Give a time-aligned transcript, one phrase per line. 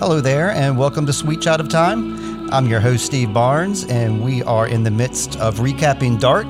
[0.00, 2.50] Hello there, and welcome to Sweet Child of Time.
[2.50, 6.46] I'm your host, Steve Barnes, and we are in the midst of recapping Dark.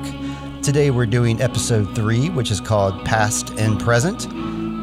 [0.63, 4.25] Today we're doing episode three, which is called Past and Present.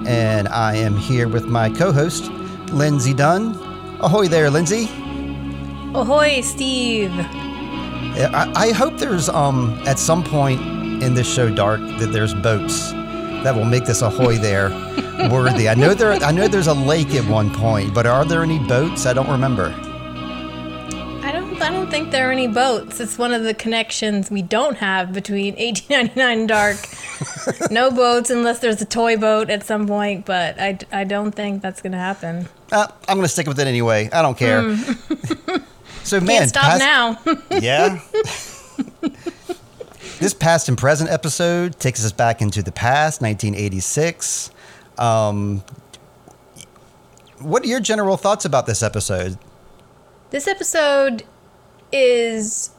[0.07, 2.31] And I am here with my co host,
[2.71, 3.55] Lindsey Dunn.
[4.01, 4.85] Ahoy there, Lindsey.
[5.95, 7.13] Ahoy, Steve.
[7.15, 10.61] I, I hope there's, um, at some point
[11.03, 12.93] in this show, Dark, that there's boats
[13.45, 14.71] that will make this ahoy there
[15.31, 15.69] worthy.
[15.69, 18.59] I know there I know there's a lake at one point, but are there any
[18.59, 19.07] boats?
[19.07, 19.75] I don't remember.
[21.23, 23.01] I don't I don't think there are any boats.
[23.01, 26.77] It's one of the connections we don't have between 1899 and Dark.
[27.71, 31.63] no boats unless there's a toy boat at some point, but I, I don't think
[31.63, 32.49] that's going to happen.
[32.71, 34.09] Uh, I'm going to stick with it anyway.
[34.13, 34.63] I don't care.
[34.63, 35.63] Mm.
[36.05, 37.19] so man, Can't stop now.
[37.51, 38.01] yeah.
[40.21, 44.51] This past and present episode takes us back into the past, 1986.
[44.99, 45.63] Um,
[47.39, 49.39] what are your general thoughts about this episode?
[50.31, 51.23] This episode
[51.93, 52.71] is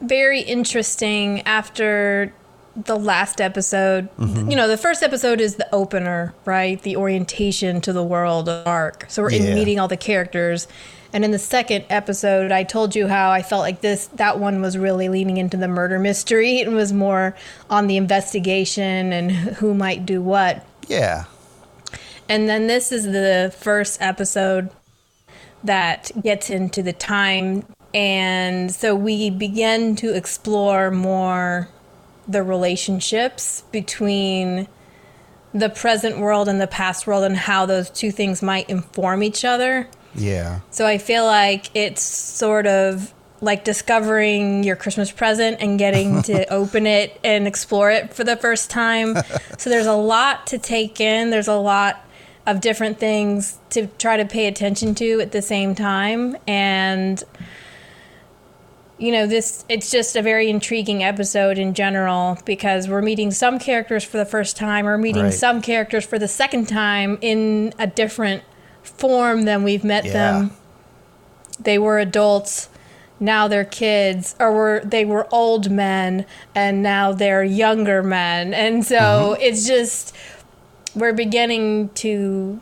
[0.00, 2.32] very interesting after
[2.74, 4.08] the last episode.
[4.16, 4.50] Mm-hmm.
[4.50, 6.80] You know, the first episode is the opener, right?
[6.80, 9.04] The orientation to the world of Dark.
[9.08, 9.42] So we're Yeah.
[9.42, 10.66] in meeting all the characters.
[11.12, 14.60] And in the second episode, I told you how I felt like this that one
[14.60, 17.34] was really leaning into the murder mystery and was more
[17.70, 20.64] on the investigation and who might do what.
[20.86, 21.24] Yeah.
[22.28, 24.70] And then this is the first episode
[25.64, 27.64] that gets into the time.
[27.94, 31.68] And so we begin to explore more
[32.26, 34.68] the relationships between
[35.54, 39.44] the present world and the past world and how those two things might inform each
[39.44, 39.88] other.
[40.14, 40.60] Yeah.
[40.70, 46.44] So I feel like it's sort of like discovering your Christmas present and getting to
[46.52, 49.14] open it and explore it for the first time.
[49.58, 51.30] so there's a lot to take in.
[51.30, 52.04] There's a lot
[52.46, 57.22] of different things to try to pay attention to at the same time and
[58.96, 63.58] you know this it's just a very intriguing episode in general because we're meeting some
[63.58, 65.34] characters for the first time we're meeting Right.
[65.34, 68.42] some characters for the second time in a different
[68.88, 70.12] form than we've met Yeah.
[70.12, 70.50] them
[71.60, 72.68] they were adults
[73.20, 78.84] now they're kids or were they were old men and now they're younger men and
[78.84, 78.96] so
[79.34, 79.42] mm-hmm.
[79.42, 80.14] it's just
[80.94, 82.60] we're beginning to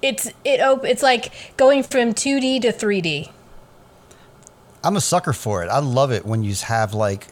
[0.00, 3.30] it's it op- it's like going from 2D to 3D
[4.84, 5.68] I'm a sucker for it.
[5.68, 7.26] I love it when you have like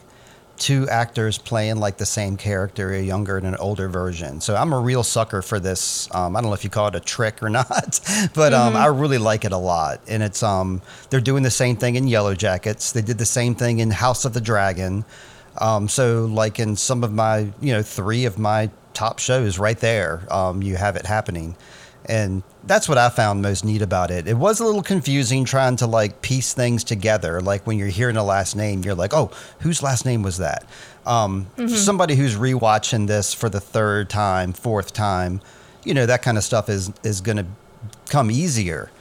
[0.57, 4.41] two actors playing like the same character, a younger and an older version.
[4.41, 6.13] So I'm a real sucker for this.
[6.13, 7.99] Um, I don't know if you call it a trick or not,
[8.33, 10.01] but um, I really like it a lot.
[10.07, 12.91] And it's um, they're doing the same thing in Yellow Jackets.
[12.91, 15.05] They did the same thing in House of the Dragon.
[15.59, 19.79] Um, so like in some of my, you know, three of my top shows right
[19.79, 21.55] there, um, you have it happening.
[22.05, 24.27] And that's what I found most neat about it.
[24.27, 27.41] It was a little confusing trying to like piece things together.
[27.41, 30.65] Like when you're hearing a last name, you're like, oh, whose last name was that?
[31.05, 35.41] Um, for Somebody who's rewatching this for the third time, fourth time,
[35.83, 37.45] you know, that kind of stuff is is going to
[38.09, 38.91] come easier.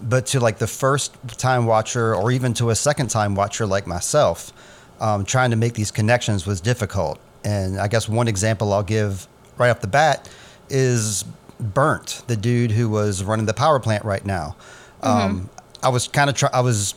[0.00, 3.86] But to like the first time watcher or even to a second time watcher like
[3.86, 4.52] myself,
[5.00, 7.18] um, trying to make these connections was difficult.
[7.44, 9.26] And I guess one example I'll give
[9.58, 10.28] right off the bat
[10.68, 11.24] is
[11.60, 14.56] Bernd, the dude who was running the power plant right now.
[15.02, 15.48] Um,
[15.82, 16.94] I was kind of try- I was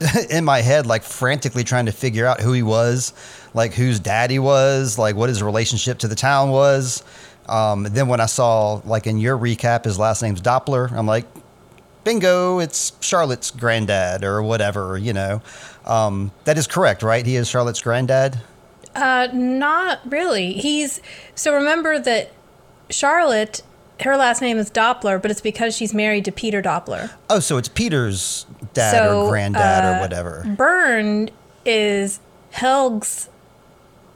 [0.30, 3.12] in my head like frantically trying to figure out who he was,
[3.54, 7.04] like whose dad he was, like what his relationship to the town was.
[7.48, 11.26] Um, then when I saw like in your recap his last name's Doppler, I'm like,
[12.04, 15.42] bingo, it's Charlotte's granddad or whatever, you know.
[15.84, 17.24] Um, that is correct, right?
[17.24, 18.40] He is Charlotte's granddad.
[18.94, 20.52] Uh, not really.
[20.52, 21.00] He's
[21.34, 22.30] so remember that
[22.90, 23.62] Charlotte,
[24.02, 27.10] her last name is Doppler, but it's because she's married to Peter Doppler.
[27.30, 30.44] Oh, so it's Peter's dad So, or granddad or uh, whatever.
[30.56, 31.30] Bernd
[31.64, 32.20] is
[32.52, 33.28] Helge's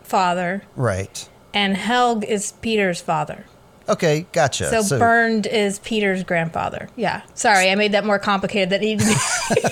[0.03, 1.29] father, Right.
[1.55, 3.44] and Helg is Peter's father.
[3.88, 4.83] Okay, gotcha.
[4.83, 6.89] So, Bernd is Peter's grandfather.
[6.97, 7.23] Yeah.
[7.35, 9.61] Sorry, I made that more complicated than it needed to be.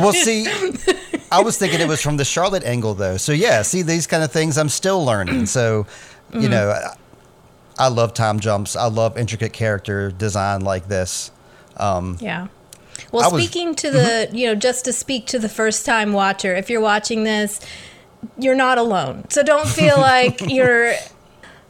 [0.00, 0.46] Well, see,
[1.32, 3.16] I was thinking it was from the Charlotte angle, though.
[3.16, 5.46] So yeah, see these kind of things I'm still learning.
[5.46, 5.86] So,
[6.30, 6.40] Mm-hmm.
[6.42, 6.78] you know,
[7.78, 8.76] I, love time jumps.
[8.76, 11.30] I love intricate character design like this.
[11.76, 12.48] Um, Yeah.
[13.12, 16.12] Well, I was- speaking to the, you know, just to speak to the first time
[16.12, 17.60] watcher, if you're watching this,
[18.38, 19.24] you're not alone.
[19.30, 20.94] So don't feel like you're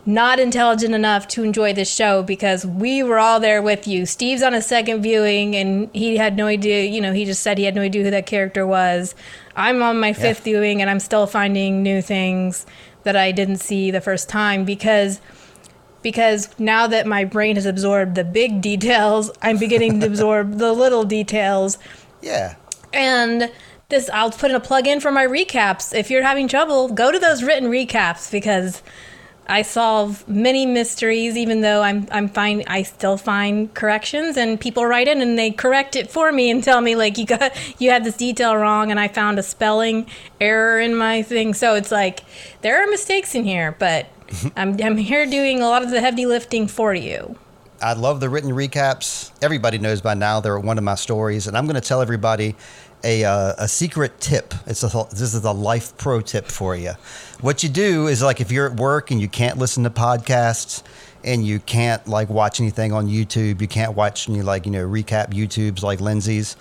[0.07, 4.07] not intelligent enough to enjoy this show because we were all there with you.
[4.07, 7.59] Steve's on a second viewing and he had no idea, you know, he just said
[7.59, 9.15] he had no idea who that character was.
[9.55, 12.65] I'm on my fifth viewing and I'm still finding new things
[13.03, 15.21] that I didn't see the first time because
[16.03, 20.73] because now that my brain has absorbed the big details, I'm beginning to absorb the
[20.73, 21.79] little details.
[22.23, 22.57] Yeah.
[22.93, 23.51] And
[23.89, 25.97] this, I'll put in a plug in for my recaps.
[25.97, 28.83] If you're having trouble, go to those written recaps because
[29.51, 32.65] I solve many mysteries, even though I'm I'm fine.
[32.67, 36.63] I still find corrections, and people write in and they correct it for me and
[36.63, 40.07] tell me like you got you had this detail wrong, and I found a spelling
[40.39, 41.55] error in my thing.
[41.55, 42.21] So it's like
[42.61, 44.07] there are mistakes in here, but
[44.57, 47.37] I'm I'm here doing a lot of the heavy lifting for you.
[47.81, 49.31] I love the written recaps.
[49.41, 52.57] Everybody knows by now they're one of my stories, and I'm going to tell everybody
[53.05, 54.55] a, uh, a secret tip.
[54.67, 56.93] It's a, this is a life pro tip for you.
[57.41, 60.83] What you do is like if you're at work and you can't listen to podcasts
[61.25, 64.87] and you can't like watch anything on YouTube, you can't watch any like you know
[64.87, 66.57] recap YouTubes like Lindsey's.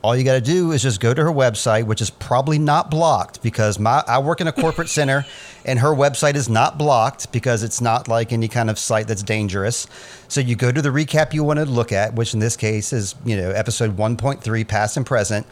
[0.00, 2.88] All you got to do is just go to her website, which is probably not
[2.88, 5.26] blocked because my I work in a corporate center,
[5.64, 9.24] and her website is not blocked because it's not like any kind of site that's
[9.24, 9.88] dangerous.
[10.28, 12.92] So you go to the recap you want to look at, which in this case
[12.92, 15.44] is you know episode 1.3, past and present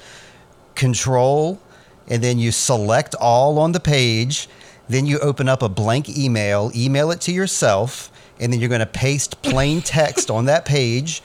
[0.76, 1.60] control,
[2.06, 4.48] and then you select all on the page.
[4.88, 8.78] Then you open up a blank email, email it to yourself, and then you're going
[8.78, 11.20] to paste plain text on that page.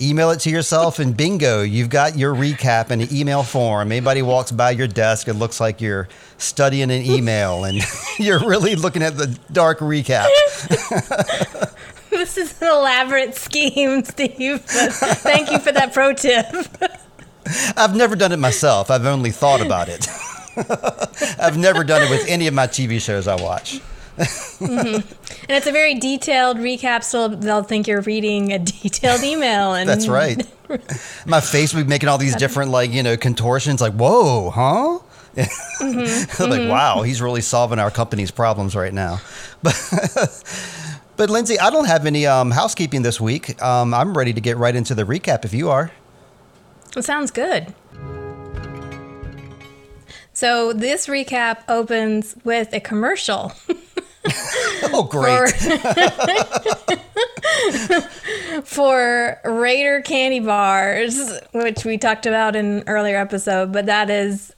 [0.00, 3.90] Email it to yourself, and bingo, you've got your recap in an email form.
[3.90, 6.06] Anybody walks by your desk, it looks like you're
[6.36, 7.80] studying an email, and
[8.18, 10.26] you're really looking at the dark recap.
[12.10, 14.60] this is an elaborate scheme, Steve.
[14.62, 16.44] thank you for that pro tip.
[17.76, 18.90] I've never done it myself.
[18.90, 20.06] I've only thought about it.
[21.38, 23.80] I've never done it with any of my TV shows I watch.
[24.16, 25.12] Mm-hmm.
[25.48, 29.74] And it's a very detailed recap, so they'll think you're reading a detailed email.
[29.74, 30.44] And that's right.
[31.26, 33.80] My face will be making all these different, like you know, contortions.
[33.80, 34.98] Like, whoa, huh?
[35.36, 36.42] Mm-hmm.
[36.42, 36.70] like, mm-hmm.
[36.70, 39.20] wow, he's really solving our company's problems right now.
[39.62, 40.42] But,
[41.18, 43.62] but Lindsey, I don't have any um, housekeeping this week.
[43.62, 45.92] Um, I'm ready to get right into the recap if you are.
[46.96, 47.74] It sounds good.
[50.32, 53.52] So this recap opens with a commercial.
[54.92, 55.50] oh, great.
[57.82, 64.10] For, for Raider candy bars, which we talked about in an earlier episode, but that
[64.10, 64.54] is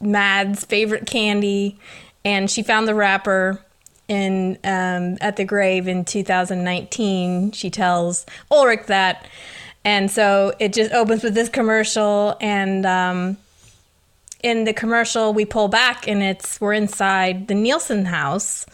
[0.00, 1.78] Mad's favorite candy.
[2.24, 3.60] And she found the wrapper
[4.08, 7.52] in um, at the grave in 2019.
[7.52, 9.26] She tells Ulrich that
[9.84, 13.36] and so it just opens with this commercial, and um,
[14.42, 18.64] in the commercial we pull back, and it's we're inside the Nielsen house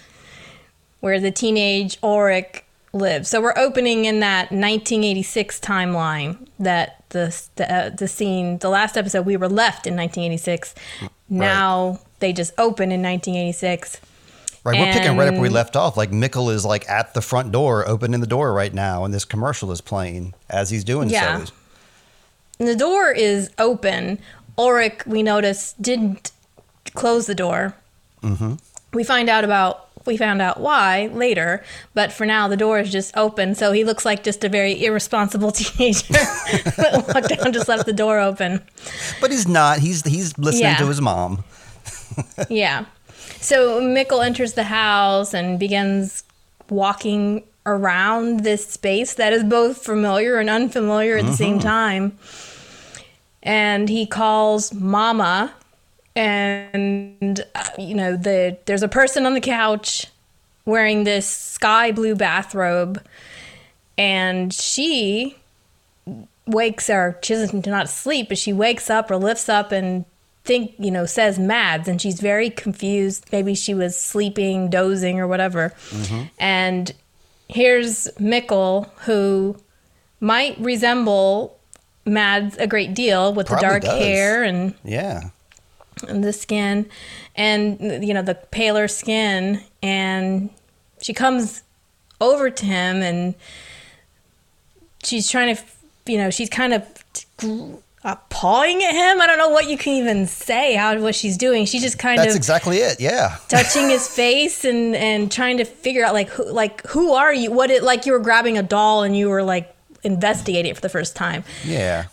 [1.00, 3.28] where the teenage Ulrich lives.
[3.28, 8.96] So we're opening in that 1986 timeline that the the, uh, the scene, the last
[8.96, 10.74] episode we were left in 1986.
[11.00, 11.10] Right.
[11.28, 14.00] Now they just open in 1986
[14.68, 15.96] Right, and we're picking right up where we left off.
[15.96, 19.24] Like Mikkel is like at the front door, opening the door right now, and this
[19.24, 21.44] commercial is playing as he's doing yeah.
[21.44, 21.52] so.
[22.58, 24.18] The door is open.
[24.58, 26.32] Ulrich, we notice, didn't
[26.94, 27.76] close the door.
[28.22, 28.54] Mm-hmm.
[28.92, 31.62] We find out about we found out why later,
[31.94, 34.84] but for now the door is just open, so he looks like just a very
[34.84, 38.60] irresponsible teenager that walked down, just left the door open.
[39.20, 39.78] But he's not.
[39.78, 40.78] He's he's listening yeah.
[40.78, 41.44] to his mom.
[42.49, 42.87] yeah.
[43.40, 46.25] So Mikkel enters the house and begins
[46.68, 51.30] walking around this space that is both familiar and unfamiliar at mm-hmm.
[51.30, 51.68] the same mm-hmm.
[51.68, 52.18] time.
[53.42, 55.54] And he calls Mama,
[56.18, 60.06] and uh, you know the there's a person on the couch
[60.64, 63.02] wearing this sky blue bathrobe,
[63.96, 65.37] and she
[66.46, 70.04] wakes or she's not asleep, but she wakes up or lifts up and
[70.44, 73.26] think, you know, says Mads and she's very confused.
[73.30, 75.75] Maybe she was sleeping, dozing, or whatever.
[75.90, 76.22] Mm-hmm.
[76.38, 76.92] And
[77.48, 79.56] here's Mikkel, who
[80.20, 81.58] might resemble
[82.06, 83.98] Mads a great deal with Probably the dark does.
[83.98, 85.28] hair and yeah,
[86.02, 86.88] the skin,
[87.37, 89.62] and you know the paler skin.
[89.83, 90.50] And
[91.00, 91.62] she comes
[92.21, 93.35] over to him and
[95.05, 95.62] she's trying to,
[96.07, 97.05] you know, she's kind of
[98.05, 99.21] uh, pawing at him.
[99.21, 100.75] I don't know what you can even say.
[100.75, 101.67] How what she's doing?
[101.67, 103.00] She's just kind of That's exactly it.
[103.00, 107.33] Yeah, touching his face and and trying to figure out like who like who are
[107.33, 107.50] you?
[107.50, 109.75] What it like you were grabbing a doll and you were like
[110.05, 111.45] investigating it for the first time.
[111.64, 112.07] Yeah,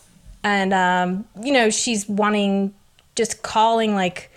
[0.44, 2.74] and um, you know she's wanting
[3.16, 4.32] just calling like,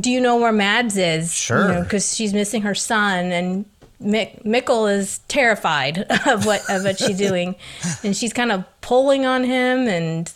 [0.00, 1.34] do you know where Mads is?
[1.34, 3.64] Sure, because you know, she's missing her son and
[4.02, 7.54] Mick, Mikkel is terrified of what of what she's doing,
[8.04, 10.32] and she's kind of pulling on him, and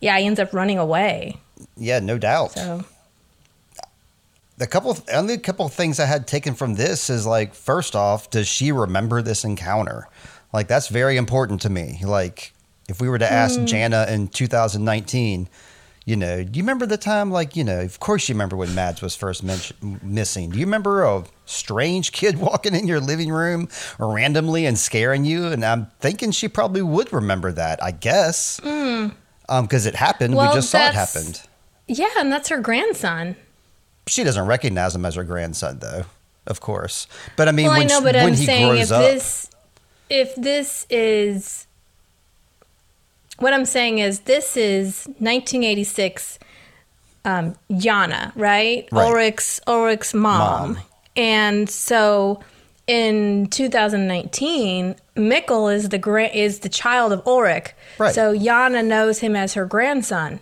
[0.00, 1.36] yeah, he ends up running away.
[1.76, 2.52] Yeah, no doubt.
[2.52, 2.84] So
[4.58, 8.30] the couple only couple of things I had taken from this is like first off,
[8.30, 10.08] does she remember this encounter?
[10.52, 12.00] Like that's very important to me.
[12.04, 12.52] Like
[12.88, 13.66] if we were to ask Hmm.
[13.66, 15.48] Jana in 2019,
[16.04, 17.30] you know, do you remember the time?
[17.30, 20.50] Like you know, of course you remember when Mads was first mention- missing.
[20.50, 23.68] Do you remember a strange kid walking in your living room
[23.98, 25.46] randomly and scaring you?
[25.46, 27.82] And I'm thinking she probably would remember that.
[27.82, 28.60] I guess.
[28.64, 30.34] Um, because it happened.
[30.34, 31.42] Well, we just saw it happened.
[31.88, 33.36] Yeah, and that's her grandson.
[34.06, 36.04] She doesn't recognize him as her grandson, though.
[36.46, 37.06] Of course,
[37.36, 39.02] but I mean, well, when, I know, but when I'm he saying grows if up,
[39.02, 39.50] this,
[40.10, 41.68] if this is,
[43.38, 46.38] what I'm saying is this is 1986,
[47.24, 48.88] um, Jana, right?
[48.92, 49.06] Right.
[49.06, 50.74] Ulrich's Ulrich's mom.
[50.74, 50.82] Mom.
[51.16, 52.40] and so
[52.86, 57.72] in 2019, Mikkel is the gra- is the child of Ulrich.
[57.98, 58.14] Right.
[58.14, 60.40] So Jana knows him as her grandson.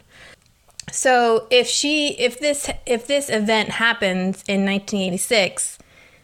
[0.90, 5.78] So if she if this if this event happens in 1986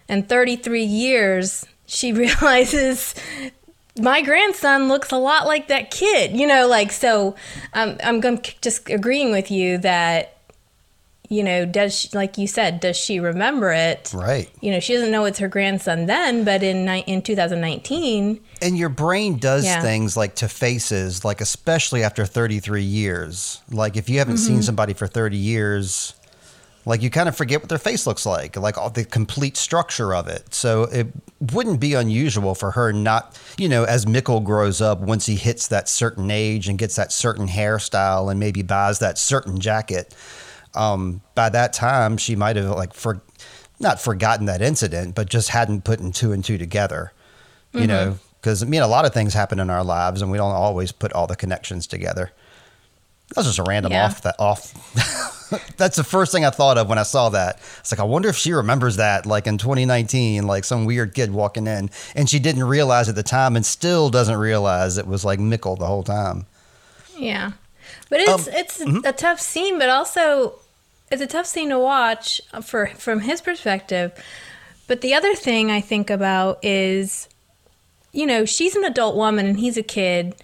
[0.08, 3.14] and 33 years she realizes
[4.00, 7.34] my grandson looks a lot like that kid you know like so
[7.74, 10.32] um, i'm going just agreeing with you that
[11.28, 14.48] you know does she, like you said does she remember it right?
[14.60, 18.88] you know she doesn't know it's her grandson then but in in 2019 And your
[18.88, 19.82] brain does Yeah.
[19.82, 23.60] things like to faces, like especially after 33 years.
[23.70, 24.54] Like if you haven't Mm-hmm.
[24.54, 26.14] seen somebody for 30 years,
[26.86, 30.14] like you kind of forget what their face looks like, like all the complete structure
[30.14, 30.54] of it.
[30.54, 31.08] So it
[31.52, 35.66] wouldn't be unusual for her not, you know, as Mikkel grows up, once he hits
[35.68, 40.14] that certain age and gets that certain hairstyle and maybe buys that certain jacket,
[40.74, 43.20] um, by that time she might have like for
[43.80, 47.12] not forgotten that incident, but just hadn't put in two and two together.
[47.72, 50.38] You know, because I mean, a lot of things happen in our lives, and we
[50.38, 52.30] don't always put all the connections together.
[53.34, 54.04] That's just a random Yeah.
[54.06, 54.72] off that off.
[55.76, 57.58] That's the first thing I thought of when I saw that.
[57.80, 61.32] It's like I wonder if she remembers that, like in 2019, like some weird kid
[61.32, 65.24] walking in, and she didn't realize at the time, and still doesn't realize it was
[65.24, 66.46] like Mikkel the whole time.
[67.16, 67.52] Yeah,
[68.10, 70.54] but it's Um, it's a tough scene, but also
[71.10, 74.12] it's a tough scene to watch for from his perspective.
[74.88, 77.28] But the other thing I think about is,
[78.12, 80.34] you know, she's an adult woman and he's a kid.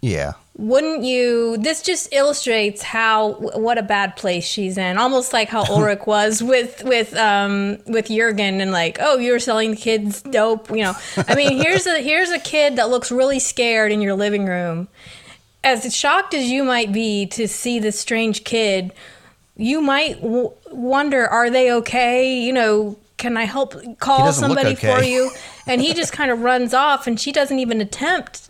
[0.00, 1.58] Yeah, Wouldn't you?
[1.58, 4.96] This just illustrates how what a bad place she's in.
[4.96, 9.72] Almost like how Ulrich was with with um with Jurgen and like, oh, you're selling
[9.72, 10.70] the kids dope.
[10.70, 10.94] You know,
[11.28, 14.88] I mean, here's a here's a kid that looks really scared in your living room.
[15.62, 18.92] As shocked as you might be to see this strange kid,
[19.56, 22.38] you might w- wonder, are they okay?
[22.38, 25.30] You know, can I help call somebody for you?
[25.66, 28.48] And he just kind of runs off, and she doesn't even attempt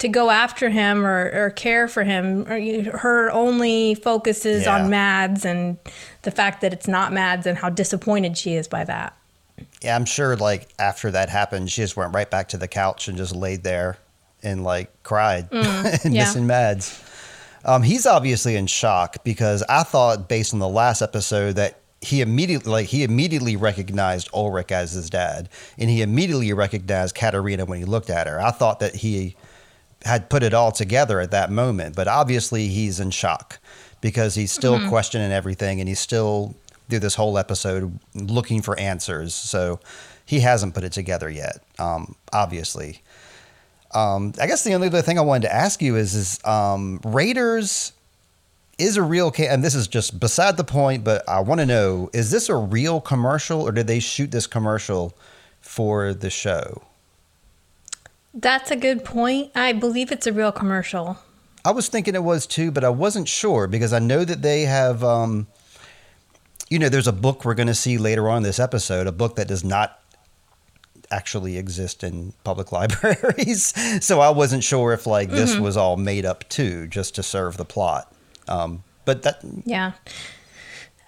[0.00, 2.44] to go after him or, or care for him.
[2.46, 4.76] Her only focuses Yeah.
[4.76, 5.78] on Mads and
[6.22, 9.16] the fact that it's not Mads and how disappointed she is by that.
[9.82, 9.94] yeah.
[9.96, 10.36] I'm sure.
[10.36, 13.62] Like after that happened, she just went right back to the couch and just laid
[13.62, 13.98] there
[14.42, 16.24] and like cried and Mm, yeah.
[16.24, 17.02] missing Mads.
[17.64, 22.22] Um, he's obviously in shock because I thought, based on the last episode, that he
[22.22, 27.78] immediately like he immediately recognized Ulrich as his dad, and he immediately recognized Katarina when
[27.78, 28.40] he looked at her.
[28.40, 29.36] I thought that he
[30.04, 33.58] had put it all together at that moment, but obviously he's in shock
[34.00, 34.88] because he's still Mm-hmm.
[34.88, 36.54] questioning everything, and he's still
[36.88, 39.34] through this whole episode looking for answers.
[39.34, 39.78] So
[40.24, 41.62] he hasn't put it together yet.
[41.78, 43.02] Um, obviously.
[43.92, 47.00] Um, I guess the only other thing I wanted to ask you is, is um,
[47.04, 47.92] Raiders
[48.78, 51.66] is a real, ca- and this is just beside the point, but I want to
[51.66, 55.12] know: is this a real commercial, or did they shoot this commercial
[55.60, 56.82] for the show?
[58.32, 59.50] That's a good point.
[59.54, 61.18] I believe it's a real commercial.
[61.64, 64.62] I was thinking it was too, but I wasn't sure because I know that they
[64.62, 65.46] have, um,
[66.70, 69.12] you know, there's a book we're going to see later on in this episode, a
[69.12, 70.00] book that does not
[71.10, 73.74] actually exist in public libraries.
[74.04, 77.56] so I wasn't sure if like this was all made up too, just to serve
[77.56, 78.12] the plot.
[78.48, 79.92] Um, but that, Yeah.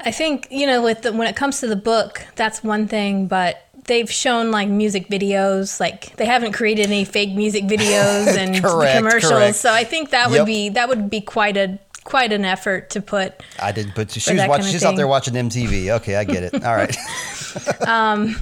[0.05, 3.29] I think, you know, with the, when it comes to the book, that's one thing,
[3.29, 8.63] but they've shown like music videos, like they haven't created any fake music videos and
[8.63, 9.33] Correct, commercials.
[9.33, 9.57] correct.
[9.57, 10.47] So I think that would Yep.
[10.47, 14.19] be that would be quite a quite an effort to put I did, but she
[14.19, 15.91] was watching, kind of she's out there watching MTV.
[15.97, 16.65] Okay, I get it.
[16.65, 16.97] All right.
[17.87, 18.35] um,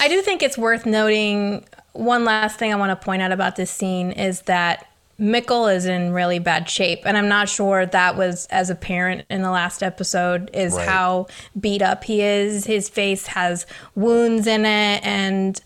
[0.00, 3.56] I do think it's worth noting one last thing I want to point out about
[3.56, 4.86] this scene is that
[5.22, 7.02] Mikkel is in really bad shape.
[7.04, 10.88] And I'm not sure that was as apparent in the last episode, is Right.
[10.88, 12.64] how beat up he is.
[12.64, 13.64] His face has
[13.94, 15.60] wounds in it and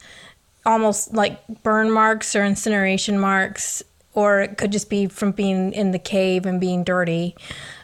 [0.66, 3.82] almost like burn marks or incineration marks,
[4.14, 7.34] or it could just be from being in the cave and being dirty.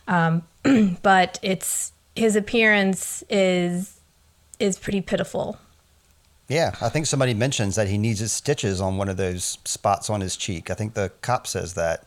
[0.09, 0.43] Um,
[1.03, 3.99] but it's his appearance is
[4.59, 5.59] is pretty pitiful.
[6.53, 10.11] Yeah, I think somebody mentions that he needs his stitches on one of those spots
[10.11, 10.71] on his cheek.
[10.71, 12.05] I think the cop says that.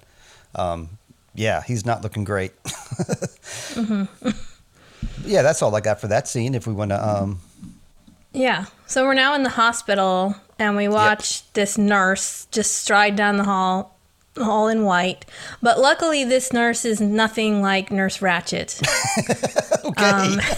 [0.53, 0.99] Um,
[1.33, 2.51] yeah, he's not looking great.
[2.63, 4.29] mm-hmm.
[5.25, 6.53] yeah, that's all I got for that scene.
[6.53, 7.03] If we want to.
[7.03, 7.39] Um...
[8.33, 11.53] Yeah, so we're now in the hospital, and we watch yep.
[11.53, 13.97] this nurse just stride down the hall,
[14.37, 15.25] all in white.
[15.59, 18.83] But luckily, this nurse is nothing like Nurse Ratched.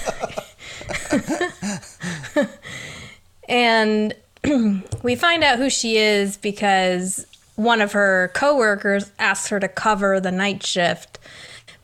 [2.35, 2.47] um,
[3.47, 4.13] and
[5.03, 7.25] we find out who she is because
[7.55, 11.19] one of her coworkers asks her to cover the night shift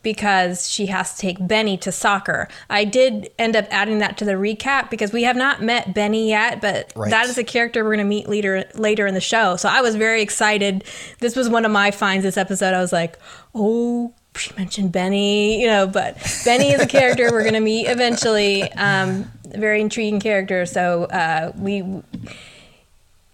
[0.03, 2.49] because she has to take Benny to soccer.
[2.69, 6.29] I did end up adding that to the recap because we have not met Benny
[6.29, 7.09] yet, but right.
[7.09, 9.55] that is a character we're going to meet later later in the show.
[9.55, 10.83] So I was very excited.
[11.19, 12.73] This was one of my finds this episode.
[12.73, 13.17] I was like,
[13.55, 17.87] "Oh, she mentioned Benny, you know, but Benny is a character we're going to meet
[17.87, 18.63] eventually.
[18.73, 20.65] Um, very intriguing character.
[20.65, 21.83] So uh, we,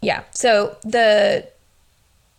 [0.01, 0.23] yeah.
[0.31, 1.47] So the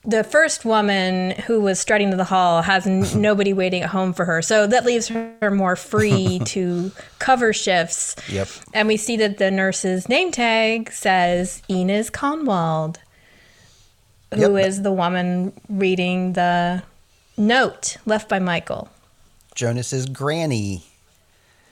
[0.05, 4.13] the first woman who was strutting to the hall has n- nobody waiting at home
[4.13, 4.41] for her.
[4.41, 8.17] So that leaves her more free to cover shifts.
[8.29, 8.49] Yep.
[8.73, 12.97] And we see that the nurse's name tag says Ines Kahnwald,
[14.35, 14.67] who yep.
[14.67, 16.83] is the woman reading the
[17.37, 18.89] note left by Michael.
[19.55, 20.85] Jonas's granny.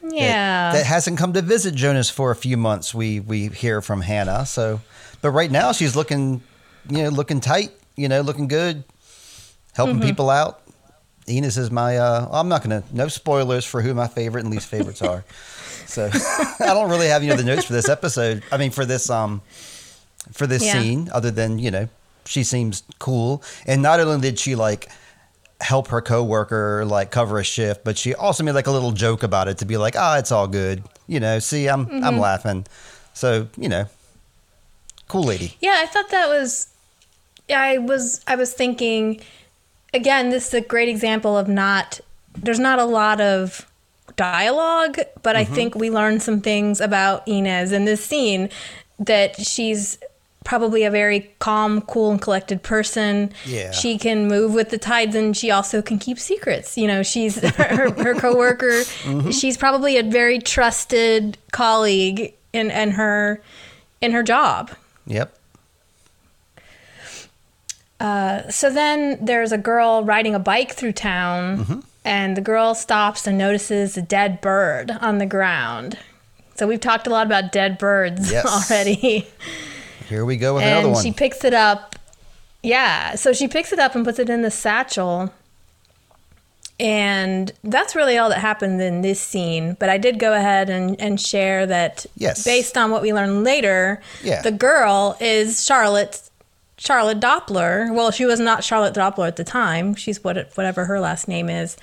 [0.03, 0.73] Yeah.
[0.73, 2.95] That, that, hasn't come to visit Jonas for a few months.
[2.95, 4.47] We we hear from Hannah.
[4.47, 4.81] So,
[5.23, 6.43] but right now she's looking,
[6.89, 8.85] you know, looking tight you know, looking good,
[9.75, 10.05] helping mm-hmm.
[10.07, 10.63] people out.
[11.27, 11.99] Ines is my.
[11.99, 12.85] Uh, I'm not gonna.
[12.93, 15.25] No spoilers for who my favorite and least favorites are.
[15.89, 16.11] So
[16.61, 18.43] I don't really have any other notes for this episode.
[18.53, 19.41] I mean, for this um,
[20.33, 20.75] for this yeah.
[20.75, 21.89] scene, other than you know,
[22.27, 24.91] she seems cool, and not only did she like
[25.61, 29.23] help her coworker like cover a shift, but she also made like a little joke
[29.23, 30.83] about it to be like, ah, oh, it's all good.
[31.07, 32.05] You know, see, I'm mm-hmm.
[32.05, 32.67] I'm laughing.
[33.15, 33.87] So you know,
[35.09, 35.57] cool lady.
[35.61, 36.69] Yeah, I thought that was
[37.51, 39.21] I was I was thinking
[39.93, 42.01] again, this is a great example of not
[42.37, 43.67] there's not a lot of
[44.17, 45.53] dialogue, but mm-hmm.
[45.53, 48.51] I think we learned some things about Ines in this scene
[48.99, 49.99] that she's
[50.49, 53.31] probably a very calm, cool, and collected person.
[53.45, 53.71] Yeah.
[53.71, 56.79] She can move with the tides and she also can keep secrets.
[56.79, 58.81] You know, she's her, her coworker.
[58.81, 59.29] mm-hmm.
[59.29, 63.43] She's probably a very trusted colleague in, in her
[64.01, 64.71] in her job.
[65.07, 65.37] Yep.
[68.01, 71.81] Uh, so then there's a girl riding a bike through town, mm-hmm.
[72.07, 75.99] and the girl stops and notices a dead bird on the ground.
[76.55, 78.47] So we've talked a lot about dead birds yes.
[78.71, 79.29] already.
[80.09, 81.03] Here we go with and another one.
[81.03, 81.97] She picks it up.
[82.63, 85.33] Yeah, so she picks it up and puts it in the satchel.
[86.81, 89.77] And that's really all that happened in this scene.
[89.79, 92.45] But I did go ahead and, and share that yes.
[92.45, 94.43] based on what we learned later, yeah.
[94.43, 96.31] the girl is Charlotte's
[96.79, 97.93] Charlotte Doppler.
[97.93, 99.95] Well, she was not Charlotte Doppler at the time.
[99.95, 101.77] She's what whatever her last name is.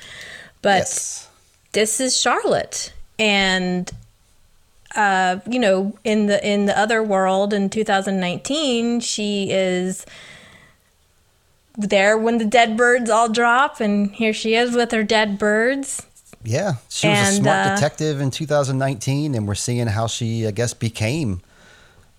[0.61, 1.29] But yes.
[1.73, 2.93] this is Charlotte.
[3.19, 3.91] And
[4.95, 10.05] uh, you know, in the in the other world in 2019, she is
[11.77, 16.05] there when the dead birds all drop and here she is with her dead birds.
[16.43, 20.47] Yeah, she was and, a smart uh, detective in 2019 and we're seeing how she
[20.47, 21.41] I guess became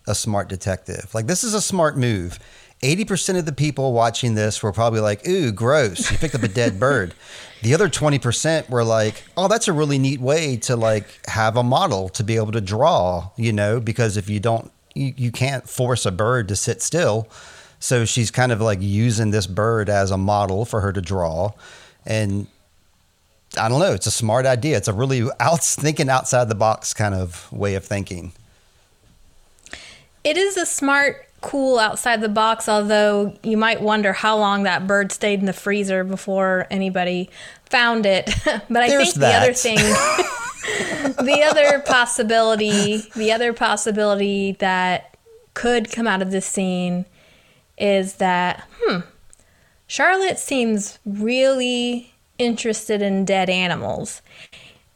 [0.07, 1.15] a smart detective.
[1.15, 2.39] Like this is a smart move
[2.83, 6.11] 80% of the people watching this were probably like, ooh, gross.
[6.11, 7.15] You picked up a dead bird.
[7.63, 11.63] The other 20% were like, oh, that's a really neat way to like have a
[11.63, 15.69] model to be able to draw, you know, because if you don't, you, you can't
[15.69, 17.29] force a bird to sit still.
[17.81, 21.53] So she's kind of like using this bird as a model for her to draw.
[22.05, 22.47] And
[23.59, 24.77] I don't know, it's a smart idea.
[24.77, 28.33] It's a really out, thinking outside the box kind of way of thinking.
[30.23, 34.87] It is a smart cool outside the box, although you might wonder how long that
[34.87, 37.31] bird stayed in the freezer before anybody
[37.67, 38.27] found it.
[38.45, 39.31] but I There's think that.
[39.31, 39.53] the other
[41.15, 45.17] thing, the other possibility, the other possibility that
[45.55, 47.07] could come out of this scene
[47.79, 49.01] is that, hmm,
[49.87, 54.21] Charlotte seems really interested in dead animals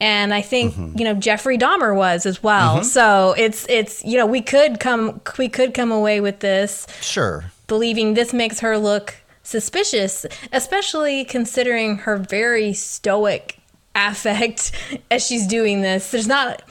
[0.01, 0.99] and I think mm-hmm.
[0.99, 2.77] you know Jeffrey Dahmer was as well.
[2.77, 2.85] Mm-hmm.
[2.85, 7.45] So it's it's you know we could come we could come away with this sure
[7.67, 13.59] believing this makes her look suspicious, especially considering her very stoic
[13.95, 14.73] affect
[15.11, 16.11] as she's doing this.
[16.11, 16.63] There's not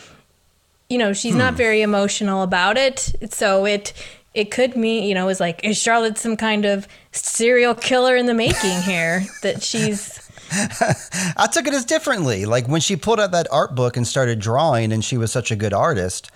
[0.90, 1.40] you know she's hmm.
[1.40, 3.94] not very emotional about it, so it
[4.34, 8.26] it could mean you know is like is Charlotte some kind of serial killer in
[8.26, 10.19] the making here that she's
[11.38, 12.46] I took it as differently.
[12.46, 15.52] Like when she pulled out that art book and started drawing, and she was such
[15.52, 16.32] a good artist.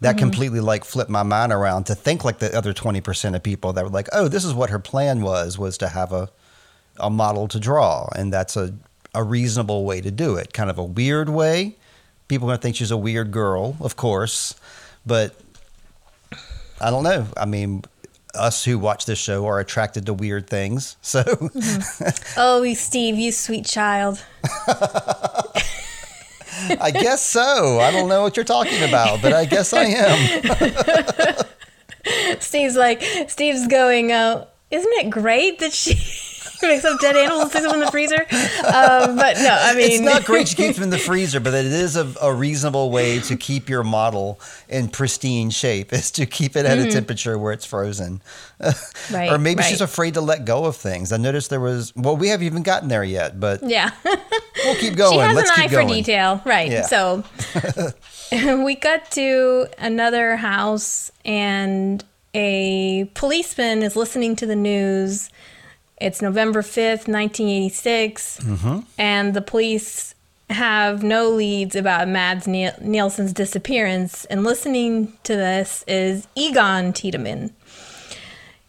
[0.00, 0.20] that mm-hmm.
[0.20, 3.84] completely like flipped my mind around to think like the other 20% of people that
[3.84, 6.30] were like, oh, this is what her plan was, was to have a,
[7.00, 8.08] a model to draw.
[8.14, 8.74] And that's a,
[9.14, 10.52] a reasonable way to do it.
[10.52, 11.76] Kind of a weird way.
[12.28, 14.54] People are going to think she's a weird girl, of course.
[15.04, 15.34] But
[16.80, 17.26] I don't know.
[17.36, 17.82] I mean,
[18.34, 20.96] us who watch this show are attracted to weird things.
[21.02, 21.22] So
[22.36, 24.22] Oh, Steve, you sweet child.
[26.80, 27.80] I guess so.
[27.80, 31.44] I don't know what you're talking about, but I guess I am.
[32.40, 35.94] Steve's like, Steve's going, uh, isn't it great that she
[36.62, 38.20] makes up dead animals and sticks them in the freezer?
[38.20, 41.54] Um, but no, I mean, it's not great to keep them in the freezer, but
[41.54, 46.26] it is a, a reasonable way to keep your model in pristine shape is to
[46.26, 48.20] keep it at a temperature where it's frozen.
[48.58, 49.14] Mm-hmm.
[49.14, 49.68] Right, or maybe right.
[49.68, 51.12] she's afraid to let go of things.
[51.12, 53.92] I noticed there was, well, we haven't even gotten there yet, but Yeah.
[54.64, 55.12] we'll keep going.
[55.12, 55.86] she has Let's an keep eye going.
[55.88, 56.42] for detail.
[56.44, 56.68] Right.
[56.68, 56.82] Yeah.
[56.82, 57.22] So
[58.32, 65.30] we got to another house, and a policeman is listening to the news.
[66.00, 68.78] It's November 5th, 1986, Mm-hmm.
[68.98, 70.14] and the police
[70.50, 74.24] have no leads about Mads Niel- Nielsen's disappearance.
[74.26, 77.50] And listening to this is Egon Tiedemann,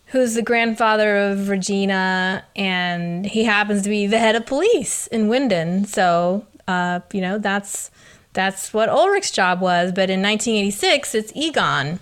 [0.08, 5.30] who's the grandfather of Regina, and he happens to be the head of police in
[5.30, 5.86] Winden.
[5.88, 7.92] So, uh, you know, that's
[8.34, 9.92] that's what Ulrich's job was.
[9.92, 12.00] But in 1986, it's Egon,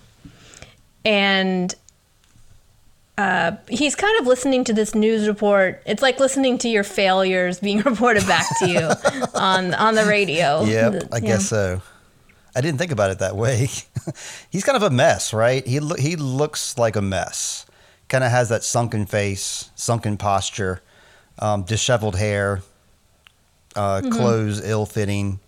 [1.05, 1.75] and
[3.17, 5.81] uh, he's kind of listening to this news report.
[5.85, 8.89] It's like listening to your failures being reported back to you
[9.33, 10.63] on on the radio.
[10.63, 11.19] Yep, The- I yeah.
[11.27, 11.81] guess so.
[12.55, 13.67] I didn't think about it that way.
[14.49, 15.65] He's kind of a mess, right?
[15.65, 17.65] He lo- he looks like a mess.
[18.07, 20.81] Kind of has that sunken face, sunken posture,
[21.39, 22.61] um, disheveled hair,
[23.75, 24.11] uh, Mm-hmm.
[24.11, 25.39] clothes ill-fitting.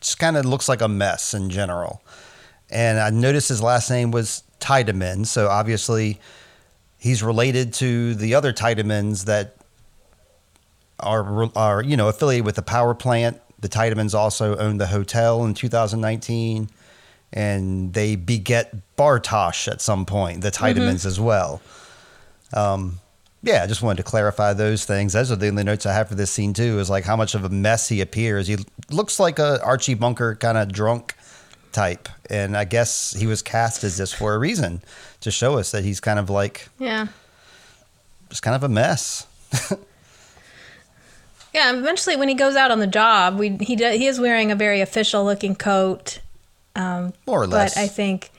[0.00, 2.02] Just kind of looks like a mess in general.
[2.70, 6.20] And I noticed his last name was Tiedemann, so obviously
[7.00, 9.56] he's related to the other Tiedemanns that
[11.00, 13.40] are are you know affiliated with the power plant.
[13.58, 16.70] The Tiedemanns also own the hotel in 2019,
[17.32, 20.42] and they beget Bartosz at some point.
[20.42, 21.60] The Tiedemanns as well.
[22.54, 23.00] Um,
[23.42, 25.14] yeah, I just wanted to clarify those things.
[25.14, 26.78] Those are the only notes I have for this scene too.
[26.78, 28.46] Is like how much of a mess he appears.
[28.46, 28.58] He
[28.90, 31.14] looks like a Archie Bunker kind of drunk
[31.72, 34.82] type, and I guess he was cast as this for a reason
[35.20, 37.08] to show us that he's kind of like yeah.
[38.28, 39.26] just kind of a mess.
[41.52, 44.52] Yeah, eventually when he goes out on the job, we he do, he is wearing
[44.52, 46.20] a very official looking coat.
[46.76, 47.74] Um, More or less.
[47.74, 48.30] But I think,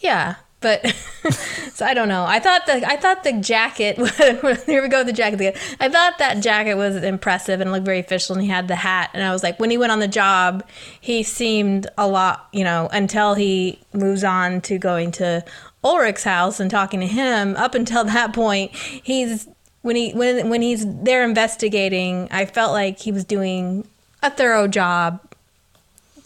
[0.00, 0.84] yeah, but
[1.74, 2.24] so I don't know.
[2.24, 3.96] I thought the I thought the jacket.
[4.66, 5.54] here we go with the jacket again.
[5.78, 9.10] I thought that jacket was impressive and looked very official, and he had the hat.
[9.14, 10.66] And I was like, when he went on the job,
[11.00, 15.44] he seemed a lot, you know, until he moves on to going to
[15.84, 17.54] Ulrich's house and talking to him.
[17.54, 19.46] Up until that point, he's
[19.82, 22.26] when he when when he's there investigating.
[22.32, 23.86] I felt like he was doing
[24.20, 25.20] a thorough job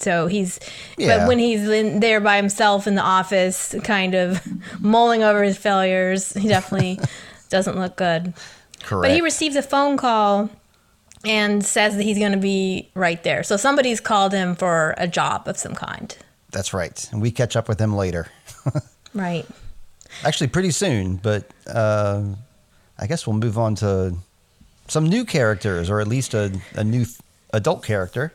[0.01, 0.59] so he's,
[0.97, 1.19] Yeah.
[1.19, 4.41] but when he's in there by himself in the office, kind of
[4.81, 6.99] mulling over his failures, he definitely
[7.49, 8.35] doesn't look good.
[8.83, 9.03] Correct.
[9.03, 10.51] But he receives a phone call
[11.25, 13.43] and says that he's going to be right there.
[13.43, 16.17] So somebody's called him for a job of some kind.
[16.51, 17.09] That's right.
[17.13, 18.29] And we catch up with him later.
[19.13, 19.45] Right.
[20.25, 22.23] Actually, pretty soon, but uh,
[22.97, 24.15] I guess we'll move on to
[24.87, 27.07] some new characters, or at least a, a new
[27.53, 28.33] adult character.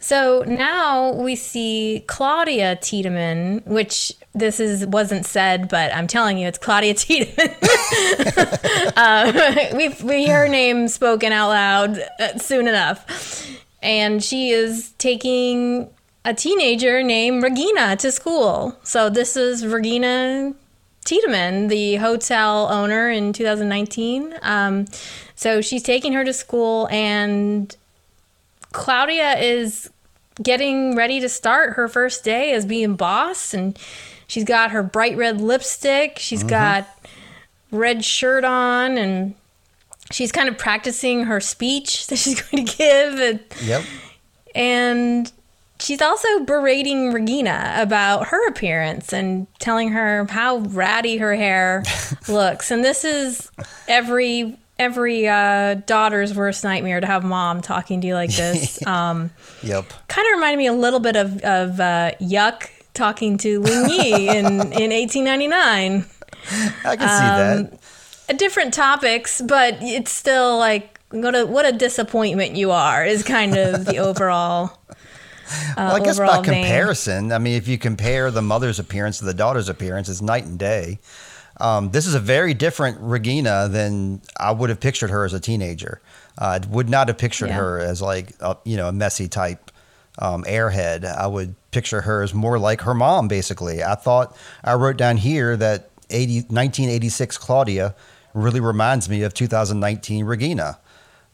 [0.00, 6.46] So now we see Claudia Tiedemann, which this is wasn't said, but I'm telling you,
[6.46, 7.54] it's Claudia Tiedemann.
[8.96, 13.50] uh, we we hear her name spoken out loud uh, soon enough,
[13.82, 15.90] and she is taking
[16.24, 18.76] a teenager named Regina to school.
[18.84, 20.54] So this is Regina
[21.04, 24.34] Tiedemann, the hotel owner in 2019.
[24.42, 24.84] Um,
[25.34, 27.74] so she's taking her to school and
[28.72, 29.90] Claudia is
[30.42, 33.78] getting ready to start her first day as being boss, and
[34.26, 36.18] she's got her bright red lipstick.
[36.18, 36.48] She's mm-hmm.
[36.48, 36.88] got
[37.70, 39.34] red shirt on, and
[40.12, 43.84] she's kind of practicing her speech that she's going to give, and, Yep.
[44.54, 45.32] and
[45.80, 51.84] she's also berating Regina about her appearance and telling her how ratty her hair
[52.28, 52.70] looks.
[52.70, 53.50] And this is
[53.86, 58.78] every every uh, daughter's worst nightmare to have mom talking to you like this.
[58.86, 59.30] Um,
[59.62, 59.86] Yep.
[60.08, 64.28] kind of reminded me a little bit of of uh, Yuck talking to Ling Yi
[64.28, 66.04] in in 1899.
[66.84, 67.24] I can see
[67.68, 67.72] that.
[68.30, 73.22] Uh, Different topics, but it's still like what a what a disappointment you are is
[73.22, 74.78] kind of the overall
[75.78, 76.44] well, I guess by vein.
[76.44, 80.44] comparison, I mean, if you compare the mother's appearance to the daughter's appearance, it's night
[80.44, 80.98] and day.
[81.60, 85.40] Um, this is a very different Regina than I would have pictured her as a
[85.40, 86.00] teenager.
[86.38, 87.56] I would not have pictured Yeah.
[87.56, 89.70] her as like a, you know a messy type
[90.20, 91.04] um, airhead.
[91.04, 93.26] I would picture her as more like her mom.
[93.28, 97.94] Basically, I thought I wrote down here that 80, 1986 Claudia
[98.34, 100.78] really reminds me of 2019 Regina.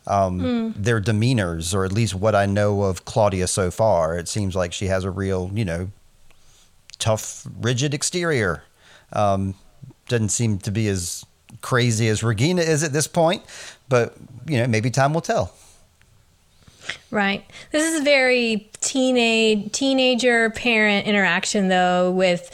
[0.07, 4.55] Um, Their demeanors, or at least what I know of Claudia so far, it seems
[4.55, 5.91] like she has a real you know
[6.99, 8.63] tough, rigid exterior.
[9.13, 9.55] Um,
[10.09, 11.25] doesn't seem to be as
[11.61, 13.43] crazy as Regina is at this point,
[13.89, 14.15] but
[14.47, 15.55] you know, maybe time will tell.
[17.11, 17.45] Right.
[17.71, 22.51] This is a very teenage teenager parent interaction though with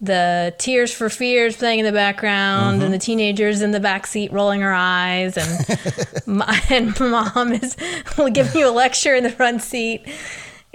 [0.00, 2.92] the Tears for Fears playing in the background and mm-hmm.
[2.92, 7.76] the teenagers in the back seat rolling her eyes and my, and mom is
[8.32, 10.06] giving you a lecture in the front seat.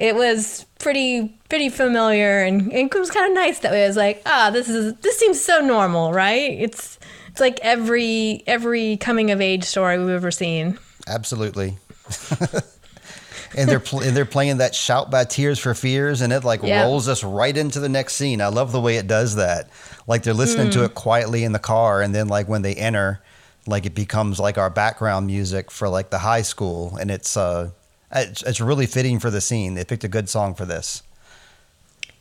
[0.03, 3.85] It was pretty pretty familiar and, and it was kind of nice that way.
[3.85, 6.51] I was like, ah, this is this seems so normal, right?
[6.51, 10.77] It's it's like every every coming of age story we've ever seen.
[11.07, 11.77] Absolutely.
[13.55, 16.61] and they're pl- and they're playing that shout by Tears for Fears, and it like
[16.63, 16.83] Yeah.
[16.83, 18.41] rolls us right into the next scene.
[18.41, 19.69] I love the way it does that.
[20.07, 23.21] Like they're listening to it quietly in the car, and then like when they enter,
[23.67, 27.69] like it becomes like our background music for like the high school, and it's uh,
[28.13, 29.73] it's, it's really fitting for the scene.
[29.73, 31.03] They picked a good song for this.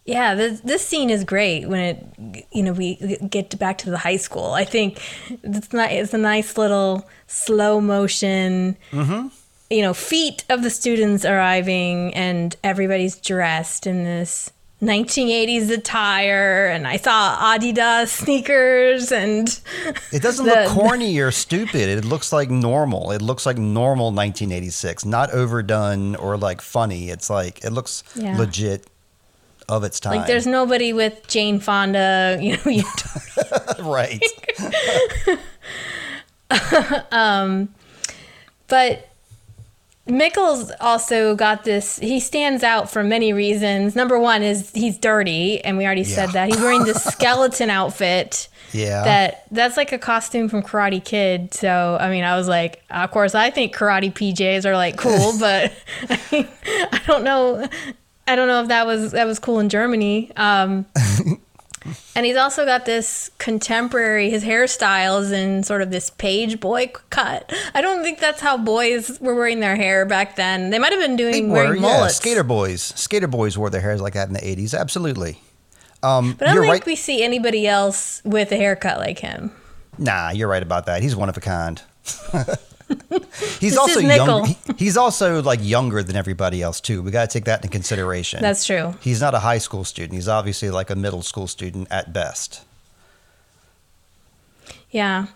[0.04, 2.96] Yeah, this, this scene is great when it, you know, we
[3.30, 4.52] get back to the high school.
[4.52, 5.00] I think
[5.44, 9.28] it's not, it's a nice little slow motion, mm-hmm.
[9.70, 14.50] you know, feet of the students arriving and everybody's dressed in this
[14.82, 16.66] 1980s attire.
[16.66, 19.48] And I saw Adidas sneakers and
[20.12, 21.88] It doesn't The- look corny or stupid.
[21.88, 23.12] It looks like normal.
[23.12, 27.10] It looks like normal 1986, not overdone or like funny.
[27.10, 28.36] It's like it looks Yeah.
[28.36, 28.86] legit
[29.68, 30.16] of its time.
[30.16, 32.82] like there's nobody with Jane Fonda, you know, you
[33.84, 34.20] right.
[37.12, 37.68] Um,
[38.68, 39.08] but
[40.06, 41.98] Mikkel's also got this.
[42.00, 43.94] He stands out for many reasons.
[43.94, 46.48] Number one is he's dirty, and we already said that.
[46.48, 48.48] He's wearing this skeleton outfit.
[48.72, 49.04] Yeah.
[49.04, 51.54] That that's like a costume from Karate Kid.
[51.54, 55.34] So I mean, I was like, of course, I think karate PJs are like cool,
[55.38, 55.72] but
[56.08, 57.68] I, mean, I don't know.
[58.26, 60.32] I don't know if that was that was cool in Germany.
[60.36, 60.86] Um,
[62.14, 64.30] and he's also got this contemporary.
[64.30, 67.52] His hairstyles and sort of this page boy cut.
[67.74, 70.70] I don't think that's how boys were wearing their hair back then.
[70.70, 71.88] They might have been doing were, wearing yeah.
[71.88, 72.16] mullets.
[72.16, 72.82] Skater boys.
[72.82, 74.78] Skater boys wore their hairs like that in the 80s.
[74.78, 75.40] Absolutely.
[76.02, 76.86] Um, but I don't think right.
[76.86, 79.52] we see anybody else with a haircut like him.
[79.98, 81.02] Nah, you're right about that.
[81.02, 81.80] He's one of a kind.
[83.60, 84.44] he's This also young.
[84.46, 87.02] He- He's also like younger than everybody else too.
[87.02, 88.40] We got to take that into consideration.
[88.42, 88.94] That's true.
[89.00, 90.14] He's not a high school student.
[90.14, 92.64] He's obviously like a middle school student at best.
[94.90, 95.26] Yeah.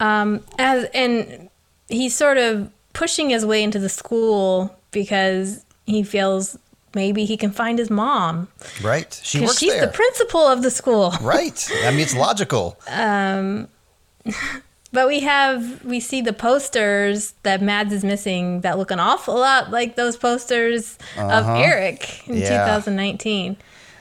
[0.00, 1.48] Um, as and
[1.88, 6.58] he's sort of pushing his way into the school because he feels
[6.94, 8.48] maybe he can find his mom
[8.82, 9.18] Right?
[9.22, 9.86] She works she's there.
[9.86, 11.12] the principal of the school.
[11.20, 11.70] right.
[11.84, 12.78] I mean, it's logical.
[14.92, 19.34] But we have we see the posters that Mads is missing that look an awful
[19.34, 21.54] lot like those posters of Uh-huh.
[21.56, 22.48] Eric in Yeah.
[22.64, 23.56] 2019.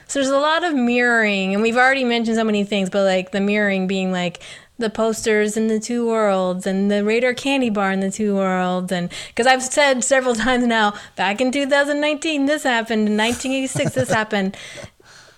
[0.07, 3.31] So there's a lot of mirroring, and we've already mentioned so many things, but like
[3.33, 4.39] the mirroring being like
[4.79, 8.89] the posters in the two worlds and the Raider candy bar in the two worlds,
[8.91, 14.09] and because I've said several times now, back in 2019 this happened, in 1986 this
[14.19, 14.55] happened.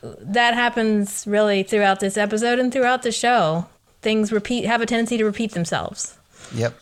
[0.04, 3.66] That happens really throughout this episode and throughout the show.
[4.02, 6.18] Things repeat have a tendency to repeat themselves.
[6.54, 6.80] Yep.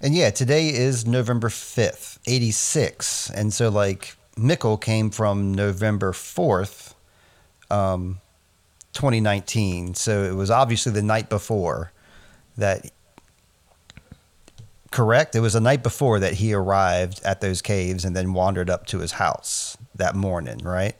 [0.00, 3.30] And yeah, today is November 5th, 86.
[3.30, 6.94] And so, like, Mikkel came from November 4th,
[7.70, 8.20] um,
[8.92, 9.94] 2019.
[9.94, 11.92] So it was obviously the night before
[12.56, 12.90] that.
[14.90, 15.34] Correct?
[15.34, 18.86] It was the night before that he arrived at those caves and then wandered up
[18.86, 20.96] to his house that morning, right?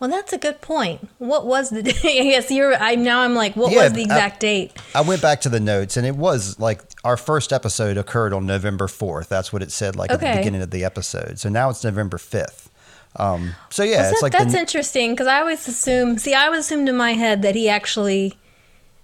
[0.00, 1.06] Well, that's a good point.
[1.18, 1.80] What was the?
[2.04, 2.74] I guess you're.
[2.74, 4.72] I now I'm like, what Yeah, was the I- exact date?
[4.94, 8.46] I went back to the notes and it was like our first episode occurred on
[8.46, 9.28] November 4th.
[9.28, 11.38] That's what it said like at the beginning of the episode.
[11.38, 12.68] So now it's November 5th.
[13.16, 16.16] Um, so yeah, it's that- like that's the, interesting because I always assume.
[16.18, 18.38] See, I always assumed in my head that he actually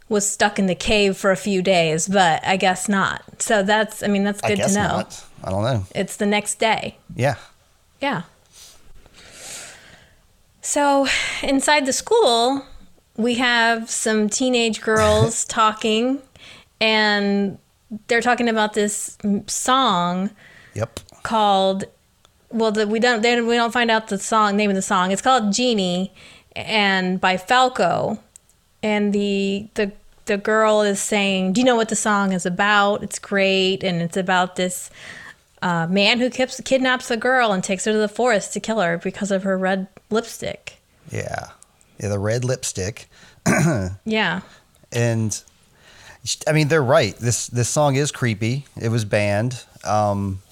[0.08, 3.22] was stuck in the cave for a few days, but I guess not.
[3.42, 4.02] So that's.
[4.02, 4.82] I mean, that's I good to know.
[4.88, 5.24] not.
[5.44, 5.84] I don't know.
[5.94, 6.96] It's the next day.
[7.14, 7.34] Yeah.
[8.00, 8.22] Yeah.
[10.66, 11.06] So
[11.44, 12.66] inside the school,
[13.16, 16.20] we have some teenage girls talking,
[16.80, 17.58] and
[18.08, 20.30] they're talking about this song
[20.74, 20.98] Yep.
[21.22, 21.84] called
[22.50, 25.12] well, the, we don't they, we don't find out the song name of the song.
[25.12, 26.12] It's called Jeanny,
[26.56, 28.18] and by Falco,
[28.82, 29.92] and the the
[30.24, 33.04] the girl is saying, "Do you know what the song is about?
[33.04, 34.90] It's great, and it's about this."
[35.62, 38.80] Uh, man who kips, kidnaps a girl and takes her to the forest to kill
[38.80, 40.78] her because of her red lipstick.
[41.10, 41.48] Yeah.
[41.98, 43.08] Yeah, the red lipstick.
[44.04, 44.40] Yeah.
[44.92, 45.42] and
[46.46, 47.16] I mean they're right.
[47.16, 48.66] This this song is creepy.
[48.80, 50.42] It was banned, um,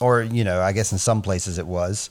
[0.00, 2.10] or you know, I guess in some places it was.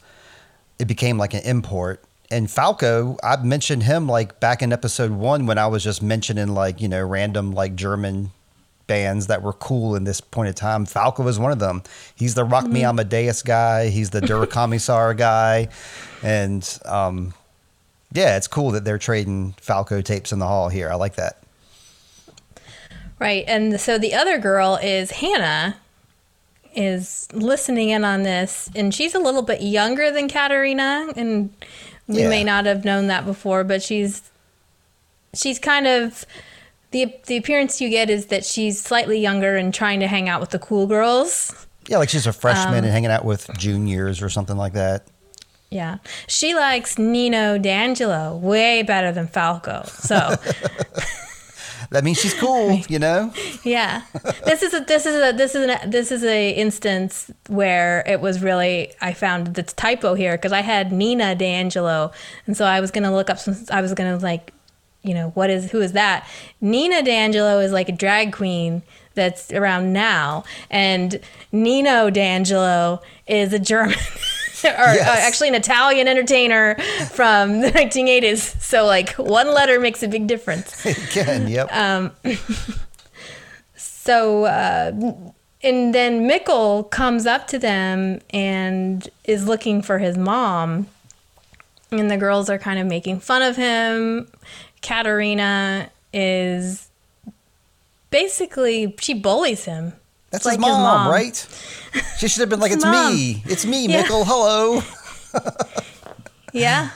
[0.79, 2.03] It became like an import.
[2.31, 6.53] And Falco, I mentioned him like back in episode one when I was just mentioning
[6.55, 8.31] like you know random like German
[8.91, 10.85] bands that were cool in this point in time.
[10.85, 11.81] Falco was one of them.
[12.13, 13.87] He's the Rock Me Amadeus guy.
[13.87, 15.69] He's the Der Kommissar guy,
[16.21, 17.33] and um,
[18.11, 20.89] yeah, it's cool that they're trading Falco tapes in the hall here.
[20.91, 21.37] I like that.
[23.17, 23.45] Right.
[23.47, 25.77] And so the other girl is Hannah
[26.75, 31.53] is listening in on this and she's a little bit younger than Katerina and
[32.07, 32.29] we Yeah.
[32.29, 34.21] may not have known that before, but she's
[35.35, 36.25] she's kind of
[36.91, 40.41] the the appearance you get is that she's slightly younger and trying to hang out
[40.41, 41.67] with the cool girls.
[41.87, 45.03] Yeah, like she's a freshman Um, and hanging out with juniors or something like that.
[45.69, 45.97] Yeah.
[46.27, 49.83] She likes Nino D'Angelo way better than Falco.
[49.87, 50.35] So
[51.91, 53.33] That means she's cool, you know?
[53.65, 54.03] Yeah,
[54.45, 58.21] this is a this is a this is an this is a instance where it
[58.21, 62.11] was really I found the typo here because I had Nina D'Angelo,
[62.47, 63.57] and so I was gonna look up some.
[63.69, 64.53] I was gonna like,
[65.03, 66.27] you know, what is who is that?
[66.59, 68.83] Nina D'Angelo is like a drag queen
[69.13, 71.19] that's around now, and
[71.51, 73.97] Nino D'Angelo is a German.
[74.63, 76.75] Or uh, actually, an Italian entertainer
[77.15, 78.61] from the 1980s.
[78.61, 80.85] So, like, one letter makes a big difference.
[81.09, 81.67] Again, yep.
[81.75, 82.11] Um,
[83.75, 84.91] So, uh,
[85.63, 90.87] and then Mikkel comes up to them and is looking for his mom.
[91.91, 94.27] And the girls are kind of making fun of him.
[94.81, 96.89] Katerina is
[98.09, 99.93] basically, she bullies him.
[100.31, 101.11] That's like his, his mom, mom.
[101.11, 101.47] right?
[102.17, 103.13] She should have been like, It's mom.
[103.13, 103.43] me.
[103.45, 104.03] It's me, Yeah.
[104.07, 104.81] Hello.
[106.53, 106.89] Yeah.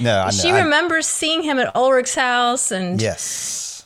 [0.00, 0.30] No, I know.
[0.30, 3.84] She I- remembers seeing him at Ulrich's house and yes.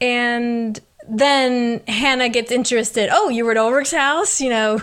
[0.00, 3.10] and then Hannah gets interested.
[3.12, 4.80] Oh, you were at Ulrich's house, you know.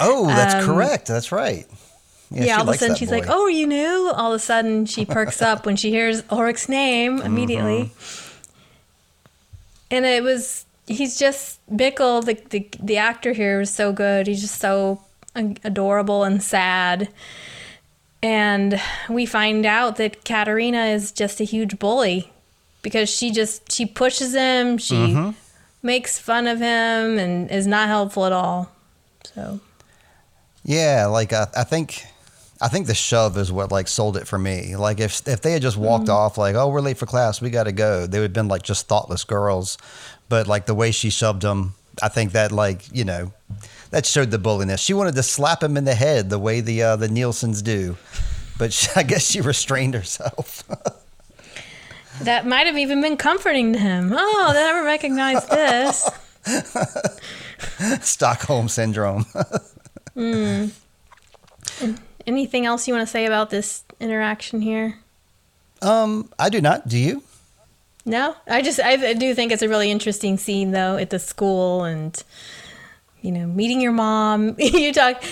[0.00, 1.06] Oh, that's Um, correct.
[1.08, 1.66] That's right.
[2.30, 3.18] Yeah, she all of a sudden she's boy.
[3.20, 6.22] like, "Oh, are you new?" All of a sudden she perks up when she hears
[6.30, 7.84] Ulrich's name immediately.
[7.84, 8.34] Mm-hmm.
[9.90, 14.26] And it was he's just Mikkel, the, the the actor here was so good.
[14.26, 15.02] He's just so
[15.34, 17.08] adorable and sad.
[18.22, 22.32] And we find out that Katerina is just a huge bully
[22.82, 25.30] because she just she pushes him, she Mm-hmm.
[25.82, 28.70] makes fun of him and is not helpful at all.
[29.34, 29.60] So
[30.64, 32.04] Yeah, like I, I think,
[32.60, 34.74] I think the shove is what like sold it for me.
[34.76, 36.12] Like if if they had just walked Mm-hmm.
[36.12, 38.48] off, like oh we're late for class, we got to go, they would have been
[38.48, 39.78] like just thoughtless girls.
[40.28, 43.32] But like the way she shoved them, I think that like you know,
[43.90, 44.80] that showed the bulliness.
[44.80, 47.96] She wanted to slap him in the head the way the uh, the Nielsen's do,
[48.58, 50.64] but she, I guess she restrained herself.
[52.22, 54.12] That might have even been comforting to him.
[54.12, 56.10] Oh, they never recognized this.
[58.04, 59.24] Stockholm syndrome.
[62.28, 64.98] Anything else you want to say about this interaction here?
[65.80, 66.86] um, I do not.
[66.88, 67.22] Do you?
[68.04, 71.84] No, I just I, do think it's a really interesting scene though at the school
[71.84, 72.22] and
[73.22, 74.56] you know meeting your mom.
[74.58, 75.22] you talk.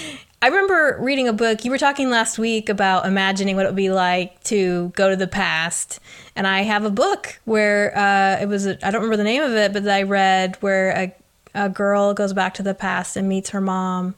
[0.43, 1.65] I remember reading a book.
[1.65, 5.17] You were talking last week about imagining what it would be like to go to
[5.17, 6.01] the past,
[6.35, 8.67] and I have a book where uh, it was.
[8.67, 11.15] I I don't remember the name of it, but that I read where a
[11.55, 14.15] a girl goes back to the past and meets her mom,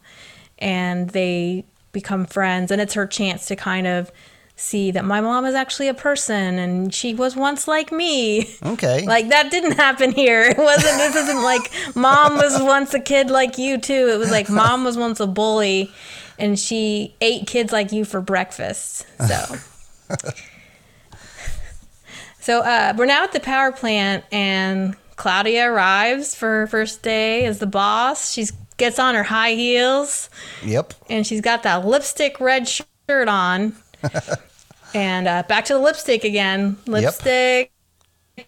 [0.59, 4.11] and they become friends, and it's her chance to kind of
[4.55, 8.53] see that my mom is actually a person and she was once like me.
[8.61, 9.05] Okay.
[9.09, 10.43] Like that didn't happen here.
[10.43, 14.09] It wasn't this isn't like mom was once a kid like you too.
[14.11, 15.91] It was like mom was once a bully
[16.37, 19.05] and she ate kids like you for breakfast.
[19.25, 19.55] So
[22.39, 27.45] So uh, we're now at the power plant and Claudia arrives for her first day
[27.45, 28.31] as the boss.
[28.31, 28.47] She
[28.79, 30.29] gets on her high heels
[30.63, 30.93] yep.
[31.09, 33.75] and she's got that lipstick red shirt on.
[34.93, 36.77] and uh, back to the lipstick again.
[36.87, 37.71] Lipstick,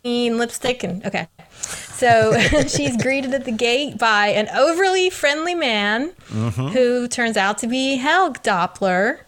[0.04, 1.28] green lipstick, and okay.
[1.52, 7.68] So she's greeted at the gate by an overly friendly man who turns out to
[7.68, 9.20] be Helge Doppler,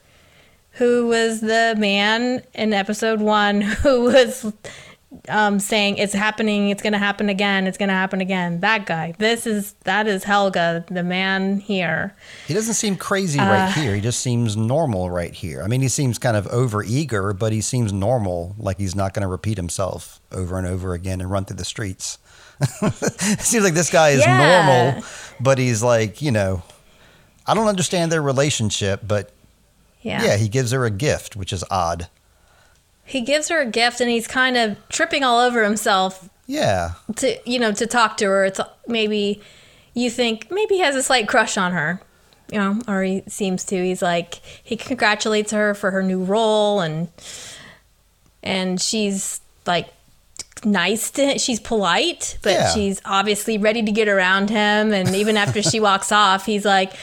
[0.71, 4.51] who was the man in episode one who was
[5.29, 8.59] um, saying it's happening, it's gonna happen again, it's gonna happen again.
[8.61, 9.13] That guy.
[9.17, 12.15] This is that is Helge, the man here.
[12.47, 13.95] He doesn't seem crazy right here.
[13.95, 15.61] He just seems normal right here.
[15.63, 19.13] I mean, he seems kind of over eager, but he seems normal, like he's not
[19.13, 22.17] going to repeat himself over and over again and run through the streets.
[22.81, 24.65] it seems like this guy is Yeah.
[24.91, 25.03] normal,
[25.39, 26.61] but he's like, you know,
[27.45, 29.31] I don't understand their relationship, but
[30.01, 30.23] Yeah.
[30.23, 32.07] yeah, he gives her a gift, which is odd.
[33.05, 36.91] He gives her a gift and he's kind of tripping all over himself Yeah.
[37.17, 38.45] to you know to talk to her.
[38.45, 39.41] It's maybe
[39.93, 42.01] you think maybe he has a slight crush on her,
[42.51, 43.75] you know, or he seems to.
[43.83, 47.09] He's like he congratulates her for her new role and
[48.41, 49.87] and she's like
[50.65, 51.37] nice to him.
[51.37, 52.73] She's polite, but Yeah.
[52.73, 54.93] she's obviously ready to get around him.
[54.93, 56.93] And even after she walks off, he's like.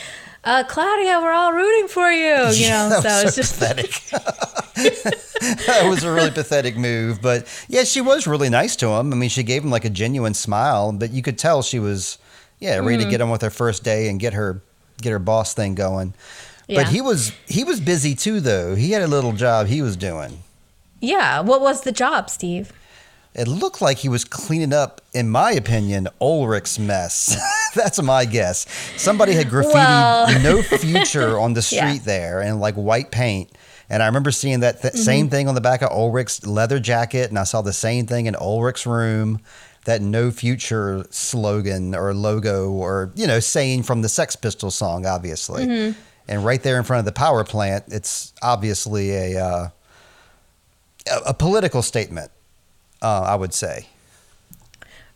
[0.42, 2.34] Uh, Claudia, we're all rooting for you.
[2.54, 3.90] You know, that so was it's so just pathetic.
[5.66, 9.12] that was a really pathetic move, but yeah, she was really nice to him.
[9.12, 12.18] I mean, she gave him like a genuine smile, but you could tell she was,
[12.58, 13.04] yeah, ready Mm-hmm.
[13.04, 14.62] to get on with her first day and get her
[15.02, 16.14] get her boss thing going.
[16.68, 16.82] Yeah.
[16.82, 18.74] But he was he was busy too, though.
[18.74, 20.42] He had a little job he was doing.
[21.00, 21.40] yeah.
[21.40, 22.72] What was the job, Steve?
[23.34, 27.36] It looked like he was cleaning up, in my opinion, Ulrich's mess.
[27.74, 28.66] That's my guess.
[28.96, 31.98] Somebody had graffiti Well- no future on the street Yeah.
[32.04, 33.50] there in like white paint.
[33.88, 35.30] And I remember seeing that th- same Mm-hmm.
[35.32, 37.28] thing on the back of Ulrich's leather jacket.
[37.30, 39.40] And I saw the same thing in Ulrich's room
[39.84, 45.06] that no future slogan or logo or, you know, saying from the Sex Pistols song,
[45.06, 45.66] obviously.
[45.66, 45.98] Mm-hmm.
[46.28, 49.68] And right there in front of the power plant, it's obviously a, uh,
[51.10, 52.30] a, a political statement,
[53.02, 53.86] uh, I would say.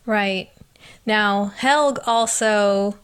[0.06, 0.50] Right.
[1.06, 2.98] Now, Helge also,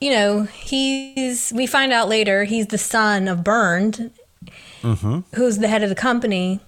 [0.00, 4.10] you know, he's, we find out later, he's the son of Bernd,
[4.82, 5.20] mm-hmm.
[5.34, 6.60] who's the head of the company.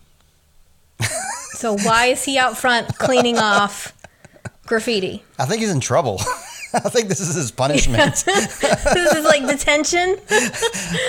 [1.52, 3.92] so, why is he out front cleaning off
[4.66, 5.22] graffiti?
[5.38, 6.20] I think he's in trouble.
[6.72, 8.14] I think this is his punishment.
[8.26, 10.16] this is like detention.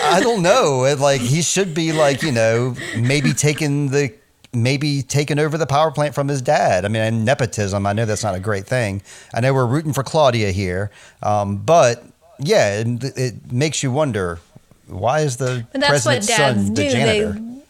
[0.03, 0.85] I don't know.
[0.85, 4.11] It, Like he should be like you know maybe taking the
[4.53, 6.85] maybe taking over the power plant from his dad.
[6.85, 7.85] I mean and nepotism.
[7.85, 9.01] I know that's not a great thing.
[9.33, 10.91] I know we're rooting for Claudia here,
[11.23, 12.03] um, but
[12.39, 14.39] yeah, it, it makes you wonder
[14.87, 17.31] why is the But that's what president's dads son the janitor?
[17.33, 17.61] They,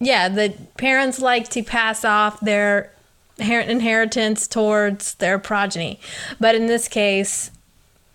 [0.00, 2.92] yeah, the parents like to pass off their
[3.38, 6.00] inheritance towards their progeny.
[6.40, 7.50] But in this case,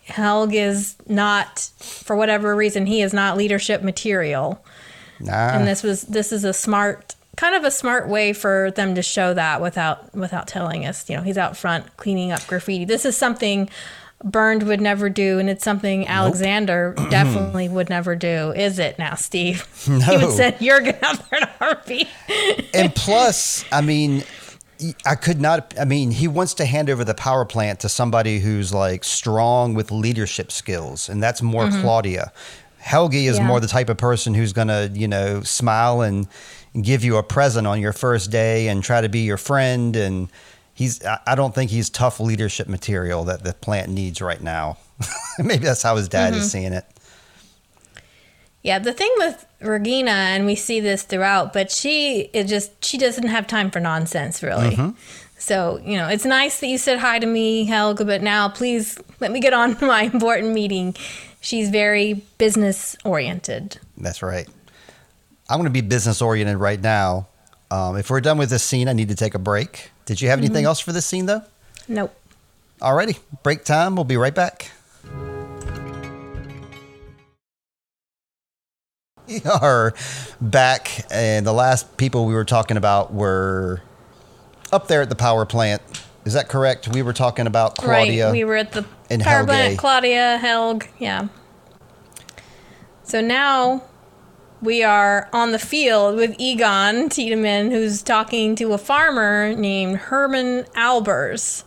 [0.04, 4.64] Helge is not, for whatever reason, he is not leadership material.
[5.20, 8.93] nah, And this was this is a smart kind of a smart way for them
[8.95, 11.09] to show that without without telling us.
[11.09, 12.83] You know, he's out front cleaning up graffiti.
[12.83, 13.69] This is something
[14.23, 18.51] Bernd would never do, and it's something Alexander definitely would never do.
[18.51, 19.65] Is it now, Steve?
[19.85, 20.17] He No.
[20.27, 22.07] would send Jurgen out there in a heartbeat.
[22.73, 24.23] and plus, I mean,
[25.05, 25.75] I could not.
[25.79, 29.75] I mean, he wants to hand over the power plant to somebody who's like strong
[29.75, 32.31] with leadership skills, and that's more Claudia.
[32.79, 33.41] Helge is Mm-hmm.
[33.43, 33.47] Yeah.
[33.47, 36.27] more the type of person who's gonna, you know, smile and
[36.82, 39.95] give you a present on your first day and try to be your friend.
[39.95, 40.30] And
[40.73, 44.78] he's, I don't think he's tough leadership material that the plant needs right now.
[45.39, 46.41] Maybe that's how his dad Mm-hmm.
[46.41, 46.86] is seeing it.
[48.63, 52.97] Yeah, the thing with Regina, and we see this throughout, but she is just she
[52.97, 54.78] doesn't have time for nonsense really.
[55.38, 58.99] So you know, it's nice that you said hi to me, Helge, but now please
[59.21, 60.95] let me get on to my important meeting.
[61.39, 63.78] She's very business oriented.
[63.97, 64.49] That's right.
[65.50, 67.28] I'm going to be business oriented right now.
[67.72, 69.91] Um, if we're done with this scene, I need to take a break.
[70.06, 71.41] Did you have anything else for this scene, though?
[71.88, 72.14] Nope.
[72.82, 73.95] Alrighty, break time.
[73.95, 74.72] We'll be right back.
[79.28, 79.93] We are
[80.39, 83.82] back, and the last people we were talking about were
[84.72, 85.82] up there at the power plant.
[86.24, 86.88] Is that correct?
[86.88, 88.28] We were talking about Claudia.
[88.28, 88.32] Right.
[88.32, 89.48] We were at the power Helge.
[89.48, 89.80] plant.
[89.80, 90.88] Claudia, Helge.
[90.98, 91.28] Yeah.
[93.04, 93.84] So now
[94.62, 100.64] we are on the field with Egon Tiedemann, who's talking to a farmer named Herman
[100.76, 101.64] Albers.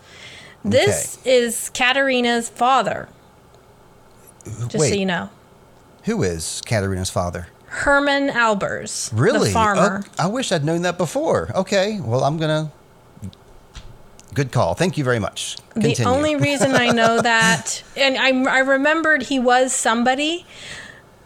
[0.65, 3.09] This is Katerina's father.
[4.45, 4.89] Just Wait.
[4.91, 5.31] so you know.
[6.05, 7.49] Who is Katerina's father?
[7.67, 9.11] Herman Albers.
[9.15, 9.49] Really?
[9.49, 10.03] The farmer.
[10.05, 11.51] Oh, I wish I'd known that before.
[11.55, 12.73] Okay, well, I'm gonna.
[14.33, 14.75] Good call.
[14.75, 15.57] Thank you very much.
[15.71, 15.97] Continue.
[15.97, 20.47] The only reason I know that, and I, I remembered he was somebody,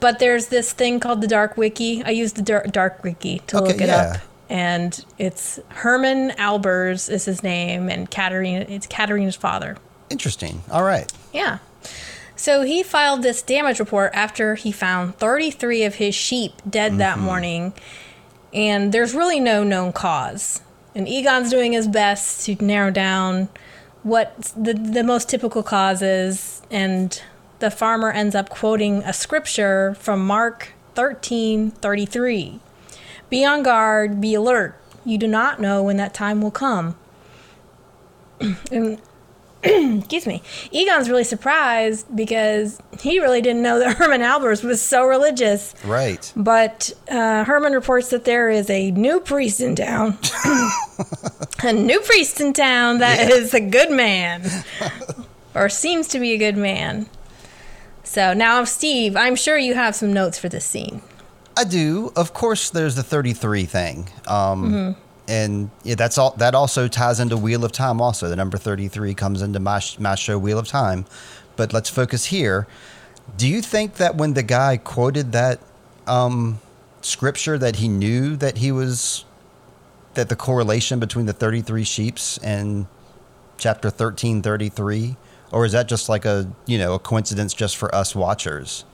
[0.05, 2.03] but there's this thing called the Dark Wiki.
[2.05, 3.97] I use the Dark, dark Wiki to Okay, look it yeah.
[3.97, 8.67] up, and it's Herman Albers is his name, and Katerina.
[8.69, 9.79] It's Katerina's father.
[10.11, 10.63] Interesting.
[10.71, 11.11] All right.
[11.33, 11.57] Yeah.
[12.37, 17.17] So he filed this damage report after he found 33 of his sheep dead that
[17.17, 17.25] mm-hmm.
[17.25, 17.73] morning
[18.53, 20.61] and there's really no known cause.
[20.95, 23.49] And Egon's doing his best to narrow down
[24.03, 27.23] what the, the most typical cause is, and
[27.61, 32.61] the farmer ends up quoting a scripture from Mark 13:33.
[33.31, 34.77] Be on guard, be alert.
[35.05, 36.97] You do not know when that time will come.
[38.71, 39.01] and
[39.63, 45.07] excuse me, Egon's really surprised because he really didn't know that Herman Albers was so
[45.07, 45.75] religious.
[45.85, 46.31] Right.
[46.37, 50.19] But uh, Herman reports that there is a new priest in town.
[51.63, 53.35] a new priest in town that Yeah.
[53.37, 54.45] is a good man,
[55.55, 57.07] or seems to be a good man.
[58.05, 61.03] So now, Steve, I'm sure you have some notes for this scene.
[61.57, 62.13] I do.
[62.17, 64.09] Of course, there's the 33 thing.
[64.27, 65.01] Um, Mm-hmm.
[65.27, 66.33] And yeah, that's all.
[66.33, 68.01] That also ties into Wheel of Time.
[68.01, 71.07] Also, the number 33 comes into my, my show Wheel of Time.
[71.57, 72.67] But let's focus here.
[73.37, 75.61] Do you think that when the guy quoted that
[76.07, 76.61] um,
[77.01, 79.25] scripture, that he knew that he was
[80.13, 82.87] that the correlation between the 33 sheeps and
[83.57, 85.17] chapter 1333,
[85.55, 88.85] or is that just like a you know a coincidence just for us watchers?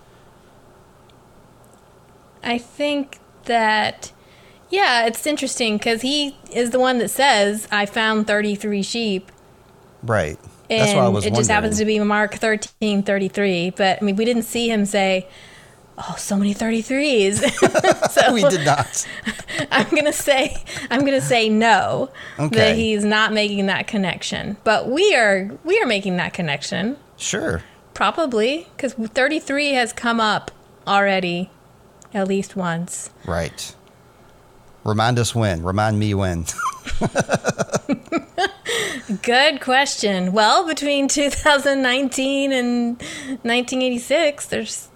[2.42, 4.12] I think that,
[4.70, 9.30] yeah, it's interesting because he is the one that says, I found 33 sheep.
[10.02, 10.38] Right.
[10.68, 13.70] And That's why I was it just happens to be Mark 13 33.
[13.70, 15.26] But I mean, we didn't see him say,
[16.02, 17.40] Oh, so many 33s.
[18.10, 19.06] so we did not.
[19.70, 20.56] I'm gonna say
[20.90, 24.56] I'm gonna say no that he's not making that connection.
[24.64, 27.62] But we are we are making that connection Sure.
[27.92, 30.50] probably because 33 has come up
[30.86, 31.50] already
[32.14, 33.10] at least once.
[33.26, 33.74] Right.
[34.84, 35.62] Remind us when.
[35.62, 36.46] Remind me when.
[39.22, 40.32] Good question.
[40.32, 44.88] Well, between 2019 and 1986, there's.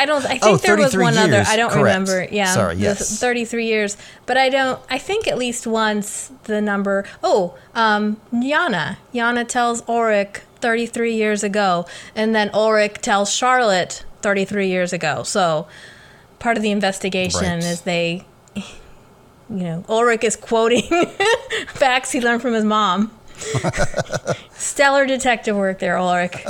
[0.00, 0.24] I don't.
[0.24, 1.42] I think Oh, there was 33 one other.
[1.46, 1.84] I don't Correct.
[1.84, 2.28] remember.
[2.30, 2.54] Yeah.
[2.54, 3.18] Sorry, yes.
[3.18, 3.96] 33 years,
[4.26, 4.80] but I don't.
[4.88, 7.04] I think at least once the number.
[7.22, 8.98] Oh, um, Jana.
[9.12, 11.84] Jana tells Ulrich 33 years ago,
[12.14, 15.24] and then Ulrich tells Charlotte 33 years ago.
[15.24, 15.66] So,
[16.38, 17.58] part of the investigation Right.
[17.64, 18.24] is they.
[19.50, 20.82] You know, Ulrich is quoting
[21.68, 23.10] facts he learned from his mom.
[24.52, 26.44] Stellar detective work there, Ulrich.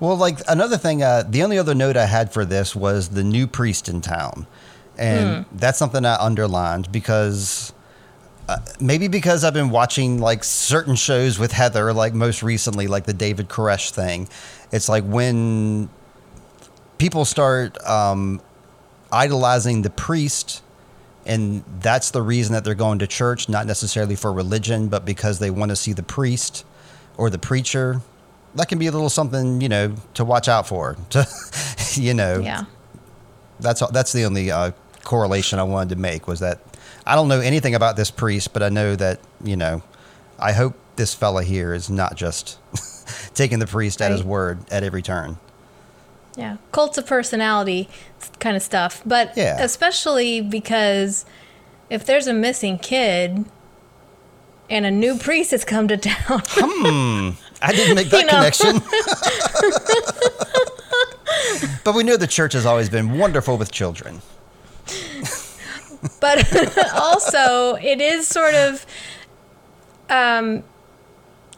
[0.00, 3.22] Well, like another thing, uh, the only other note I had for this was the
[3.22, 4.46] new priest in town.
[4.98, 7.72] And that's something I underlined because
[8.48, 13.04] uh, maybe because I've been watching like certain shows with Heather, like most recently, like
[13.04, 14.28] the David Koresh thing.
[14.72, 15.88] It's like when
[16.98, 18.42] people start um,
[19.12, 20.62] idolizing the priest
[21.24, 25.38] and that's the reason that they're going to church not necessarily for religion but because
[25.38, 26.64] they want to see the priest
[27.16, 28.00] or the preacher
[28.54, 31.26] that can be a little something you know to watch out for to
[31.94, 32.64] you know Yeah.
[33.60, 34.72] that's that's the only uh,
[35.04, 36.58] correlation i wanted to make was that
[37.06, 39.82] i don't know anything about this priest but i know that you know
[40.38, 42.58] i hope this fella here is not just
[43.34, 45.36] taking the priest at his word at every turn
[46.36, 46.56] Yeah.
[46.72, 47.88] Cults of personality
[48.38, 49.02] kind of stuff.
[49.04, 49.56] But Yeah.
[49.60, 51.24] especially because
[51.90, 53.44] if there's a missing kid
[54.70, 56.42] and a new priest has come to town,
[57.62, 58.32] I didn't make that You know.
[58.32, 58.80] connection.
[61.84, 64.20] but we know the church has always been wonderful with children.
[66.20, 66.38] but
[66.94, 68.86] also it is sort of
[70.08, 70.62] um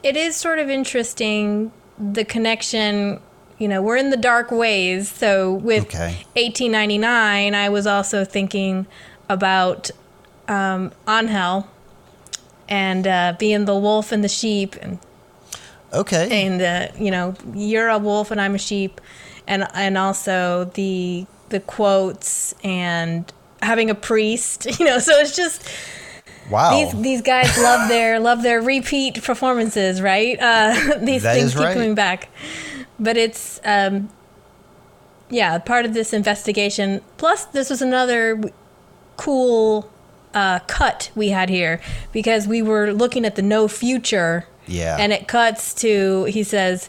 [0.03, 3.21] it is sort of interesting the connection
[3.59, 6.25] you know we're in the dark ways so with Okay.
[6.35, 8.87] 1899 i was also thinking
[9.29, 9.91] about
[10.49, 11.69] um angel
[12.69, 14.99] and uh, being the wolf and the sheep and
[15.93, 16.47] Okay.
[16.47, 19.01] and uh, you know you're a wolf and I'm a sheep,
[19.47, 23.31] and and also the the quotes and
[23.63, 24.99] having a priest, you know.
[24.99, 25.69] So it's just
[26.51, 26.71] wow.
[26.71, 30.39] these these guys love their love their repeat performances, right?
[30.41, 31.75] Uh, these That things keep right.
[31.75, 32.29] coming back,
[32.99, 34.09] but it's um,
[35.31, 37.01] yeah, part of this investigation.
[37.17, 38.41] Plus, this was another
[39.17, 39.91] cool
[40.35, 41.81] uh, cut we had here
[42.13, 44.47] because we were looking at the no future.
[44.67, 44.97] Yeah.
[44.99, 46.89] And it cuts to he says,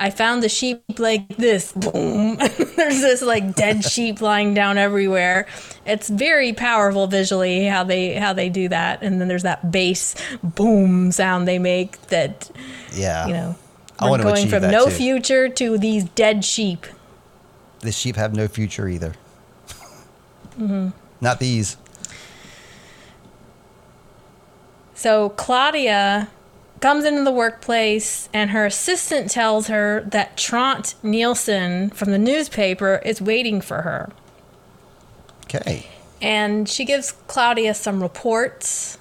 [0.00, 1.72] I found the sheep like this.
[1.72, 2.36] Boom.
[2.76, 5.46] There's this like dead sheep lying down everywhere.
[5.84, 9.02] It's very powerful visually how they how they do that.
[9.02, 12.50] And then there's that bass boom sound they make that
[12.94, 13.26] yeah.
[13.26, 13.56] you know
[13.98, 14.90] I want going from no too.
[14.92, 16.86] future to these dead sheep.
[17.80, 19.14] the sheep have no future either.
[20.58, 20.88] Mm-hmm.
[21.20, 21.76] Not these.
[24.94, 26.28] So Claudia
[26.80, 33.00] comes into the workplace and her assistant tells her that Tronte Nielsen from the newspaper
[33.04, 34.10] is waiting for her.
[35.44, 35.86] Okay.
[36.20, 38.98] and she gives Claudia some reports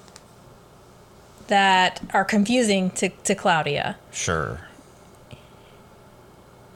[1.47, 3.97] that are confusing to, to Claudia.
[4.11, 4.61] Sure.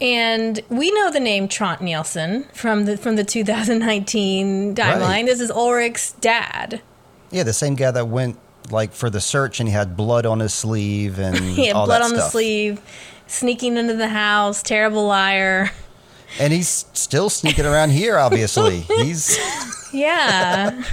[0.01, 4.99] And we know the name Tronte Nielsen from the from the 2019 timeline.
[4.99, 5.25] Right.
[5.25, 6.81] This is Ulrich's dad.
[7.29, 8.37] Yeah, the same guy that went
[8.71, 12.01] like for the search and he had blood on his sleeve and He had blood
[12.01, 12.81] on the sleeve,
[13.27, 15.71] sneaking into the house, terrible liar.
[16.39, 18.17] And he's still sneaking around here.
[18.17, 19.37] Obviously, he's
[19.93, 20.83] Yeah.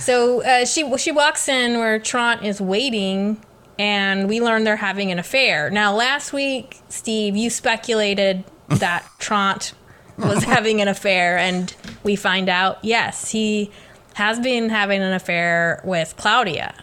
[0.00, 3.42] so uh, she she walks in where Tronte is waiting,
[3.78, 5.70] and we learn they're having an affair.
[5.70, 9.72] Now, last week, Steve, you speculated that Tronte
[10.16, 13.70] was having an affair, and we find out yes, he
[14.18, 16.74] has been having an affair with Claudia.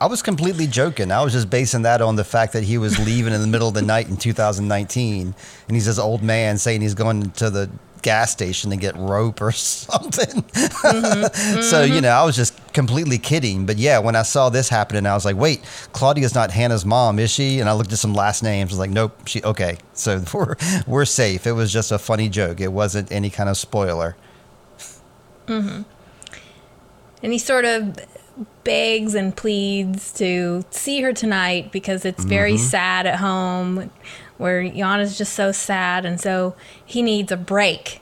[0.00, 1.10] I was completely joking.
[1.10, 3.66] I was just basing that on the fact that he was leaving in the middle
[3.66, 5.34] of the night in 2019,
[5.66, 7.68] and he's this old man saying he's going to the
[8.02, 10.42] gas station to get rope or something.
[10.42, 11.62] Mm-hmm.
[11.62, 13.66] so you know, I was just completely kidding.
[13.66, 17.18] But yeah, when I saw this happening, I was like, "Wait, Claudia's not Hannah's mom,
[17.18, 18.70] is she?" And I looked at some last names.
[18.70, 20.54] I was like, "Nope, she okay." So we're
[20.86, 21.48] we're safe.
[21.48, 22.60] It was just a funny joke.
[22.60, 24.14] It wasn't any kind of spoiler.
[27.24, 27.96] And he sort of
[28.62, 32.62] begs and pleads to see her tonight because it's very mm-hmm.
[32.62, 33.90] sad at home
[34.36, 36.54] where Jana's just so sad and so
[36.84, 38.00] he needs a break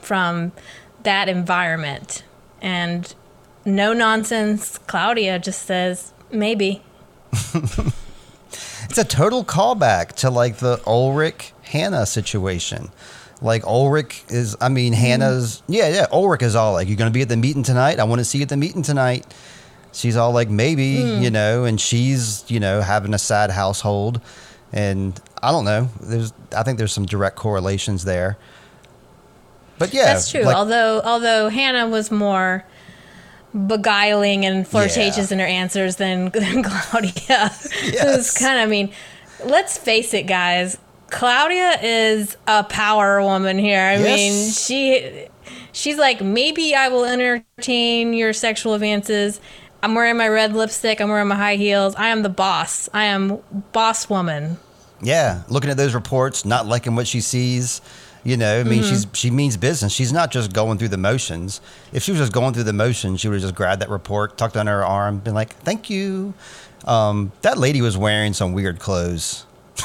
[0.00, 0.52] from
[1.04, 2.24] that environment.
[2.60, 3.14] And
[3.64, 6.82] no nonsense, Claudia just says, maybe.
[8.84, 12.92] It's a total callback to like the Ulrich Hannah situation.
[13.44, 15.02] Like Ulrich is, I mean, mm-hmm.
[15.02, 16.06] Hannah's, yeah, yeah.
[16.10, 18.00] Ulrich is all like, "You're going to be at the meeting tonight.
[18.00, 19.26] I want to see you at the meeting tonight."
[19.92, 21.22] She's all like, "Maybe," hmm.
[21.22, 24.22] you know, and she's, you know, having a sad household,
[24.72, 25.90] and I don't know.
[26.00, 28.38] There's, I think there's some direct correlations there.
[29.78, 30.42] But yeah, That's true.
[30.44, 32.64] like- although although Hannah was more
[33.66, 35.34] beguiling and flirtatious Yeah.
[35.34, 37.12] in her answers than, than Claudia.
[37.28, 38.38] It was Yes.
[38.38, 38.90] kind of I mean,
[39.44, 40.78] let's face it, guys.
[41.14, 43.80] Claudia is a power woman here.
[43.80, 45.26] I mean, she
[45.72, 49.40] she's like, maybe I will entertain your sexual advances.
[49.82, 51.00] I'm wearing my red lipstick.
[51.00, 51.94] I'm wearing my high heels.
[51.94, 52.88] I am the boss.
[52.92, 53.38] I am
[53.72, 54.58] boss woman.
[55.02, 57.80] Yeah, looking at those reports, not liking what she sees.
[58.24, 58.88] You know, I mean, Mm-hmm.
[58.90, 59.92] she's she means business.
[59.92, 61.60] She's not just going through the motions.
[61.92, 64.36] If she was just going through the motions, she would have just grabbed that report,
[64.36, 66.34] tucked under her arm, been like, "Thank you."
[66.86, 69.46] Um, that lady was wearing some weird clothes.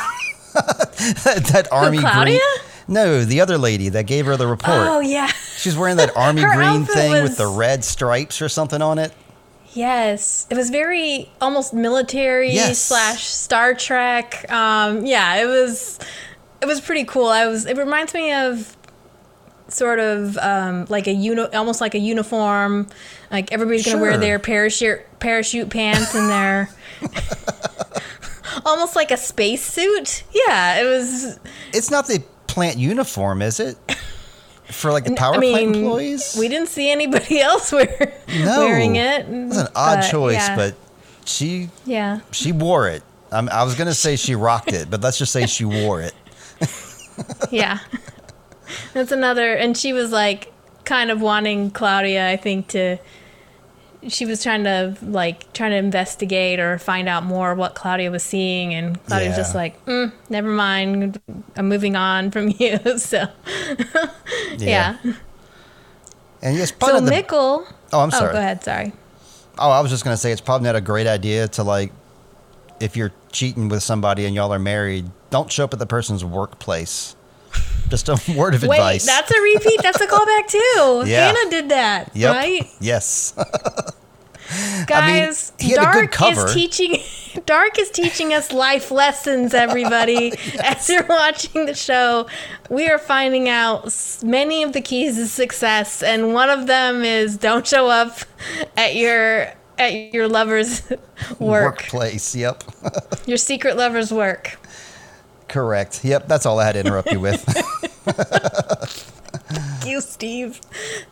[0.54, 2.38] that, army Claudia?
[2.38, 2.40] green.
[2.88, 4.88] No, the other lady that gave her the report.
[4.88, 5.28] Oh yeah.
[5.58, 9.14] She's wearing that army green thing was- with the red stripes or something on it.
[9.74, 12.80] Yes, it was very almost military Yes.
[12.80, 14.52] slash Star Trek.
[14.52, 16.00] Um, yeah, it was
[16.62, 17.28] it was pretty cool.
[17.28, 17.68] I was.
[17.68, 18.76] It reminds me of
[19.68, 22.88] sort of um, like a uni- almost like a uniform.
[23.30, 26.70] Like everybody's gonna wear their parachute parachute pants and their
[28.66, 30.24] almost like a space suit.
[30.32, 31.40] Yeah, it was.
[31.74, 33.78] It's not the plant uniform, is it?
[34.66, 36.36] For like the power I mean, plant employees?
[36.40, 38.60] we didn't see anybody else wear, No.
[38.60, 39.28] wearing it.
[39.28, 40.56] It was an odd choice, yeah.
[40.56, 40.76] but
[41.26, 42.20] she yeah.
[42.32, 43.04] she wore it.
[43.32, 46.14] Um, I was gonna say she rocked it, but let's just say she wore it.
[47.52, 47.80] Yeah.
[48.94, 50.54] That's another and she was like
[50.86, 52.98] kind of wanting Claudia, I think, to
[54.08, 58.24] she was trying to like trying to investigate or find out more what Claudia was
[58.24, 61.20] seeing and Claudia was just like, mm, never mind,
[61.56, 62.80] I'm moving on from you.
[62.98, 63.28] So
[64.58, 64.98] yeah.
[66.42, 68.30] And yes, So probably the, Mikkel Oh, I'm sorry.
[68.30, 68.94] Oh, go ahead, sorry.
[69.58, 71.92] Oh, I was just gonna say it's probably not a great idea to like
[72.80, 76.24] if you're cheating with somebody and y'all are married, don't show up at the person's
[76.24, 77.16] workplace.
[77.90, 79.06] Just a word of Wait, advice.
[79.06, 79.82] that's a repeat.
[79.82, 81.04] That's a callback too.
[81.10, 81.28] Yeah.
[81.28, 82.36] Hannah did that, yep.
[82.36, 82.68] right?
[82.80, 83.34] Yes.
[84.88, 86.98] Guys, a good Dark is teaching
[87.46, 90.34] Dark is teaching us life lessons, everybody.
[90.64, 92.28] As you're watching the show,
[92.70, 93.94] we are finding out
[94.24, 98.20] many of the keys to success, and one of them is don't show up
[98.76, 100.90] at your at your lover's
[101.40, 102.36] work, Workplace.
[102.36, 102.64] Yep.
[103.26, 104.58] your secret lover's work.
[105.50, 106.04] Correct.
[106.06, 106.28] Yep.
[106.28, 107.44] That's all I had to interrupt you with.
[109.50, 110.58] Thank you, Steve.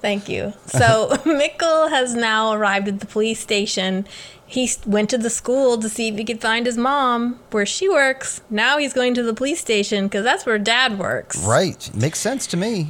[0.02, 0.54] Thank you.
[0.68, 4.08] So Mikkel has now arrived at the police station.
[4.46, 7.90] He went to the school to see if he could find his mom where she
[7.90, 8.42] works.
[8.50, 11.44] Now he's going to the police station because that's where dad works.
[11.46, 11.90] right.
[11.96, 12.90] Makes sense to me.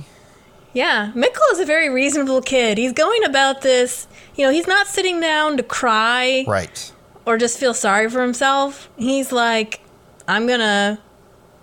[0.73, 1.11] Yeah.
[1.15, 2.77] Mikkel is a very reasonable kid.
[2.77, 6.91] He's going about this, you know, he's not sitting down to cry Right.
[7.25, 8.87] or just feel sorry for himself.
[8.97, 9.79] He's like,
[10.27, 10.99] I'm going to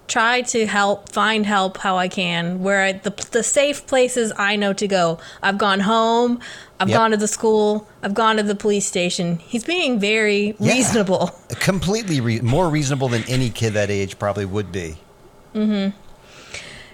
[0.06, 4.56] try to help, find help how I can, where I, the, the safe places I
[4.56, 5.18] know to go.
[5.42, 6.40] I've gone home,
[6.78, 6.98] I've Yep.
[6.98, 9.38] gone to the school, I've gone to the police station.
[9.38, 10.72] He's being very Yeah.
[10.74, 11.28] reasonable.
[11.60, 14.96] Completely re- more reasonable than any kid that age probably would be.
[15.54, 15.94] Mhm.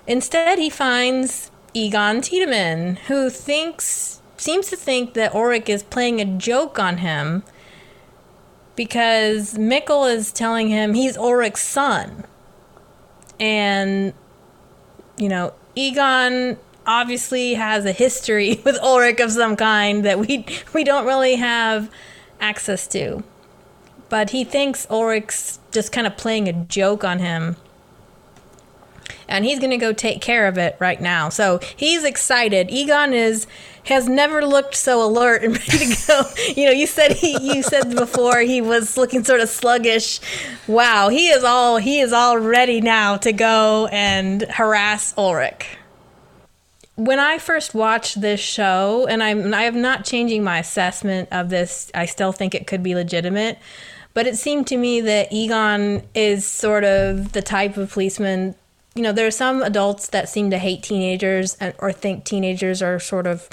[0.06, 6.24] Instead, he finds Egon Tiedemann, who thinks seems to think that Ulrich is playing a
[6.24, 7.42] joke on him
[8.76, 12.24] because Mikkel is telling him he's Ulrich's son.
[13.40, 14.14] And
[15.18, 20.84] you know, Egon obviously has a history with Ulrich of some kind that we we
[20.84, 21.90] don't really have
[22.40, 23.24] access to.
[24.08, 27.56] But he thinks Ulrich's just kind of playing a joke on him
[29.30, 31.28] and he's going to go take care of it right now.
[31.28, 32.70] So he's excited.
[32.70, 33.46] Egon is
[33.84, 36.22] has never looked so alert and ready to go.
[36.54, 40.20] you know, you said he you said before he was looking sort of sluggish.
[40.66, 45.78] Wow, he is all he is all ready now to go and harass Ulrich.
[46.96, 51.48] When I first watched this show, and I'm I am not changing my assessment of
[51.48, 51.90] this.
[51.94, 53.58] I still think it could be legitimate.
[54.12, 58.56] But it seemed to me that Egon is sort of the type of policeman
[59.00, 62.82] you know, there are some adults that seem to hate teenagers and, or think teenagers
[62.82, 63.48] are sort of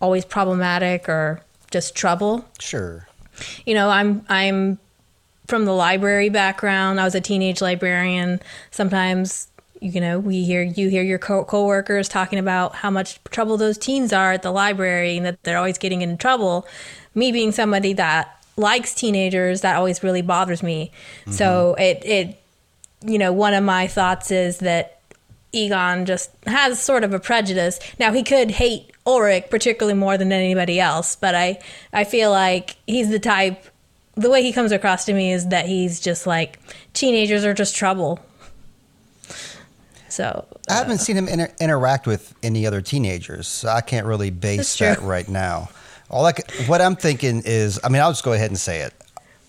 [0.00, 2.46] always problematic or just trouble.
[2.58, 3.06] Sure.
[3.66, 4.78] You know, I'm I'm
[5.48, 6.98] from the library background.
[6.98, 8.40] I was a teenage librarian.
[8.70, 9.48] Sometimes,
[9.82, 13.76] you know, we hear you hear your co- coworkers talking about how much trouble those
[13.76, 16.66] teens are at the library and that they're always getting in trouble.
[17.14, 20.90] Me being somebody that likes teenagers, that always really bothers me.
[21.28, 21.82] So mm-hmm.
[21.82, 22.39] it it
[23.04, 25.00] you know, one of my thoughts is that
[25.52, 27.80] Egon just has sort of a prejudice.
[27.98, 31.58] Now he could hate Ulrich particularly more than anybody else, but I
[31.92, 33.64] I feel like he's the type
[34.14, 36.58] the way he comes across to me is that he's just like
[36.92, 38.20] teenagers are just trouble.
[40.08, 44.06] So I haven't uh, seen him inter- interact with any other teenagers, so I can't
[44.06, 45.70] really base that right now.
[46.10, 46.32] All I
[46.66, 48.92] what I'm thinking is, I mean, I'll just go ahead and say it.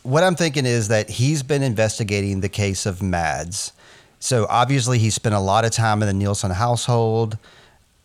[0.03, 3.71] What I'm thinking is that he's been investigating the case of Mads.
[4.19, 7.37] So obviously, he spent a lot of time in the Nielsen household,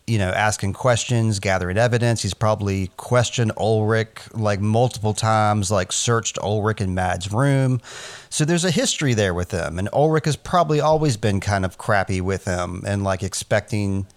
[0.07, 2.21] you know, asking questions, gathering evidence.
[2.21, 7.81] He's probably questioned Ulrich like multiple times, like searched Ulrich in Mads' room.
[8.29, 9.77] So there's a history there with him.
[9.77, 14.07] And Ulrich has probably always been kind of crappy with him and like expecting,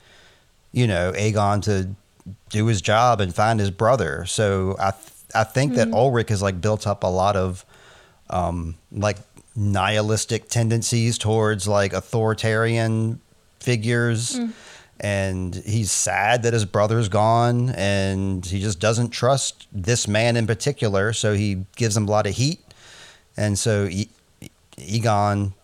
[0.72, 1.90] you know, Egon to
[2.50, 4.24] do his job and find his brother.
[4.26, 5.96] So I, th- I think that mm-hmm.
[5.96, 7.64] Ulrich has like built up a lot of
[8.30, 9.18] um, like
[9.56, 13.20] nihilistic tendencies towards like authoritarian
[13.58, 14.38] figures.
[15.02, 20.46] And he's sad that his brother's gone and he just doesn't trust this man in
[20.46, 21.12] particular.
[21.14, 22.60] So he gives him a lot of heat.
[23.36, 24.10] And so e-
[24.76, 25.54] Egon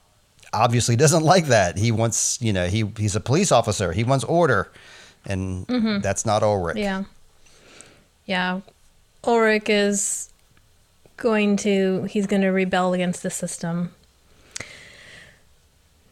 [0.54, 1.76] obviously doesn't like that.
[1.76, 4.70] He wants, you know, he, he's a police officer, he wants order.
[5.26, 5.66] And
[6.02, 6.76] that's not Ulrich.
[6.78, 7.04] yeah.
[8.26, 8.60] Yeah.
[9.24, 10.30] Ulrich is
[11.16, 13.92] going to he's going to rebel against the system.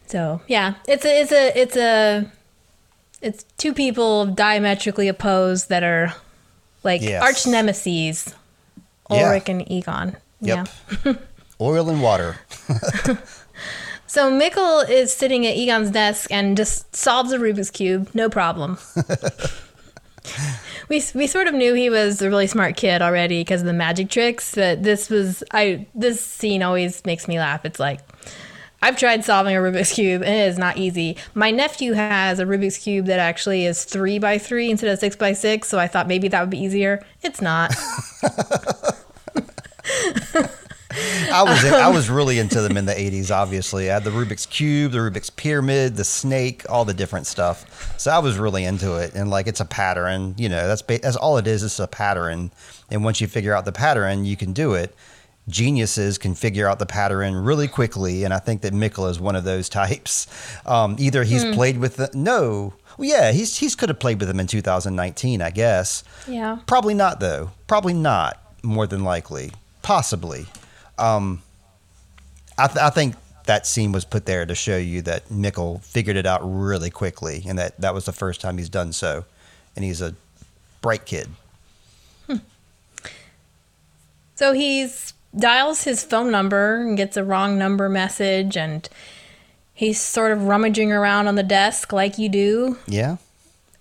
[0.07, 2.31] So, yeah, it's a it's a it's a
[3.21, 6.13] it's two people diametrically opposed that are
[6.83, 7.21] like Yes.
[7.23, 8.33] arch nemesis.
[9.09, 9.27] Yeah.
[9.27, 10.17] Ulrich and Egon.
[10.41, 10.67] Yep.
[11.05, 11.13] Yeah.
[11.61, 12.37] Oil and water.
[14.07, 18.77] So Mikkel is sitting at Egon's desk and just solves a Rubik's cube, no problem.
[20.89, 23.73] we we sort of knew he was a really smart kid already because of the
[23.73, 27.65] magic tricks, but this was I this scene always makes me laugh.
[27.65, 27.99] It's like
[28.81, 31.17] I've tried solving a Rubik's cube and it is not easy.
[31.33, 35.15] My nephew has a Rubik's cube that actually is three by three instead of six
[35.15, 37.03] by six, so I thought maybe that would be easier.
[37.23, 37.73] It's not.
[41.31, 43.31] I was I was really into them in the '80s.
[43.31, 47.93] Obviously, I had the Rubik's cube, the Rubik's pyramid, the snake, all the different stuff.
[47.99, 50.35] So I was really into it, and like it's a pattern.
[50.37, 51.63] You know, that's that's all it is.
[51.63, 52.51] It's a pattern,
[52.89, 54.95] and once you figure out the pattern, you can do it.
[55.47, 59.35] Geniuses can figure out the pattern really quickly, and I think that Mikkel is one
[59.35, 60.25] of those types.
[60.65, 64.27] Um, either he's played with the no, well, yeah, he's he's could have played with
[64.27, 66.03] them in 2019, I guess.
[66.27, 66.59] yeah.
[66.65, 67.51] Probably not, though.
[67.67, 68.41] Probably not.
[68.63, 69.51] More than likely,
[69.83, 70.47] possibly.
[70.97, 71.41] Um,
[72.57, 73.15] I, th- I think
[73.45, 77.43] that scene was put there to show you that Mikkel figured it out really quickly,
[77.47, 79.25] and that that was the first time he's done so,
[79.75, 80.15] and he's a
[80.81, 81.29] bright kid.
[84.35, 88.87] So he's dials his phone number and gets a wrong number message and
[89.73, 92.77] he's sort of rummaging around on the desk like you do.
[92.87, 93.17] Yeah,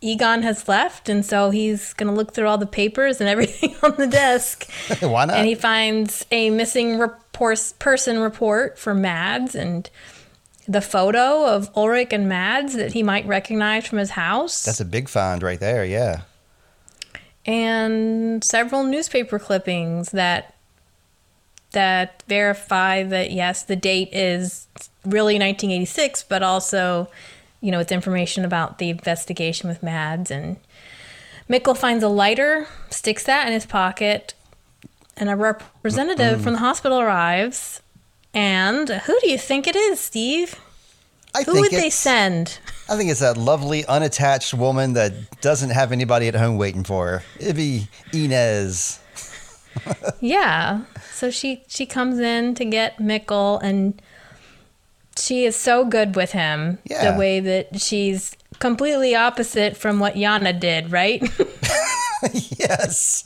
[0.05, 3.75] Egon has left and so he's going to look through all the papers and everything
[3.83, 4.69] on the desk.
[5.01, 5.37] why not?
[5.37, 9.89] and he finds a missing report, person report for Mads and
[10.69, 14.63] the photo of Ulrich and Mads that he might recognize from his house.
[14.63, 15.85] That's a big find right there.
[15.85, 16.23] Yeah.
[17.47, 20.55] and several newspaper clippings that
[21.73, 24.69] that verify that yes, the date is
[25.05, 27.09] really 1986, but also,
[27.65, 30.59] you know, it's information about the investigation with Mads and
[31.49, 34.35] Mikkel finds a lighter, sticks that in his pocket,
[35.17, 37.81] and a representative from the hospital arrives.
[38.35, 40.61] And who do you think it is, Steve?
[41.35, 42.59] I Who think would they send?
[42.89, 47.07] I think it's that lovely, unattached woman that doesn't have anybody at home waiting for
[47.07, 47.23] her.
[47.41, 49.01] It'd be Ines.
[50.21, 50.83] Yeah.
[51.13, 54.01] So she she comes in to get Mikkel and
[55.19, 56.79] she is so good with him.
[56.85, 57.13] Yeah.
[57.13, 61.23] The way that she's completely opposite from what Jana did, right?
[62.33, 63.25] yes.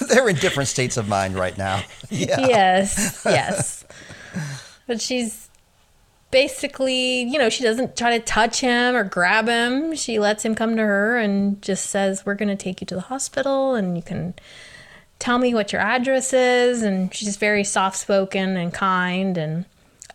[0.08, 1.82] They're in different states of mind right now.
[2.10, 2.40] Yeah.
[2.40, 3.22] yes.
[3.24, 3.84] Yes.
[4.86, 5.48] But she's
[6.30, 9.94] basically, you know, she doesn't try to touch him or grab him.
[9.94, 12.94] She lets him come to her and just says, "We're going to take you to
[12.94, 14.34] the hospital and you can
[15.20, 19.64] tell me what your address is." And she's very soft-spoken and kind and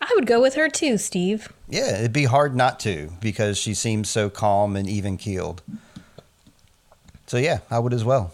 [0.02, 1.52] I would go with her too, Steve.
[1.70, 5.62] Yeah, it'd be hard not to because she seems so calm and even keeled.
[7.28, 8.34] So yeah, I would as well.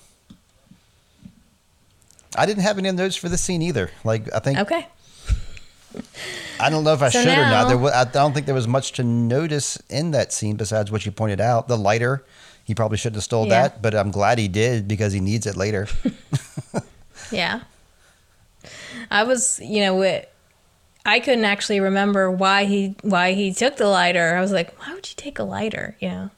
[2.35, 3.91] I didn't have any notes for this scene either.
[4.03, 4.87] Like I think Okay.
[6.59, 7.67] I don't know if I So should or not.
[7.67, 11.05] There, wa- I don't think there was much to notice in that scene besides what
[11.05, 11.67] you pointed out.
[11.67, 12.23] The lighter,
[12.63, 13.61] he probably shouldn't have stole Yeah.
[13.63, 15.87] that, but I'm glad he did because he needs it later.
[17.31, 17.61] Yeah.
[19.09, 20.31] I was, you know, it,
[21.05, 24.35] I couldn't actually remember why he why he took the lighter.
[24.35, 25.95] I was like, why would you take a lighter?
[25.99, 26.29] You know.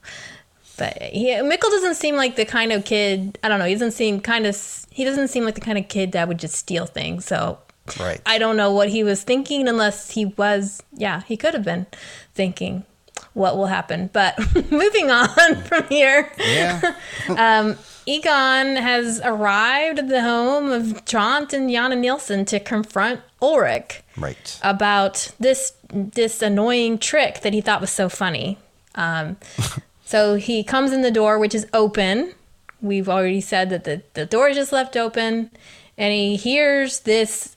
[0.76, 3.38] But he Mikkel doesn't seem like the kind of kid.
[3.42, 3.64] I don't know.
[3.64, 4.86] He doesn't seem kind of.
[4.90, 7.24] He doesn't seem like the kind of kid that would just steal things.
[7.24, 7.58] So
[7.98, 8.20] right.
[8.26, 10.82] I don't know what he was thinking, unless he was.
[10.92, 11.86] Yeah, he could have been
[12.34, 12.84] thinking
[13.32, 14.10] what will happen.
[14.12, 14.38] But
[14.70, 15.28] moving on
[15.64, 16.32] from here.
[16.38, 16.94] yeah.
[17.28, 17.76] Um,
[18.06, 24.58] Egon has arrived at the home of Tronte and Jana Nielsen to confront Ulrich Right.
[24.62, 28.58] about this this annoying trick that he thought was so funny.
[28.94, 29.36] Um,
[30.04, 32.32] so he comes in the door, which is open.
[32.80, 35.50] We've already said that the, the door is just left open,
[35.98, 37.56] and he hears this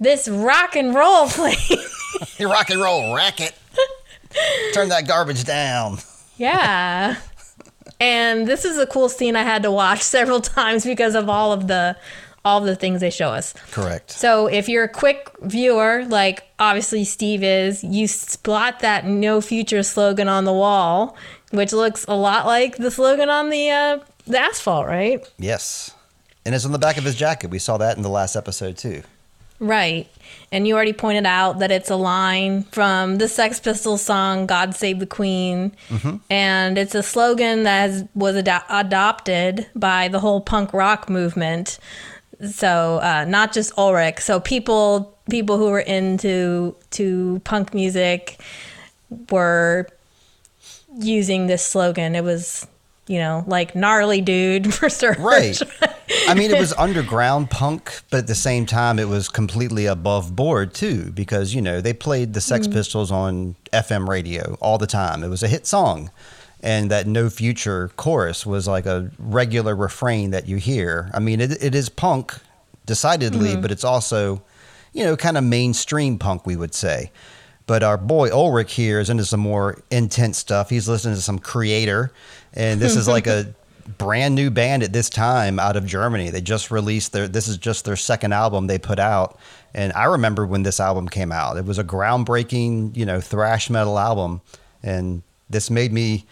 [0.00, 1.56] this rock and roll playing.
[2.38, 3.52] You rock and roll racket.
[4.72, 5.98] Turn that garbage down.
[6.38, 7.16] Yeah.
[8.00, 11.52] And this is a cool scene I had to watch several times because of all
[11.52, 11.96] of the
[12.44, 13.54] all of the things they show us.
[13.72, 14.12] Correct.
[14.12, 19.82] So if you're a quick viewer, like obviously Steve is, you spot that no future
[19.82, 21.16] slogan on the wall,
[21.50, 25.28] which looks a lot like the slogan on the uh, the asphalt, right?
[25.38, 25.92] Yes.
[26.44, 27.50] And it's on the back of his jacket.
[27.50, 29.02] We saw that in the last episode too.
[29.58, 30.08] Right.
[30.52, 34.74] And you already pointed out that it's a line from the Sex Pistols song "God
[34.74, 35.72] Save the Queen,"
[36.30, 41.78] and it's a slogan that has, was ado- adopted by the whole punk rock movement.
[42.50, 44.20] So uh, not just Ulrich.
[44.20, 48.38] So people people who were into to punk music
[49.30, 49.88] were
[50.98, 52.14] using this slogan.
[52.14, 52.66] It was
[53.06, 55.24] you know like gnarly dude for certain.
[55.24, 55.60] Right.
[56.28, 60.36] I mean, it was underground punk, but at the same time, it was completely above
[60.36, 62.72] board too, because you know they played the Sex mm.
[62.72, 65.22] Pistols on FM radio all the time.
[65.22, 66.10] It was a hit song,
[66.60, 71.10] and that "No Future" chorus was like a regular refrain that you hear.
[71.14, 72.34] I mean, it, it is punk,
[72.86, 73.60] decidedly, mm-hmm.
[73.60, 74.42] but it's also,
[74.92, 77.10] you know, kind of mainstream punk, we would say.
[77.66, 80.70] But our boy Ulrich here is into some more intense stuff.
[80.70, 82.10] He's listening to some Kreator,
[82.56, 83.54] and this is like a
[83.98, 86.30] brand new band at this time out of Germany.
[86.30, 87.28] They just released their.
[87.28, 89.38] This is just their second album they put out,
[89.74, 91.56] and I remember when this album came out.
[91.56, 94.40] It was a groundbreaking, you know, thrash metal album,
[94.82, 96.24] and this made me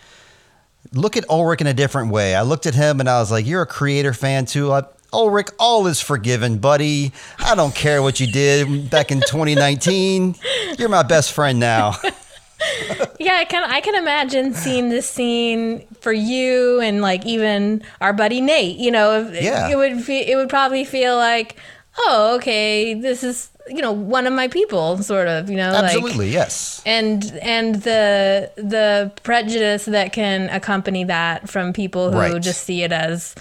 [0.92, 2.34] look at Ulrich in a different way.
[2.34, 5.48] I looked at him and I was like, "You're a Kreator fan too." I, Ulrich,
[5.60, 7.12] all is forgiven, buddy.
[7.38, 10.34] I don't care what you did back in 2019.
[10.76, 11.94] You're my best friend now.
[13.20, 18.12] Yeah, I can I can imagine seeing this scene for you and like even our
[18.12, 18.76] buddy Nate.
[18.76, 19.68] You know, Yeah.
[19.70, 21.56] it would fe- it would probably feel like,
[21.98, 25.48] oh, okay, this is you know one of my people, sort of.
[25.48, 26.82] You know, like Absolutely, yes.
[26.84, 32.42] and and the the prejudice that can accompany that from people who Right.
[32.42, 33.34] just see it as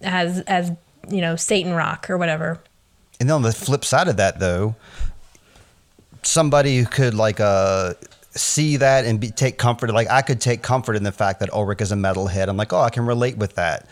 [0.00, 0.70] as as
[1.10, 2.60] you know Satan rock or whatever.
[3.20, 4.76] And then on the flip side of that, though,
[6.22, 7.94] somebody who could like uh
[8.38, 9.90] see that and be, take comfort.
[9.92, 12.48] Like I could take comfort in the fact that Ulrich is a metalhead.
[12.48, 13.86] I'm like, oh, I can relate with that.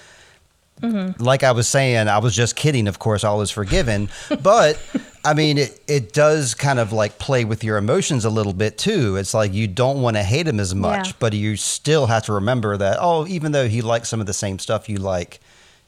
[0.82, 1.22] Mm-hmm.
[1.22, 2.86] Like I was saying, I was just kidding.
[2.86, 4.10] Of course, all is forgiven.
[4.42, 4.78] But
[5.24, 8.76] I mean, it, it does kind of like play with your emotions a little bit
[8.76, 9.16] too.
[9.16, 11.12] It's like you don't want to hate him as much, Yeah.
[11.18, 14.34] but you still have to remember that, oh, even though he likes some of the
[14.34, 15.40] same stuff you like,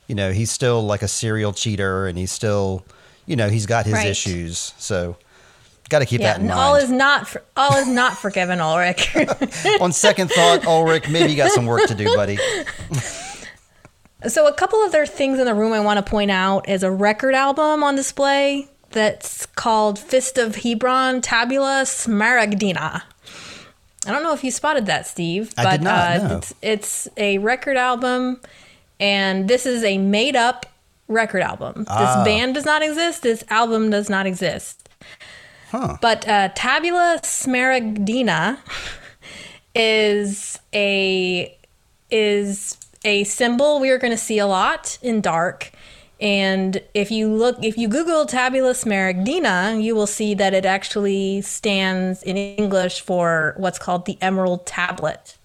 [0.07, 2.83] you know, he's still like a serial cheater and he's still,
[3.27, 4.07] you know, he's got his Right.
[4.07, 4.73] issues.
[4.79, 5.17] So
[5.89, 8.61] got to keep Yeah, that in and all is not for, all is not forgiven,
[8.61, 9.17] Ulrich.
[9.81, 12.39] On second thought, Ulrich, maybe you got some work to do, buddy.
[14.27, 16.83] So, a couple of their things in the room I want to point out is
[16.83, 23.03] a record album on display that's called Fist of Hebron Tabula Smaragdina.
[24.07, 26.37] I don't know if you spotted that, Steve, I but did not, uh, no.
[26.39, 28.41] it's, it's a record album,
[28.99, 30.67] and this is a made up
[31.07, 31.85] record album.
[31.89, 32.17] Ah.
[32.17, 34.89] This band does not exist, this album does not exist.
[35.71, 35.97] Huh.
[36.01, 38.59] But uh, Tabula Smaragdina
[39.75, 41.57] is a
[42.11, 45.73] is a symbol we are going to see a lot in dark.
[46.21, 51.43] And if you look, if you Google Tabula Smaragdina, you will see that it actually
[51.43, 55.37] stands in English for what's called the Emerald Tablet.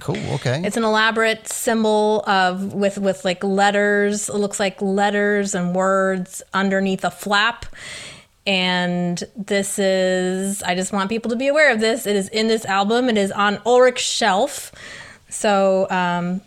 [0.00, 0.18] Cool.
[0.34, 0.62] Okay.
[0.64, 4.28] It's an elaborate symbol of with with like letters.
[4.28, 7.66] It looks like letters and words underneath a flap.
[8.46, 12.06] And this is I just want people to be aware of this.
[12.06, 13.08] It is in this album.
[13.08, 14.72] It is on Ulrich's shelf.
[15.28, 16.42] So um,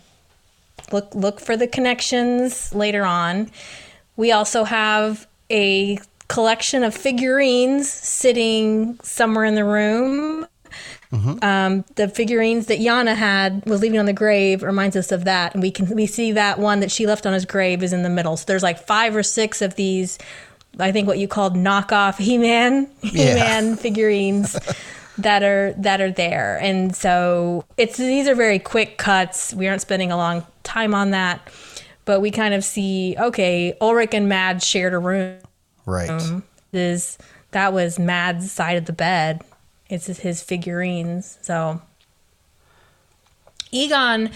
[0.92, 3.50] look look for the connections later on.
[4.16, 10.46] We also have a collection of figurines sitting somewhere in the room
[11.42, 15.54] um, the figurines that Jana had was leaving on the grave reminds us of that,
[15.54, 18.02] and we can we see that one that she left on his grave is in
[18.02, 18.36] the middle.
[18.36, 20.18] So there's like five or six of these.
[20.78, 24.56] I think what you called knockoff He-Man He-Man figurines
[25.18, 29.52] that are that are there, and so it's these are very quick cuts.
[29.54, 31.48] We aren't spending a long time on that,
[32.04, 35.38] but we kind of see okay, Ulrich and Mads shared a room
[35.86, 36.10] right.
[36.10, 37.18] Um, is
[37.50, 39.42] that was Mad's side of the bed.
[39.88, 41.38] It's his figurines.
[41.40, 41.80] So
[43.70, 44.30] Egon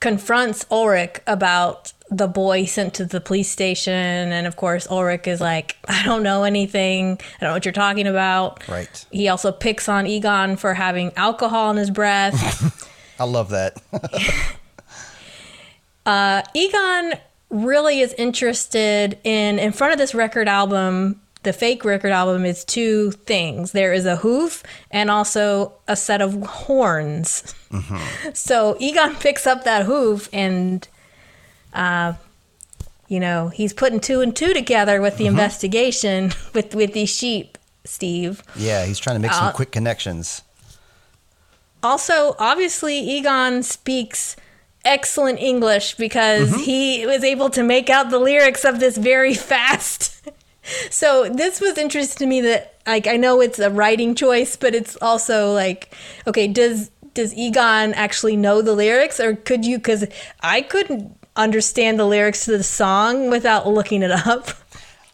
[0.00, 5.40] confronts Ulrich about the boy sent to the police station, and of course Ulrich is
[5.40, 7.12] like, "I don't know anything.
[7.12, 9.06] I don't know what you're talking about." Right.
[9.10, 12.88] He also picks on Egon for having alcohol in his breath.
[13.18, 13.80] I love that.
[16.06, 17.14] Uh, egon
[17.50, 22.64] really is interested in in front of this record album the fake record album is
[22.64, 28.30] two things there is a hoof and also a set of horns mm-hmm.
[28.32, 30.86] so egon picks up that hoof and
[31.76, 32.14] uh
[33.08, 37.56] you know he's putting two and two together with the investigation with with these sheep
[37.84, 40.42] steve yeah, he's trying to make some Uh, quick connections.
[41.82, 44.34] Also, obviously, Egon speaks
[44.84, 50.28] excellent English because he was able to make out the lyrics of this very fast.
[50.90, 54.74] so this was interesting to me that like I know it's a writing choice, but
[54.74, 55.94] it's also like,
[56.26, 59.78] okay, does does Egon actually know the lyrics, or could you?
[59.78, 60.04] Because
[60.40, 64.48] I couldn't understand the lyrics to the song without looking it up.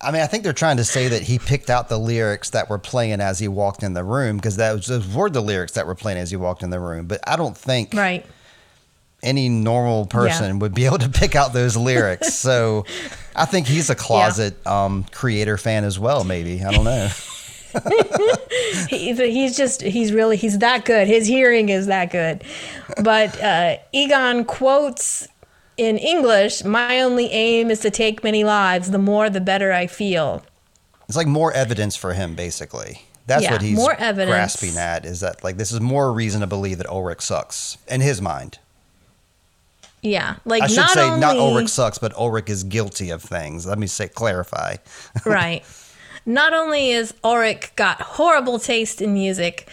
[0.01, 2.69] I mean, I think they're trying to say that he picked out the lyrics that
[2.69, 5.73] were playing as he walked in the room because that was, those were the lyrics
[5.73, 7.07] that were playing as he walked in the room.
[7.07, 8.27] But I don't think Right.
[9.23, 12.35] any normal person would be able to pick out those lyrics.
[12.49, 12.85] so
[13.37, 16.25] I think he's a closet um, Kreator fan as well.
[16.25, 17.09] Maybe I don't know.
[18.91, 22.45] He- he's just he's really he's that good his hearing is that good
[23.03, 25.27] but uh, egon quotes
[25.85, 29.87] in english my only aim is to take many lives the more the better i
[29.87, 30.43] feel
[31.09, 33.03] It's like more evidence for him, basically.
[33.27, 34.31] That's Yeah, what he's more evidence.
[34.31, 35.05] grasping at.
[35.05, 38.59] Is that like this is more reason to believe that Ulrich sucks in his mind.
[40.01, 43.23] yeah like I should not say only not Ulrich sucks, but Ulrich is guilty of
[43.23, 43.67] things.
[43.67, 44.77] Let me say clarify.
[45.27, 45.63] right
[46.25, 49.69] not only is ulrich got horrible taste in music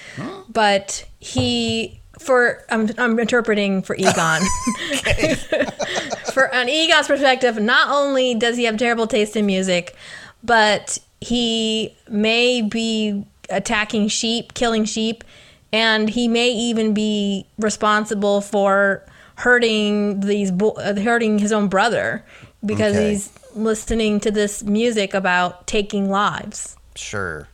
[0.51, 4.41] but he for I'm, I'm interpreting for egon
[6.33, 9.95] for on egon's perspective not only does he have terrible taste in music
[10.43, 15.23] but he may be attacking sheep killing sheep
[15.71, 19.03] and he may even be responsible for
[19.35, 22.23] hurting these bo- uh, hurting his own brother
[22.65, 23.11] because Okay.
[23.11, 27.47] he's listening to this music about taking lives Sure.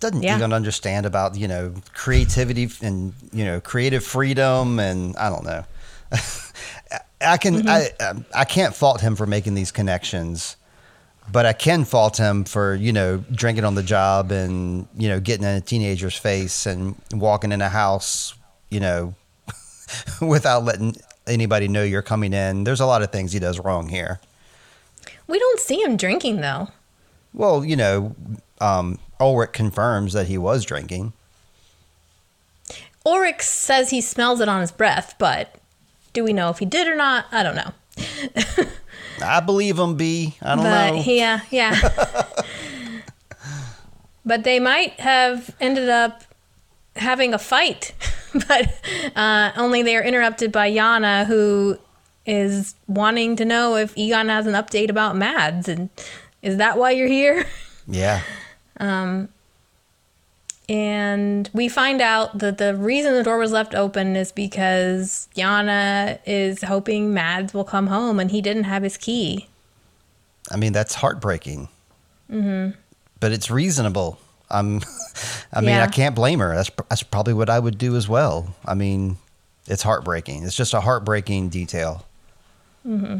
[0.00, 0.36] Doesn't Yeah.
[0.36, 5.64] even understand about you know creativity and you know creative freedom and I don't know.
[7.20, 10.56] I can I um, I can't fault him for making these connections,
[11.30, 15.20] but I can fault him for you know drinking on the job and you know
[15.20, 18.34] getting in a teenager's face and walking in a house
[18.70, 19.14] you know
[20.22, 20.96] without letting
[21.26, 22.64] anybody know you're coming in.
[22.64, 24.18] There's a lot of things he does wrong here.
[25.26, 26.68] We don't see him drinking though.
[27.34, 28.16] Well, you know,
[28.60, 31.12] um, Ulrich confirms that he was drinking.
[33.04, 35.56] Ulrich says he smells it on his breath, but
[36.12, 37.26] do we know if he did or not?
[37.32, 37.72] I don't know.
[39.22, 40.36] I believe him, B.
[40.42, 41.02] I don't but know.
[41.06, 41.80] yeah, yeah.
[44.24, 46.22] but they might have ended up
[46.96, 47.92] having a fight,
[48.48, 48.80] but
[49.16, 51.78] uh, only they are interrupted by Jana, who
[52.26, 55.90] is wanting to know if Egon has an update about Mads, and
[56.42, 57.46] is that why you're here?
[57.86, 58.22] yeah.
[60.68, 66.20] And we find out that the reason the door was left open is because Jana
[66.24, 69.48] is hoping Mads will come home and he didn't have his key.
[70.48, 71.68] I mean, that's heartbreaking.
[72.30, 72.78] Mm-hmm.
[73.18, 74.20] But it's reasonable.
[74.48, 74.80] I'm,
[75.52, 75.82] I mean, Yeah.
[75.82, 76.54] I can't blame her.
[76.54, 78.54] That's, that's probably what I would do as well.
[78.64, 79.16] I mean,
[79.66, 80.44] it's heartbreaking.
[80.44, 82.06] It's just a heartbreaking detail.
[82.86, 83.18] Mm-hmm.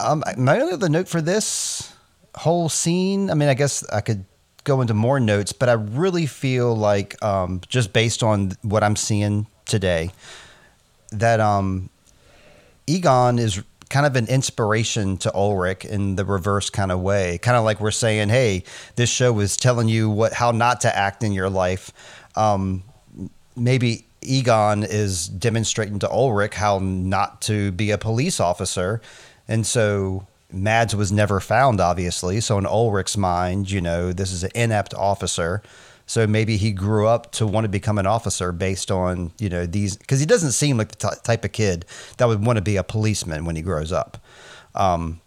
[0.00, 1.94] Um, my only other note for this
[2.34, 4.26] whole scene, I mean, I guess I could
[4.66, 8.96] go into more notes, but I really feel like, um, just based on what I'm
[8.96, 10.10] seeing today,
[11.12, 11.88] that um,
[12.86, 17.38] Egon is kind of an inspiration to Ulrich in the reverse kind of way.
[17.38, 18.64] Kind of like we're saying, hey,
[18.96, 21.92] this show is telling you what how not to act in your life.
[22.34, 22.82] Um,
[23.56, 29.00] maybe Egon is demonstrating to Ulrich how not to be a police officer.
[29.46, 32.40] And so Mads was never found, obviously.
[32.40, 35.62] So in Ulrich's mind, you know, this is an inept officer.
[36.06, 39.66] So maybe he grew up to want to become an officer based on, you know,
[39.66, 41.84] these, because he doesn't seem like the ty- type of kid
[42.18, 44.16] that would want to be a policeman when he grows up.
[44.76, 45.20] Um,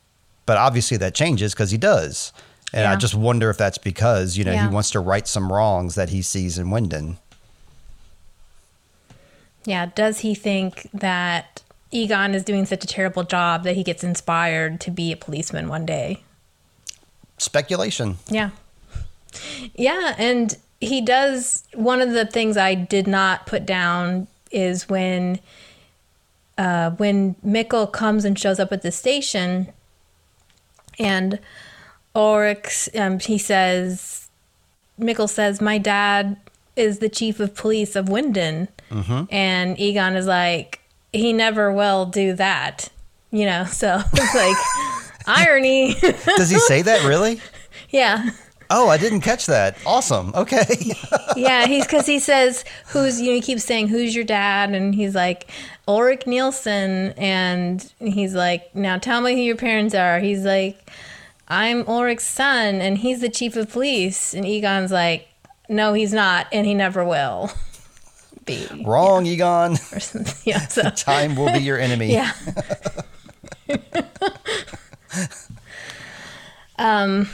[0.46, 2.32] but obviously that changes because he does.
[2.72, 4.68] And I just wonder if that's because, you know, Yeah.
[4.70, 7.18] he wants to right some wrongs that he sees in Winden.
[9.66, 11.62] Yeah, does he think that
[11.92, 15.68] Egon is doing such a terrible job that he gets inspired to be a policeman
[15.68, 16.24] one day?
[17.38, 18.18] Speculation.
[18.30, 18.52] Yeah.
[19.76, 25.40] Yeah, and he does one of the things I did not put down is when
[26.58, 29.72] uh, when Mikkel comes and shows up at the station
[30.98, 31.40] and
[32.16, 34.30] Ulrich um, he says
[35.00, 36.38] Mikkel says my dad
[36.76, 38.68] is the chief of police of Winden
[39.30, 40.79] and Egon is like
[41.14, 42.90] he never will do that
[43.32, 44.58] you know so it's like
[45.28, 45.94] irony
[46.38, 47.40] Does he say that really?
[47.90, 48.30] yeah
[48.72, 49.78] Oh, I didn't catch that.
[49.84, 50.32] Awesome.
[50.36, 50.64] Okay.
[51.36, 54.94] yeah, he's because he says who's you know he keeps saying who's your dad and
[54.94, 55.50] he's like
[55.88, 60.20] Ulrich Nielsen and he's like now tell me who your parents are.
[60.20, 60.92] He's like
[61.48, 65.28] I'm Ulrich's son and he's the chief of police and Egon's like
[65.68, 67.50] no he's not and he never will
[68.50, 68.84] be.
[68.84, 69.72] Wrong, Egon.
[69.94, 70.34] Or something.
[70.44, 72.14] Yeah, so Time will be your enemy.
[72.14, 72.32] yeah.
[76.78, 77.30] um.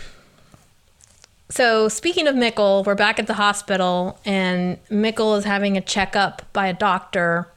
[1.50, 6.42] So speaking of Mikkel, we're back at the hospital, and Mikkel is having a checkup
[6.52, 7.48] by a doctor.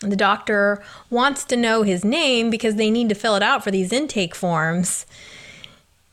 [0.00, 3.70] The doctor wants to know his name because they need to fill it out for
[3.70, 5.06] these intake forms.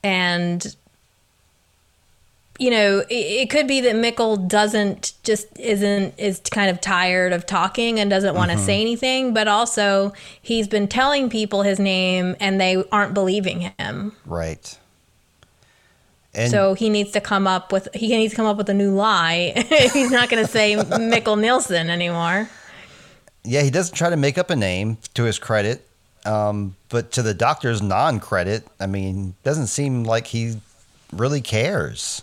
[0.04, 0.76] And
[2.62, 7.34] you know, it, it could be that Mikkel doesn't just isn't is kind of tired
[7.34, 11.80] of talking and doesn't want to say anything, but also he's been telling people his
[11.80, 14.16] name and they aren't believing him.
[14.28, 14.78] Right.
[16.36, 18.76] And so he needs to come up with he needs to come up with a
[18.76, 19.54] new lie.
[19.92, 22.48] he's not going to say Mikkel Nielsen anymore.
[23.44, 25.88] yeah, he doesn't try to make up a name to his credit.
[26.28, 30.58] Um, but to the doctor's non credit, I mean, doesn't seem like he
[31.12, 32.22] really cares.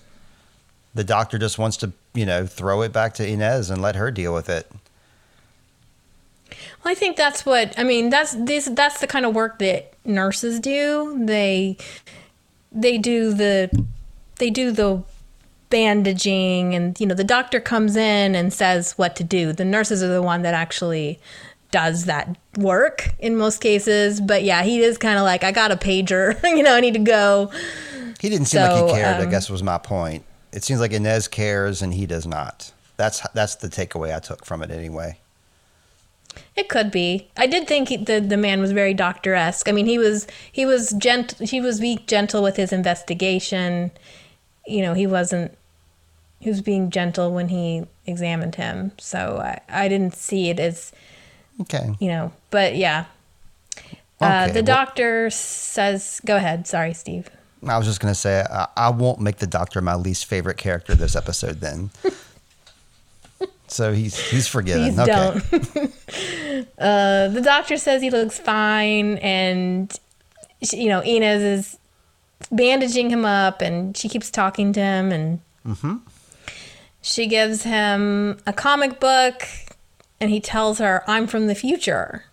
[0.94, 4.10] The doctor just wants to, you know, throw it back to Ines and let her
[4.10, 4.70] deal with it.
[6.85, 8.10] Well, I think that's what I mean.
[8.10, 8.66] That's this.
[8.66, 11.24] That's the kind of work that nurses do.
[11.24, 11.77] They
[12.73, 13.85] they do the
[14.39, 15.02] they do the
[15.70, 19.52] bandaging, and you know the doctor comes in and says what to do.
[19.52, 21.20] The nurses are the one that actually
[21.70, 24.20] does that work in most cases.
[24.20, 26.43] But yeah, he is kind of like I got a pager.
[26.56, 27.51] you know, I need to go.
[28.20, 30.24] He didn't seem like So, he cared, I um, guess was my point.
[30.53, 32.73] It seems like Ines cares and he does not.
[32.97, 35.19] That's that's the takeaway I took from it anyway.
[36.57, 37.29] It could be.
[37.37, 39.69] I did think he, the the man was very doctor esque.
[39.69, 43.91] I mean, he was he was gent he was being gentle with his investigation.
[44.66, 45.57] You know, he wasn't.
[46.41, 48.93] He was being gentle when he examined him.
[48.99, 50.93] So I, I didn't see it as
[51.61, 51.95] Okay.
[51.99, 52.33] you know.
[52.51, 53.07] But yeah,
[54.20, 56.20] uh, Okay, the well- doctor says.
[56.25, 56.66] Go ahead.
[56.66, 57.29] Sorry, Steve.
[57.66, 60.94] I was just gonna say I, I won't make the doctor my least favorite character
[60.94, 61.90] this episode then.
[63.66, 64.94] so he's he's forgiven.
[64.94, 65.40] Please okay.
[65.72, 66.68] don't.
[66.78, 69.98] uh, the doctor says he looks fine, and
[70.62, 71.78] she, you know, Ines is
[72.51, 75.40] bandaging him up and she keeps talking to him and
[77.01, 79.47] she gives him a comic book
[80.20, 82.24] and he tells her, I'm from the future.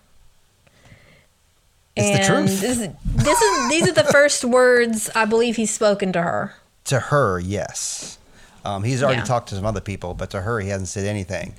[1.95, 2.61] It's the and truth.
[2.61, 6.53] This, is- this is these are the first words I believe he's spoken to her.
[6.85, 8.17] To her, yes.
[8.63, 9.21] Um, he's already Yeah.
[9.23, 9.27] Mm-hmm.
[9.27, 11.53] talked to some other people, but to her, he hasn't said anything.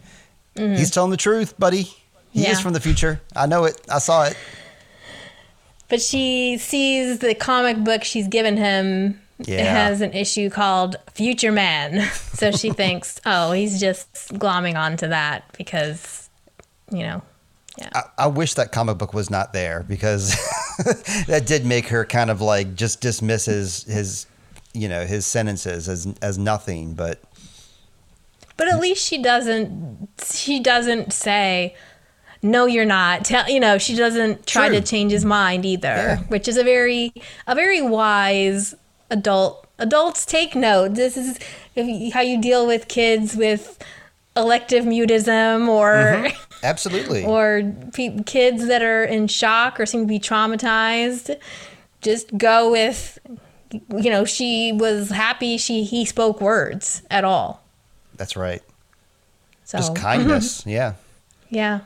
[0.57, 1.83] He's telling the truth, buddy.
[2.33, 2.51] He Yeah.
[2.53, 3.21] is from the future.
[3.35, 3.81] I know it.
[3.91, 4.37] I saw it.
[5.89, 9.21] But she sees the comic book she's given him.
[9.39, 12.09] It has an issue called Future Man.
[12.11, 16.29] So she thinks, oh, he's just glomming onto that because,
[16.91, 17.23] you know,
[17.78, 17.90] yeah.
[17.94, 20.31] I, I wish that comic book was not there because
[21.27, 24.27] that did make her kind of like just dismiss his, his
[24.73, 26.94] you know, his sentences as as nothing.
[26.94, 27.20] But
[28.57, 31.74] But at least she doesn't she doesn't say
[32.43, 33.24] no you're not.
[33.24, 34.81] Tell you know, she doesn't try True.
[34.81, 36.19] to change his mind either, Yeah.
[36.28, 37.12] which is a very
[37.47, 38.74] a very wise
[39.11, 40.94] adult adults take note.
[40.94, 41.39] This is
[42.12, 43.82] how you deal with kids with
[44.36, 46.45] elective mutism or mm-hmm.
[46.66, 47.62] Absolutely, or
[47.94, 51.34] pe- kids that are in shock or seem to be traumatized.
[52.02, 53.18] Just go with
[53.70, 57.62] you know, she was happy she he spoke words at all.
[58.16, 58.62] that's right.
[59.64, 60.64] So Just kindness.
[60.66, 60.94] yeah.
[61.51, 61.80] Yeah.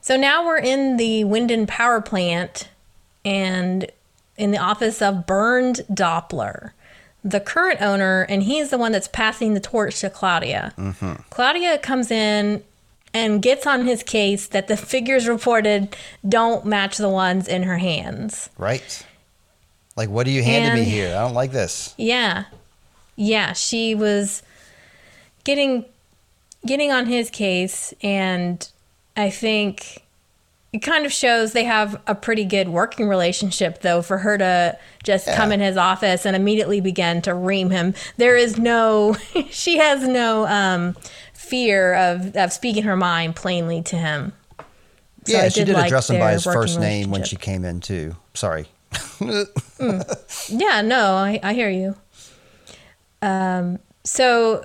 [0.00, 2.68] So now we're in the Winden power plant
[3.24, 3.90] and
[4.36, 6.70] in the office of Bernd Doppler,
[7.30, 10.72] the current owner, and he's the one that's passing the torch to Claudia.
[11.30, 12.62] Claudia comes in
[13.14, 15.96] and gets on his case that the figures reported
[16.28, 18.50] don't match the ones in her hands.
[18.58, 19.04] Right.
[19.96, 21.08] Like, what are you handing me here?
[21.08, 21.94] I don't like this.
[21.96, 22.44] Yeah.
[23.16, 24.42] Yeah, she was
[25.44, 25.84] getting
[26.66, 28.68] getting on his case and
[29.16, 30.02] I think
[30.72, 34.78] it kind of shows they have a pretty good working relationship though for her to
[35.02, 37.94] just come in his office and immediately begin to ream him.
[38.16, 39.16] There is no
[39.50, 40.96] she has no um
[41.32, 44.32] fear of of speaking her mind plainly to him.
[45.26, 47.36] So yeah, I she did did like address him by his first name when she
[47.36, 48.16] came in too.
[48.34, 48.66] Sorry.
[50.48, 51.94] Yeah, no, I, I hear you.
[53.20, 54.64] Um, so,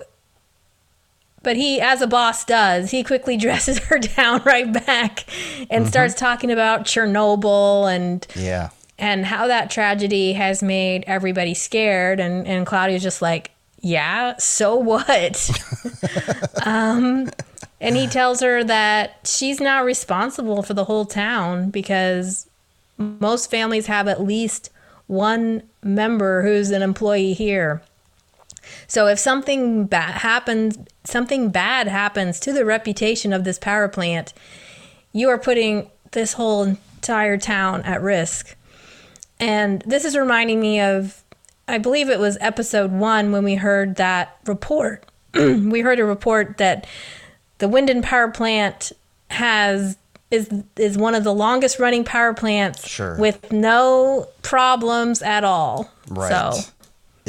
[1.43, 5.25] but he, as a boss does, he quickly dresses her down right back
[5.69, 8.69] and starts talking about Chernobyl and Yeah.
[8.97, 12.19] and how that tragedy has made everybody scared.
[12.19, 13.51] And and Claudia's just like,
[13.81, 15.49] yeah, so what?
[16.65, 17.29] um,
[17.81, 22.47] and he tells her that she's not responsible for the whole town because
[22.97, 24.69] most families have at least
[25.07, 27.81] one member who's an employee here.
[28.87, 34.33] So if something bad happens, something bad happens to the reputation of this power plant,
[35.11, 38.55] you are putting this whole entire town at risk.
[39.39, 41.21] And this is reminding me of,
[41.67, 45.05] I believe it was episode one when we heard that report.
[45.33, 46.85] we heard a report that
[47.57, 48.91] the Winden power plant
[49.29, 49.97] has
[50.29, 53.15] is is one of the longest running power plants Sure.
[53.19, 55.91] with no problems at all.
[56.07, 56.53] Right.
[56.53, 56.71] So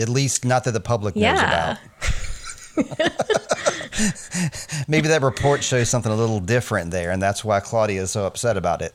[0.02, 1.72] At least not that the public knows Yeah.
[1.72, 1.78] about.
[4.88, 8.26] Maybe that report shows something a little different there, and that's why Claudia is so
[8.26, 8.94] upset about it.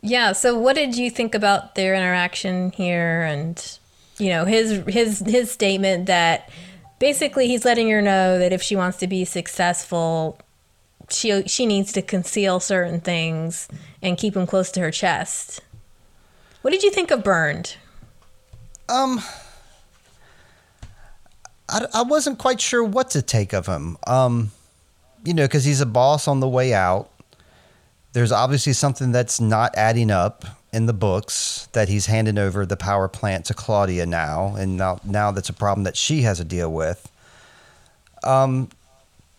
[0.00, 0.32] Yeah.
[0.32, 3.78] So, what did you think about their interaction here, and
[4.18, 6.50] you know his his his statement that
[6.98, 10.38] basically he's letting her know that if she wants to be successful,
[11.10, 13.68] she she needs to conceal certain things
[14.02, 15.60] and keep them close to her chest.
[16.62, 17.76] What did you think of Bernd?
[18.88, 19.20] Um,
[21.68, 23.96] I, I wasn't quite sure what to take of him.
[24.06, 24.50] Um,
[25.24, 27.10] you know, because he's a boss on the way out.
[28.12, 32.76] There's obviously something that's not adding up in the books that he's handing over the
[32.76, 36.44] power plant to Claudia now, and now now that's a problem that she has to
[36.44, 37.10] deal with.
[38.24, 38.68] Um,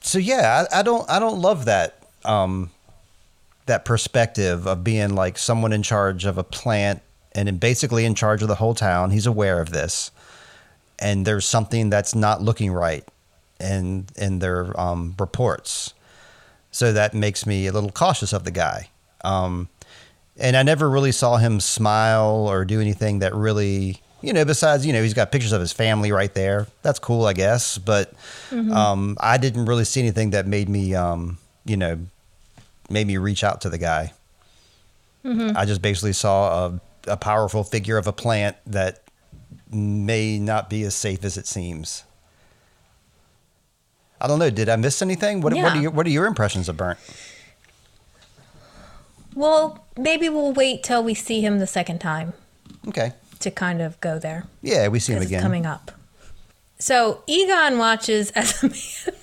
[0.02, 2.70] so yeah, I, I don't I don't love that um
[3.66, 7.02] that perspective of being like someone in charge of a plant
[7.34, 9.12] and basically in charge of the whole town.
[9.12, 10.12] He's aware of this,
[11.00, 13.08] and there's something that's not looking right
[13.60, 15.94] in in their um, reports.
[16.72, 18.90] So that makes me a little cautious of the guy.
[19.24, 19.70] Um,
[20.38, 24.86] and I never really saw him smile or do anything that really, you know, besides,
[24.86, 26.68] you know, he's got pictures of his family right there.
[26.84, 27.78] That's cool, I guess.
[27.78, 28.14] But
[28.72, 32.00] um, I didn't really see anything that made me, um, you know,
[32.90, 34.14] made me reach out to the guy.
[35.58, 39.02] I just basically saw a, a powerful figure of a plant that
[39.70, 42.04] may not be as safe as it seems.
[44.22, 44.50] I don't know.
[44.50, 45.42] Did I miss anything?
[45.42, 46.98] What, what, are, your, what are your impressions of Bernd?
[49.36, 52.34] Well, maybe we'll wait till we see him the second time
[52.88, 53.14] Okay.
[53.40, 54.46] to kind of go there.
[54.62, 55.42] Yeah, we see him again.
[55.42, 55.92] coming up.
[56.80, 59.16] So Egon watches as a man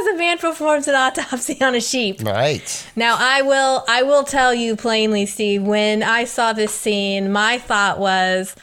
[0.00, 2.22] as a man performs an autopsy on a sheep.
[2.22, 2.86] Right.
[2.94, 7.58] Now I will I will tell you plainly, Steve, when I saw this scene, my
[7.58, 8.54] thought was,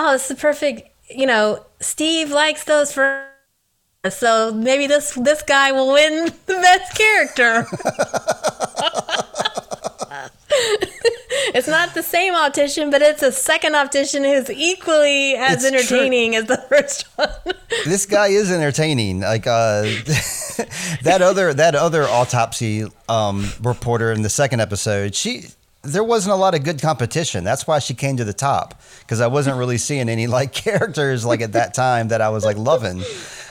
[0.00, 3.24] Oh, it's the perfect you know, Steve likes those for
[4.10, 7.66] so maybe this this guy will win the best character.
[11.54, 15.98] it's not the same optician, but it's a second optician who's equally as It's true.
[15.98, 17.28] entertaining as the first one.
[17.84, 19.20] this guy is entertaining.
[19.20, 19.82] Like uh,
[21.02, 25.46] that other that other autopsy um, reporter in the second episode, she
[25.82, 27.44] there wasn't a lot of good competition.
[27.44, 31.24] That's why she came to the top because I wasn't really seeing any like characters
[31.24, 33.02] like at that time that I was like loving.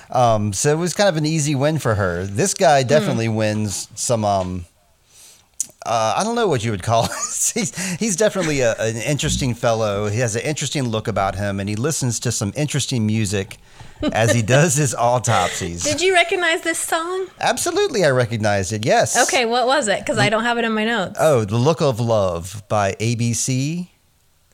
[0.09, 2.25] Um, so it was kind of an easy win for her.
[2.25, 4.23] This guy definitely wins some.
[4.23, 4.65] Um,
[5.85, 7.07] uh, I don't know what you would call.
[7.29, 7.53] It.
[7.53, 10.07] he's he's definitely a, an interesting fellow.
[10.09, 13.57] He has an interesting look about him, and he listens to some interesting music
[14.11, 15.83] as he does his autopsies.
[15.83, 17.27] Did you recognize this song?
[17.39, 18.85] Absolutely, I recognized it.
[18.85, 19.17] Yes.
[19.27, 19.99] Okay, what was it?
[19.99, 21.17] Because I don't have it in my notes.
[21.19, 23.87] Oh, "The Look of Love" by ABC.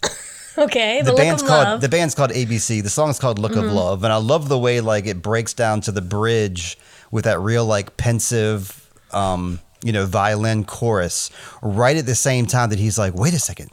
[0.55, 1.67] Okay, the, The, band's called love.
[1.67, 1.81] Mm-hmm.
[1.81, 2.83] the band's called ABC.
[2.83, 5.81] The song's called "Look of Love," and I love the way like it breaks down
[5.81, 6.77] to the bridge
[7.09, 11.29] with that real like pensive, um, you know, violin chorus
[11.61, 13.69] right at the same time that he's like, "Wait a second,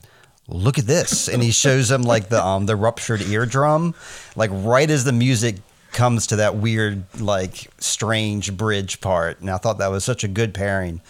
[0.49, 3.95] look at this," and he shows him like the um the ruptured eardrum,
[4.37, 5.57] like right as the music
[5.93, 10.28] comes to that weird like strange bridge part, and I thought that was such a
[10.28, 11.01] good pairing.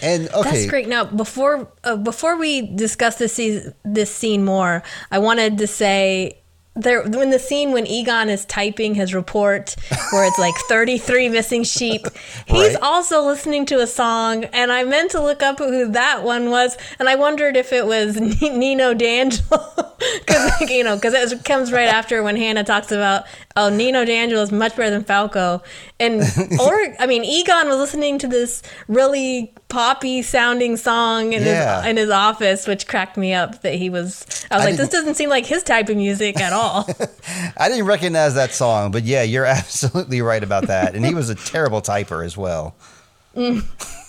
[0.00, 0.88] And okay, That's great.
[0.88, 6.38] Now, before uh, before we discuss this se- this scene more, I wanted to say
[6.74, 9.76] there when the scene when Egon is typing his report
[10.10, 12.06] where it's like 33 missing sheep,
[12.46, 12.82] he's Right.
[12.82, 16.78] also listening to a song, and I meant to look up who that one was,
[16.98, 19.92] and I wondered if it was N- Nino D'Angelo
[20.26, 23.24] because you know because it comes right after when Hannah talks about
[23.54, 25.62] oh Nino D'Angelo is much better than Falco,
[26.00, 26.22] and
[26.60, 31.82] or I mean Egon was listening to this really poppy sounding song in Yeah.
[31.82, 34.24] his in his office, which cracked me up that he was.
[34.50, 36.61] I was I like, this doesn't seem like his type of music at all.
[37.56, 40.94] I didn't recognize that song, but yeah, you're absolutely right about that.
[40.94, 42.74] And he was a terrible typer as well.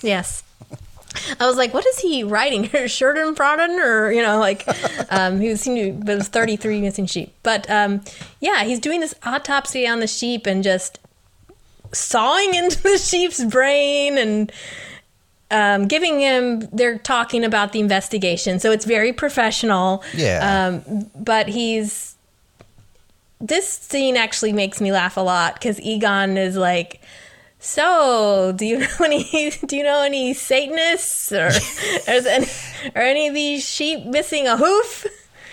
[0.02, 0.44] yes.
[1.40, 2.70] I was like, what is he writing?
[2.88, 3.80] Sheridan Prodden?
[3.80, 4.68] Or, you know, like,
[5.12, 7.34] um, he was, he but it was 33 missing sheep.
[7.44, 8.02] But, um,
[8.40, 11.00] yeah, he's doing this autopsy on the sheep and just
[11.92, 14.52] sawing into the sheep's brain and,
[15.52, 18.60] um, giving him, they're talking about the investigation.
[18.60, 20.04] So it's very professional.
[20.16, 20.82] Yeah.
[20.84, 22.13] Um, but he's,
[23.44, 27.02] this scene actually makes me laugh a lot because Egon is like,
[27.60, 29.52] so, do you know any?
[29.66, 31.48] Do you know any Satanists or
[32.08, 32.48] or, any,
[32.94, 35.06] or any of these sheep missing a hoof?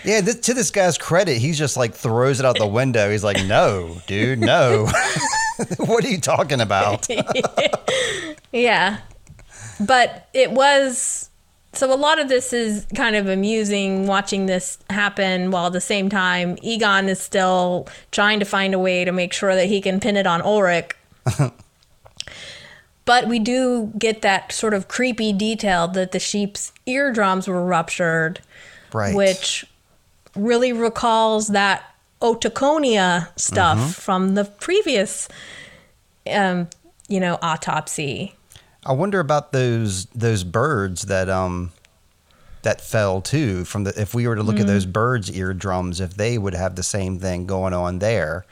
[0.03, 3.11] Yeah, th- to this guy's credit, he just like throws it out the window.
[3.11, 4.87] He's like, "No, dude, no.
[5.77, 7.07] what are you talking about?"
[8.51, 8.99] Yeah,
[9.79, 11.30] but it was.
[11.73, 15.81] So a lot of this is kind of amusing watching this happen while at the
[15.81, 19.81] same time Egon is still trying to find a way to make sure that he
[19.81, 20.97] can pin it on Ulrich.
[23.05, 28.41] but we do get that sort of creepy detail that the sheep's eardrums were ruptured.
[28.93, 29.15] Right.
[29.15, 29.65] which
[30.35, 31.85] really recalls that
[32.21, 33.89] otoconia stuff Mm-hmm.
[33.91, 35.29] from the previous
[36.29, 36.69] um,
[37.09, 38.35] you know autopsy
[38.85, 41.73] I wonder about those those birds that um
[42.63, 46.15] that fell too from the if we were to look at those birds' eardrums, if
[46.15, 48.45] they would have the same thing going on there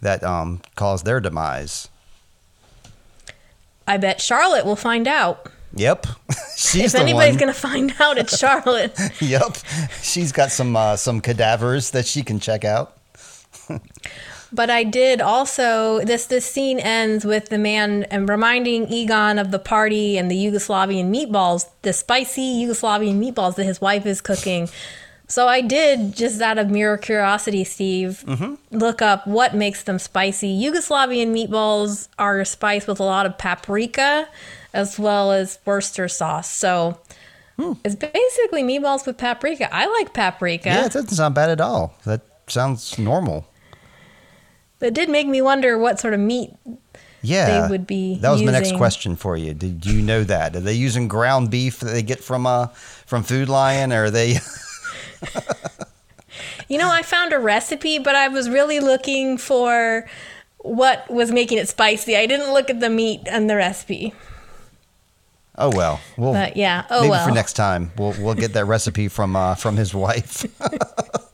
[0.00, 1.88] that um caused their demise.
[3.86, 6.06] i bet charlotte will find out Yep,
[6.56, 7.38] she's if anybody's one.
[7.40, 9.56] gonna find out it's charlotte Yep,
[10.02, 12.96] she's got some uh, some cadavers that she can check out.
[14.52, 19.50] But I did also this this scene ends with the man and reminding Egon of
[19.50, 24.68] the party and the Yugoslavian meatballs, the spicy Yugoslavian meatballs that his wife is cooking.
[25.26, 28.76] So I did just out of mere curiosity, Steve, mm-hmm.
[28.76, 30.48] look up what makes them spicy.
[30.60, 34.28] Yugoslavian meatballs are spiced with a lot of paprika
[34.74, 36.50] as well as Worcester sauce.
[36.52, 36.98] So
[37.56, 37.72] hmm.
[37.82, 39.74] it's basically meatballs with paprika.
[39.74, 40.68] I like paprika.
[40.68, 41.94] Yeah, it doesn't sound bad at all.
[42.04, 43.46] That sounds normal.
[44.82, 46.50] But it did make me wonder what sort of meat
[47.22, 49.54] Yeah, They would be That was my next using- question for you.
[49.54, 50.56] Did you know that?
[50.56, 52.66] Are they using ground beef that they get from uh
[53.06, 54.38] from Food Lion, or are they?
[56.68, 60.08] You know, I found a recipe, but I was really looking for
[60.58, 62.16] what was making it spicy.
[62.16, 64.14] I didn't look at the meat and the recipe.
[65.56, 66.00] Oh well.
[66.16, 67.28] We'll But yeah, oh maybe well.
[67.28, 70.44] for next time we'll we'll get that recipe from uh, from his wife.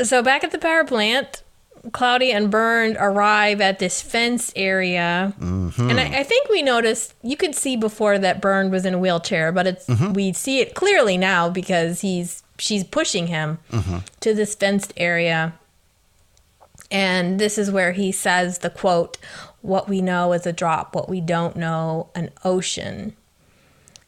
[0.00, 1.42] So back at the power plant,
[1.92, 5.90] Claudia and Bernd arrive at this fence area, Mm-hmm.
[5.90, 8.98] and I, I think we noticed you could see before that Bernd was in a
[8.98, 10.12] wheelchair, but it's Mm-hmm.
[10.12, 13.98] we see it clearly now because he's she's pushing him Mm-hmm.
[14.20, 15.54] to this fenced area,
[16.90, 19.18] and this is where he says the quote,
[19.60, 23.14] "What we know is a drop, what we don't know an ocean."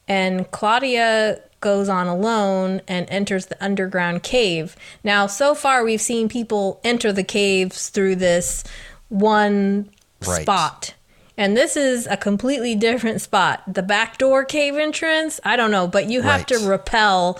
[0.07, 4.75] and Claudia goes on alone and enters the underground cave.
[5.03, 8.63] Now, so far, we've seen people enter the caves through this
[9.09, 9.89] one
[10.27, 10.43] Right.
[10.43, 10.93] spot.
[11.37, 13.63] And this is a completely different spot.
[13.67, 16.67] The back door cave entrance, I don't know, but you have to Right.
[16.67, 17.39] rappel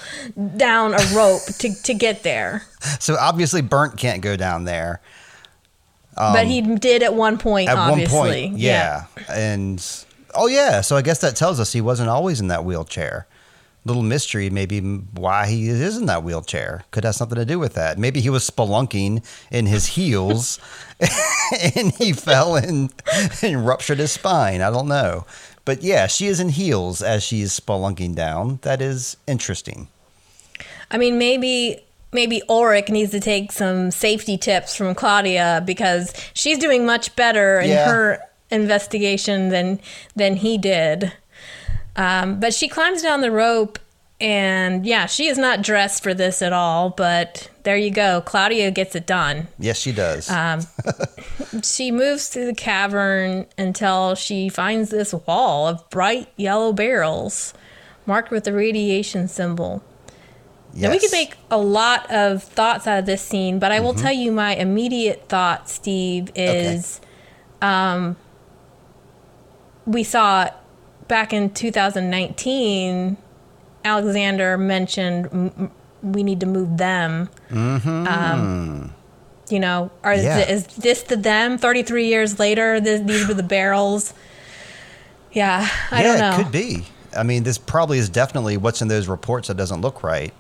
[0.58, 2.64] down a rope to, to get there.
[3.00, 5.02] so obviously, Bernd can't go down there.
[6.18, 8.18] but he did at one point, Um, At obviously.
[8.18, 9.04] one point, yeah.
[9.30, 9.82] and
[10.34, 13.28] oh yeah, so I guess that tells us he wasn't always in that wheelchair.
[13.86, 16.84] Little mystery, maybe why he is in that wheelchair.
[16.90, 18.00] Could have something to do with that.
[18.00, 20.60] Maybe he was spelunking in his heels,
[21.76, 22.92] and he fell and,
[23.44, 24.62] and ruptured his spine.
[24.62, 25.26] I don't know,
[25.66, 28.58] but yeah, she is in heels as she is spelunking down.
[28.64, 29.88] That is interesting.
[30.90, 31.82] I mean, maybe
[32.12, 37.60] maybe Ulrich needs to take some safety tips from Claudia because she's doing much better
[37.60, 37.86] in Yeah.
[37.92, 39.80] her investigation than
[40.16, 41.14] than he did.
[41.96, 43.80] Um, but she climbs down the rope,
[44.20, 46.90] and yeah, she is not dressed for this at all.
[46.90, 49.48] But there you go, Claudia gets it done.
[49.60, 50.30] Yes, she does.
[51.64, 57.54] She moves through the cavern until she finds this wall of bright yellow barrels
[58.06, 59.82] marked with the radiation symbol.
[60.74, 61.18] Now we could Mm-hmm.
[61.18, 64.54] make a lot of thoughts out of this scene, but I will tell you my
[64.56, 67.00] immediate thought, Steve, is
[67.62, 68.18] um,
[69.86, 70.50] we saw
[71.08, 73.18] back in 2019,
[73.84, 75.72] Alexander mentioned
[76.02, 77.30] we need to move them.
[77.52, 78.94] Um,
[79.50, 80.24] you know, are Mm-hmm.
[80.26, 80.40] Yeah.
[80.50, 81.58] is this the them?
[81.58, 84.14] 33 years later, this, these were the barrels.
[85.32, 86.40] Yeah, I yeah, don't know.
[86.40, 86.86] it could be.
[87.16, 90.34] I mean, this probably is definitely what's in those reports that doesn't look right.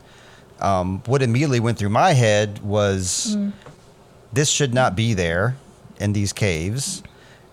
[0.60, 3.52] Um, what immediately went through my head was Mm.
[4.34, 5.56] this should not be there
[6.00, 7.04] in these caves,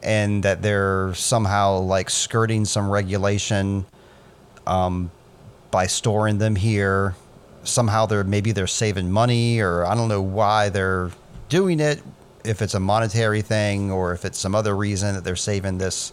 [0.02, 3.84] and that they're somehow like skirting some regulation
[4.66, 5.10] um,
[5.70, 7.14] by storing them here.
[7.64, 11.10] Somehow they're maybe they're saving money, or I don't know why they're
[11.48, 12.02] doing it.
[12.44, 16.12] If it's a monetary thing, or if it's some other reason that they're saving this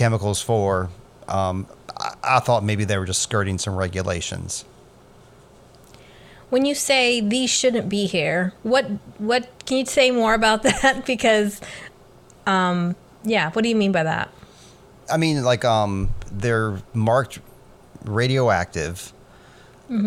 [0.00, 0.88] chemicals for.
[1.28, 4.64] Um, I, I thought maybe they were just skirting some regulations.
[6.48, 8.86] When you say these shouldn't be here, what
[9.18, 11.06] what can you say more about that?
[11.06, 11.60] because,
[12.50, 14.30] um, yeah, what do you mean by that?
[15.12, 17.40] I mean, like, um, they're marked
[18.04, 19.12] radioactive,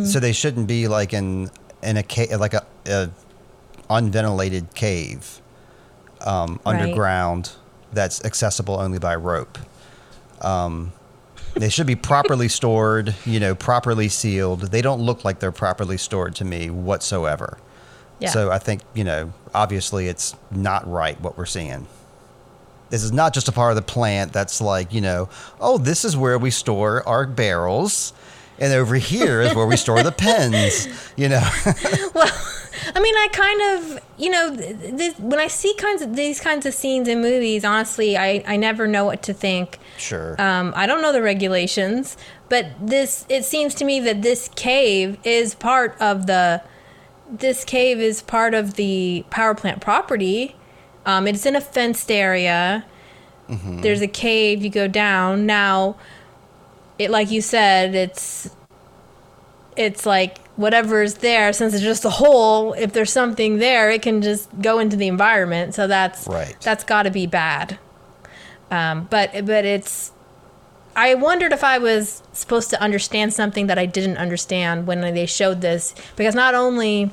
[0.05, 1.49] so they shouldn't be like in
[1.81, 3.09] in a cave, like a, a
[3.89, 5.41] unventilated cave
[6.25, 6.79] um, Right.
[6.79, 7.51] underground
[7.91, 9.57] that's accessible only by rope.
[10.41, 10.93] Um,
[11.55, 14.61] they should be properly stored, you know, properly sealed.
[14.71, 17.57] They don't look like they're properly stored to me whatsoever.
[18.19, 18.29] Yeah.
[18.29, 21.87] So I think, you know, obviously it's not right what we're seeing.
[22.93, 25.27] This is not just a part of the plant that's like, you know,
[25.59, 28.13] oh, this is where we store our barrels.
[28.59, 30.87] And over here is where we store the pens,
[31.17, 31.41] you know.
[32.13, 32.31] well,
[32.93, 36.39] I mean, I kind of, you know, th- th- when I see kinds of these
[36.39, 39.79] kinds of scenes in movies, honestly, I, I never know what to think.
[39.97, 40.39] sure.
[40.39, 42.15] Um, I don't know the regulations,
[42.47, 46.61] but this it seems to me that this cave is part of the
[47.27, 50.55] this cave is part of the power plant property.
[51.05, 52.85] Um, it's in a fenced area.
[53.49, 54.63] There's a cave.
[54.63, 55.95] You go down now.
[56.97, 58.49] It like you said, it's
[59.75, 61.53] it's like whatever's there.
[61.53, 65.07] Since it's just a hole, if there's something there, it can just go into the
[65.07, 65.75] environment.
[65.75, 66.55] So that's Right.
[66.61, 67.77] that's got to be bad.
[68.71, 70.11] Um, but but it's
[70.95, 75.25] I wondered if I was supposed to understand something that I didn't understand when they
[75.25, 77.11] showed this because not only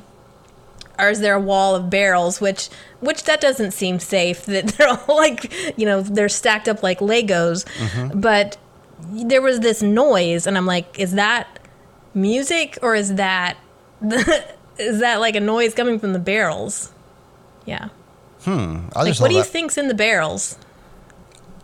[1.08, 2.68] is there a wall of barrels which
[3.00, 6.98] which that doesn't seem safe that they're all like you know they're stacked up like
[6.98, 8.20] Legos mm-hmm.
[8.20, 8.58] but
[9.12, 11.58] there was this noise and I'm like is that
[12.12, 13.56] music or is that
[14.78, 16.92] is that like a noise coming from the barrels
[17.64, 17.88] yeah
[18.42, 18.80] hmm.
[18.94, 20.58] I like what do you that- think's in the barrels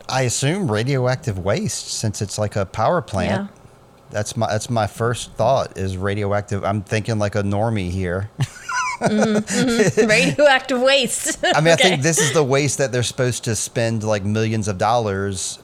[0.09, 3.51] I assume radioactive waste since it's like a power plant.
[3.51, 3.57] Yeah.
[4.11, 6.65] That's my that's my first thought is radioactive.
[6.65, 8.31] I'm thinking like a normie here.
[10.07, 14.03] radioactive waste I mean, I think this is the waste that they're supposed to spend
[14.03, 15.59] like millions of dollars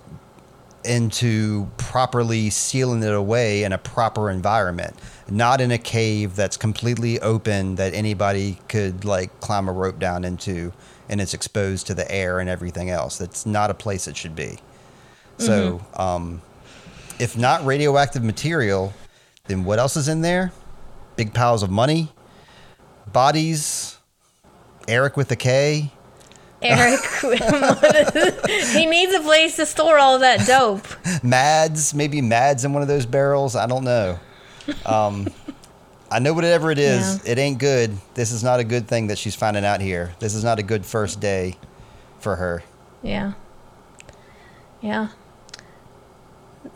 [0.84, 4.96] into properly sealing it away in a proper environment,
[5.30, 10.24] not in a cave that's completely open that anybody could like climb a rope down
[10.24, 10.72] into
[11.08, 13.18] and it's exposed to the air and everything else.
[13.18, 14.58] That's not a place it should be.
[15.38, 16.40] So, um,
[17.18, 18.92] if not radioactive material,
[19.46, 20.52] then what else is in there?
[21.16, 22.10] Big piles of money,
[23.10, 23.98] bodies,
[24.88, 25.90] Eric with a K.
[26.64, 27.00] Eric,
[28.70, 30.86] he needs a place to store all that dope.
[31.24, 33.56] Mads, maybe Mads in one of those barrels.
[33.56, 34.18] I don't know.
[34.86, 35.26] Um,
[36.08, 37.32] I know whatever it is, Yeah.
[37.32, 37.96] it ain't good.
[38.14, 40.12] This is not a good thing that she's finding out here.
[40.20, 41.56] This is not a good first day
[42.20, 42.62] for her.
[43.02, 43.32] Yeah.
[44.80, 45.08] Yeah.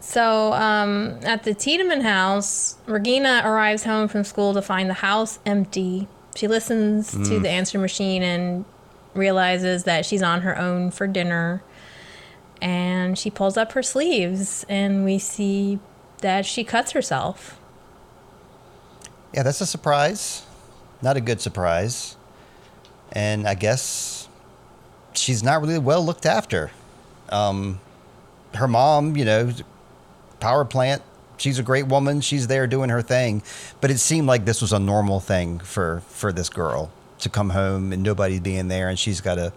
[0.01, 5.39] So, um, at the Tiedemann house, Regina arrives home from school to find the house
[5.47, 6.09] empty.
[6.37, 8.65] She listens to the answer machine and
[9.15, 11.63] realizes that she's on her own for dinner.
[12.61, 15.79] And she pulls up her sleeves, and we see
[16.23, 17.61] that she cuts herself.
[19.35, 20.43] Yeah, that's a surprise.
[21.03, 22.17] Not a good surprise.
[23.13, 24.29] And I guess
[25.13, 26.71] she's not really well looked after.
[27.29, 27.81] Um,
[28.55, 29.53] her mom, you know,
[30.41, 31.03] power plant,
[31.37, 32.21] she's a great woman.
[32.21, 33.43] She's there doing her thing.
[33.81, 36.91] But it seemed like this was a normal thing for, for this girl
[37.21, 39.53] to come home and nobody being there and she's got to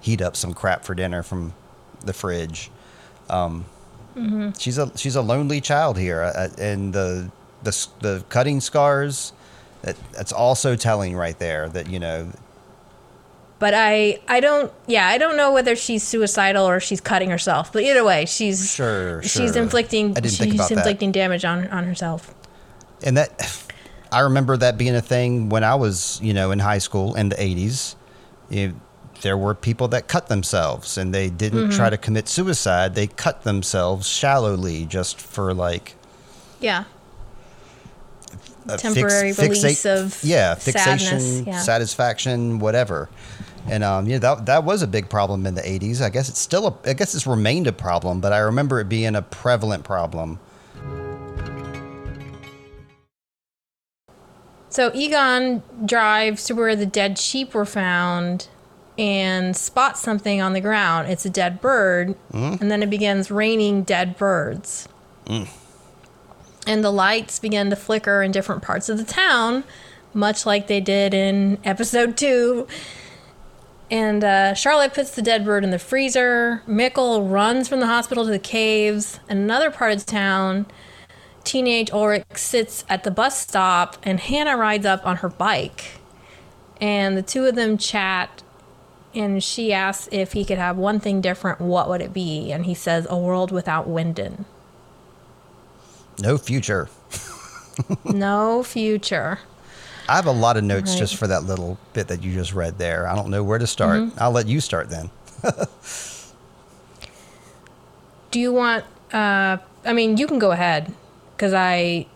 [0.00, 1.52] heat up some crap for dinner from
[2.04, 2.70] the fridge.
[3.28, 3.64] Um,
[4.58, 7.32] She's a she's a lonely child here, uh, and the
[7.64, 9.32] the the cutting scars.
[9.82, 12.30] That, that's also telling right there that you know
[13.64, 17.72] But I, I don't, yeah, I don't know whether she's suicidal or she's cutting herself.
[17.72, 19.62] But either way, she's Sure, she's sure.
[19.62, 20.76] inflicting she's about that.
[20.78, 22.34] inflicting damage on on herself.
[23.02, 23.30] and that
[24.12, 27.30] I remember that being a thing when I was you know in high school in
[27.30, 27.96] the eighties.
[29.22, 31.76] There were people that cut themselves and they didn't Mm-hmm.
[31.78, 32.94] try to commit suicide.
[32.94, 35.94] They cut themselves shallowly just for like
[36.60, 36.84] Yeah.
[38.68, 41.60] a fix- Temporary release of yeah fixation sadness, yeah.
[41.60, 43.08] satisfaction whatever
[43.66, 46.38] and um yeah that that was a big problem in the 80s i guess it's
[46.38, 49.84] still a i guess it's remained a problem but i remember it being a prevalent
[49.84, 50.38] problem
[54.74, 58.48] So Egon drives to where the dead sheep were found
[58.98, 61.08] and spots something on the ground.
[61.08, 62.16] It's a dead bird,
[62.60, 64.88] and then it begins raining dead birds.
[66.66, 69.62] And the lights begin to flicker in different parts of the town,
[70.12, 72.66] much like they did in episode two.
[73.90, 76.62] And uh, Charlotte puts the dead bird in the freezer.
[76.66, 79.20] Mikkel runs from the hospital to the caves.
[79.28, 80.66] Another part of town,
[81.44, 86.00] teenage Ulrich sits at the bus stop and Hannah rides up on her bike.
[86.80, 88.42] And the two of them chat
[89.14, 92.50] and she asks if he could have one thing different, what would it be?
[92.50, 94.44] And he says, a world without Winden.
[96.18, 96.88] no future
[98.04, 99.40] no future.
[100.08, 100.98] I have a lot of notes Right.
[100.98, 103.66] just for that little bit that you just read there i don't know where to
[103.66, 104.18] start Mm-hmm.
[104.22, 105.10] i'll let you start then
[108.30, 110.92] Do you want, uh, I mean, you can go ahead
[111.36, 112.06] because I.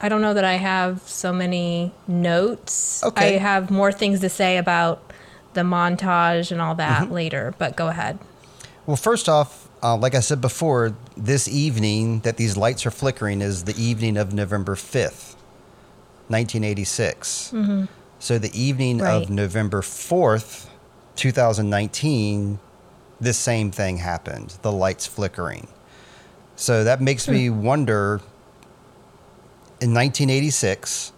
[0.00, 3.02] I don't know that I have so many notes.
[3.02, 3.36] Okay.
[3.36, 5.12] I have more things to say about
[5.54, 8.18] the montage and all that later, but go ahead.
[8.84, 13.40] Well, first off, uh, like I said before, this evening that these lights are flickering
[13.40, 15.33] is the evening of November 5th,
[16.28, 17.52] 1986.
[17.54, 17.84] Mm-hmm.
[18.18, 19.22] So the evening Right.
[19.22, 20.66] of November 4th,
[21.16, 22.58] 2019,
[23.20, 25.68] this same thing happened the lights flickering.
[26.56, 27.62] So that makes me hmm.
[27.62, 28.20] wonder
[29.80, 31.12] in 1986,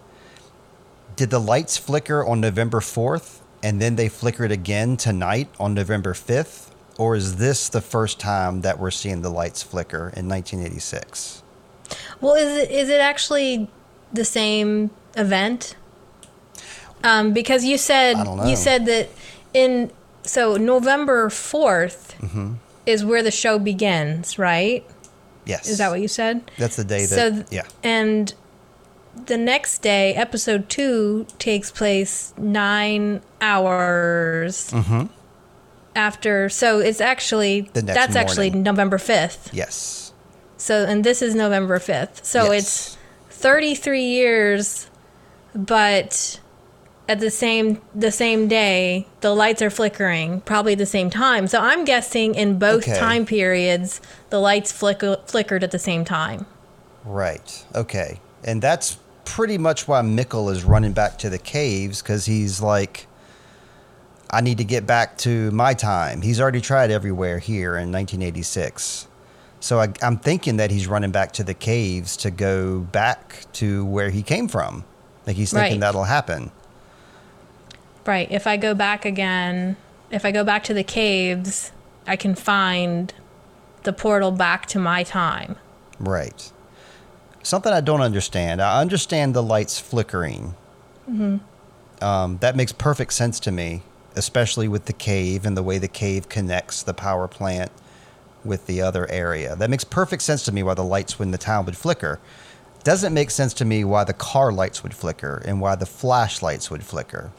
[1.14, 6.14] did the lights flicker on November 4th and then they flickered again tonight on November
[6.14, 6.70] 5th?
[6.98, 11.42] Or is this the first time that we're seeing the lights flicker in 1986?
[12.20, 13.68] Well, is it is it actually
[14.12, 15.76] the same event?
[17.04, 18.46] Um, because you said I don't know.
[18.46, 19.08] you said that
[19.54, 19.90] in
[20.22, 22.54] so November 4th Mm-hmm.
[22.86, 24.84] is where the show begins, right?
[25.44, 25.68] Yes.
[25.68, 26.50] Is that what you said?
[26.58, 27.66] That's the day that, So th- yeah.
[27.84, 28.34] And
[29.26, 34.72] the next day, episode two takes place nine hours
[35.94, 36.48] after.
[36.48, 37.86] So it's actually Mm-hmm.
[37.86, 38.50] That's actually.
[38.50, 39.50] November fifth.
[39.52, 40.12] Yes.
[40.56, 42.24] So and this is November fifth.
[42.24, 42.62] So Yes.
[42.62, 42.95] it's
[43.46, 44.90] thirty three years,
[45.54, 46.40] but
[47.08, 51.60] at the same the same day the lights are flickering probably the same time so
[51.60, 52.98] i'm guessing in both Okay.
[52.98, 54.00] time periods
[54.30, 56.44] the lights flicker, flickered at the same time
[57.04, 57.64] Right.
[57.72, 58.20] Okay.
[58.42, 63.06] And that's pretty much why Mikkel is running back to the caves because he's like,
[64.28, 66.20] I need to get back to my time.
[66.22, 69.05] He's already tried everywhere here in 1986.
[69.66, 73.84] So I, I'm thinking that he's running back to the caves to go back to
[73.84, 74.84] where he came from.
[75.26, 75.80] Like he's thinking Right.
[75.80, 76.52] that'll happen.
[78.06, 78.30] Right.
[78.30, 79.76] If I go back again,
[80.12, 81.72] if I go back to the caves,
[82.06, 83.12] I can find
[83.82, 85.56] the portal back to my time.
[85.98, 86.52] Right.
[87.42, 88.62] Something I don't understand.
[88.62, 90.54] I understand the lights flickering.
[92.00, 93.82] Um, that makes perfect sense to me,
[94.14, 97.72] especially with the cave and the way the cave connects the power plant
[98.46, 99.56] with the other area.
[99.56, 102.20] That makes perfect sense to me why the lights in the town would flicker.
[102.84, 106.70] Doesn't make sense to me why the car lights would flicker and why the flashlights
[106.70, 107.32] would flicker.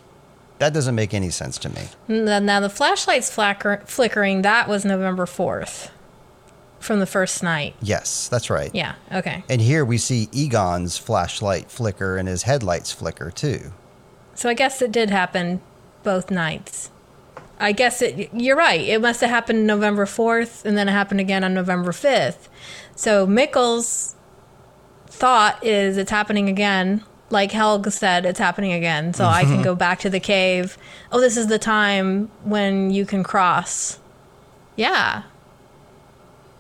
[0.59, 1.83] That doesn't make any sense to me.
[2.07, 5.91] Now, the flashlight's flacker, flickering, that was November 4th
[6.79, 7.75] from the first night.
[7.81, 8.71] Yes, that's right.
[8.73, 8.95] Yeah.
[9.11, 9.43] Okay.
[9.49, 13.71] And here we see Egon's flashlight flicker and his headlights flicker too.
[14.33, 15.61] So I guess it did happen
[16.03, 16.91] both nights.
[17.59, 18.29] I guess it.
[18.33, 18.81] You're right.
[18.81, 22.47] It must have happened November 4th, and then it happened again on November 5th.
[22.95, 24.15] So Mikkel's
[25.07, 27.03] thought is it's happening again.
[27.29, 29.13] Like Helge said, it's happening again.
[29.13, 30.77] So I can go back to the cave.
[31.11, 33.99] Oh, this is the time when you can cross.
[34.77, 35.23] Yeah.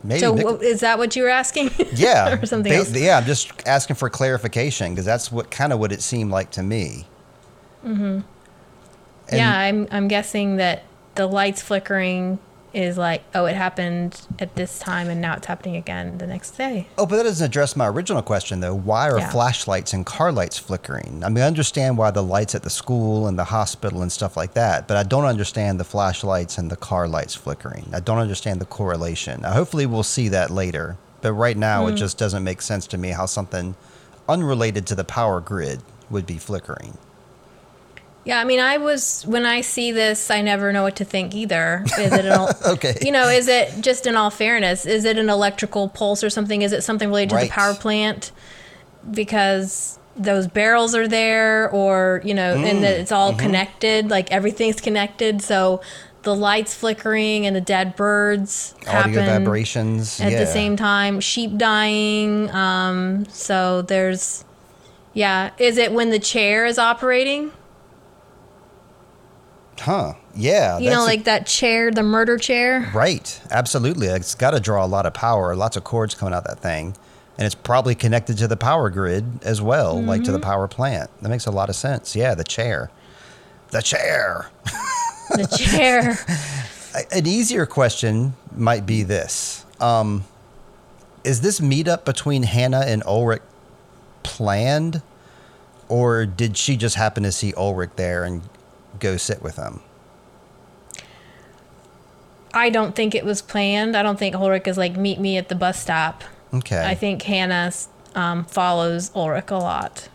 [0.03, 1.71] Maybe So Mick- is that what you were asking?
[1.93, 2.91] Yeah, or something else?
[2.91, 6.51] Yeah, I'm just asking for clarification because that's what kind of what it seemed like
[6.51, 7.07] to me.
[7.85, 8.19] Mm-hmm.
[9.31, 10.83] Yeah, I'm I'm guessing that
[11.15, 12.39] the lights flickering
[12.73, 16.51] is like, oh, it happened at this time and now it's happening again the next
[16.51, 16.87] day.
[16.97, 18.75] Oh, but that doesn't address my original question though.
[18.75, 19.29] Why are Yeah.
[19.29, 21.23] flashlights and car lights flickering?
[21.25, 24.37] I mean, I understand why the lights at the school and the hospital and stuff
[24.37, 27.89] like that, but I don't understand the flashlights and the car lights flickering.
[27.93, 29.41] I don't understand the correlation.
[29.41, 30.97] Now, hopefully, we'll see that later.
[31.21, 31.93] But right now, Hmm.
[31.93, 33.75] it just doesn't make sense to me how something
[34.29, 35.81] unrelated to the power grid
[36.11, 36.97] would be flickering.
[38.27, 41.33] Yeah, I mean, I was when I see this, I never know what to think
[41.33, 41.85] either.
[41.97, 42.97] Is it an, Okay.
[43.01, 44.85] You know, is it just in all fairness?
[44.85, 46.61] Is it an electrical pulse or something?
[46.61, 48.33] Is it something related to the power plant?
[49.09, 54.09] Because those barrels are there, or you know, and that it's all connected.
[54.09, 55.41] Like everything's connected.
[55.41, 55.79] So
[56.23, 60.19] the lights flickering and the dead birds Audio happen vibrations.
[60.19, 60.39] at yeah.
[60.39, 61.21] the same time.
[61.21, 62.51] Sheep dying.
[62.51, 64.43] Um, so there's,
[65.13, 65.51] yeah.
[65.57, 67.53] Is it when the chair is operating?
[69.79, 70.13] Huh.
[70.35, 70.77] Yeah.
[70.79, 72.89] You know, that's a- like that chair, the murder chair.
[72.93, 73.39] Right.
[73.51, 74.07] Absolutely.
[74.07, 76.95] It's got to draw a lot of power, lots of cords coming out that thing.
[77.37, 80.49] And it's probably connected to the power grid as well, like to the Mm-hmm.
[80.49, 81.09] power plant.
[81.21, 82.15] That makes a lot of sense.
[82.15, 82.89] Yeah, the chair.
[83.69, 84.49] The chair.
[85.29, 86.17] The chair.
[87.11, 90.23] An easier question might be this um,
[91.23, 93.43] Is this meetup between Hannah and Ulrich
[94.23, 95.01] planned?
[95.89, 98.41] Or did she just happen to see Ulrich there and
[98.99, 99.81] go sit with him?
[102.53, 103.95] I don't think it was planned.
[103.95, 106.23] I don't think Ulrich is like, meet me at the bus stop.
[106.53, 106.83] Okay.
[106.83, 107.71] I think Hannah
[108.15, 110.09] um, follows Ulrich a lot.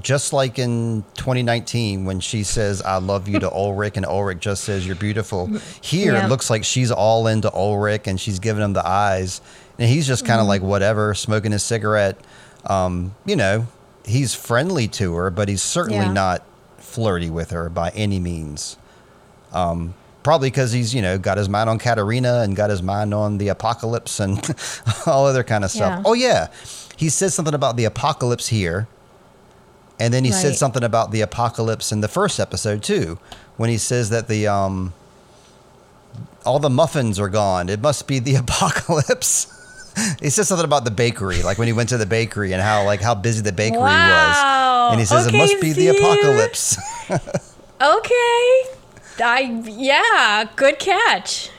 [0.00, 4.64] just like in 2019 when she says "I love you" to Ulrich and Ulrich just
[4.64, 5.46] says "You're beautiful."
[5.80, 6.26] Here Yeah.
[6.26, 9.40] it looks like she's all into Ulrich and she's giving him the eyes,
[9.78, 12.16] and he's just kind of like whatever, smoking his cigarette.
[12.66, 13.66] Um, you know,
[14.04, 16.12] he's friendly to her, but he's certainly Yeah.
[16.12, 16.42] not
[16.92, 18.76] flirty with her by any means.
[19.52, 23.12] Um, probably because he's you know got his mind on Katharina and got his mind
[23.12, 24.38] on the apocalypse and
[25.06, 25.98] all other kind of stuff.
[25.98, 26.02] Yeah.
[26.04, 26.48] Oh yeah,
[26.96, 28.88] he says something about the apocalypse here.
[30.00, 33.20] And then he said something about the apocalypse in the first episode too,
[33.56, 34.94] when he says that the um,
[36.44, 37.68] all the muffins are gone.
[37.68, 39.46] It must be the apocalypse.
[40.20, 42.84] he says something about the bakery, like when he went to the bakery and how
[42.84, 44.88] like how busy the bakery Wow.
[44.88, 44.92] was.
[44.92, 46.76] And he says Okay, it must be the apocalypse.
[47.82, 48.62] Okay.
[49.22, 51.50] I yeah, good catch.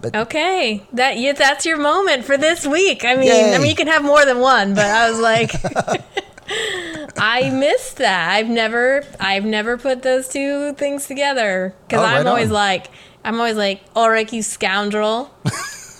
[0.00, 3.04] But- okay, that yeah, that's your moment for this week.
[3.04, 5.52] I mean, I mean, you can have more than one, but I was like,
[7.18, 8.30] I missed that.
[8.32, 12.54] I've never, I've never put those two things together because Oh, I'm always on.
[12.54, 12.86] like,
[13.24, 15.30] I'm always like, oh, Ulrich, you scoundrel,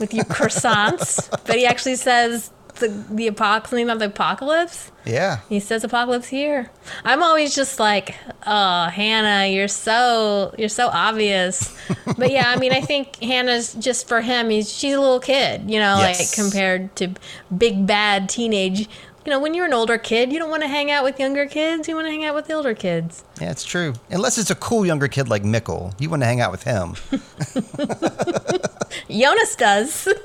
[0.01, 1.28] with your croissants.
[1.47, 4.90] but he actually says the the apocalypse, about the apocalypse.
[5.05, 5.40] yeah.
[5.51, 6.70] He says apocalypse here.
[7.05, 8.14] I'm always just like,
[8.47, 11.77] oh, Hannah, you're so you're so obvious.
[12.16, 14.48] but yeah, I mean, I think Hannah's just for him.
[14.51, 16.18] He's she's a little kid, you know, Yes.
[16.20, 17.12] like compared to
[17.56, 18.89] big bad teenage.
[19.27, 21.47] You know, when you're an older kid, you don't want to hang out with younger
[21.47, 21.87] kids.
[21.89, 23.23] You want to hang out with the older kids.
[23.41, 23.93] Yeah, it's true.
[24.09, 25.93] Unless it's a cool younger kid like Mikkel.
[26.01, 26.95] You want to hang out with him.
[29.11, 30.09] Jonas does.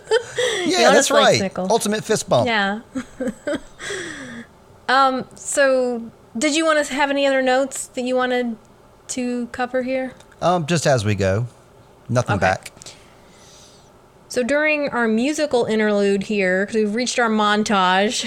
[0.66, 1.42] Yeah, Jonas that's right.
[1.42, 1.70] Mikkel.
[1.70, 2.48] Ultimate fist bump.
[2.48, 2.82] yeah.
[4.90, 5.28] um.
[5.36, 8.58] So, did you want to have any other notes that you wanted
[9.10, 10.14] to cover here?
[10.42, 11.46] Um, just as we go.
[12.10, 12.42] Nothing Okay.
[12.42, 12.72] back.
[14.28, 18.26] So during our musical interlude here, because we've reached our montage,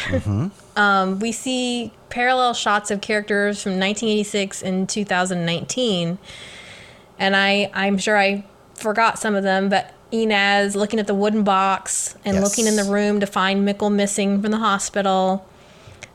[0.77, 6.19] um, we see parallel shots of characters from 1986 and 2019.
[7.19, 8.45] And I, I'm sure I
[8.75, 12.45] forgot some of them, but Ines looking at the wooden box and Yes.
[12.45, 15.47] looking in the room to find Mikkel missing from the hospital.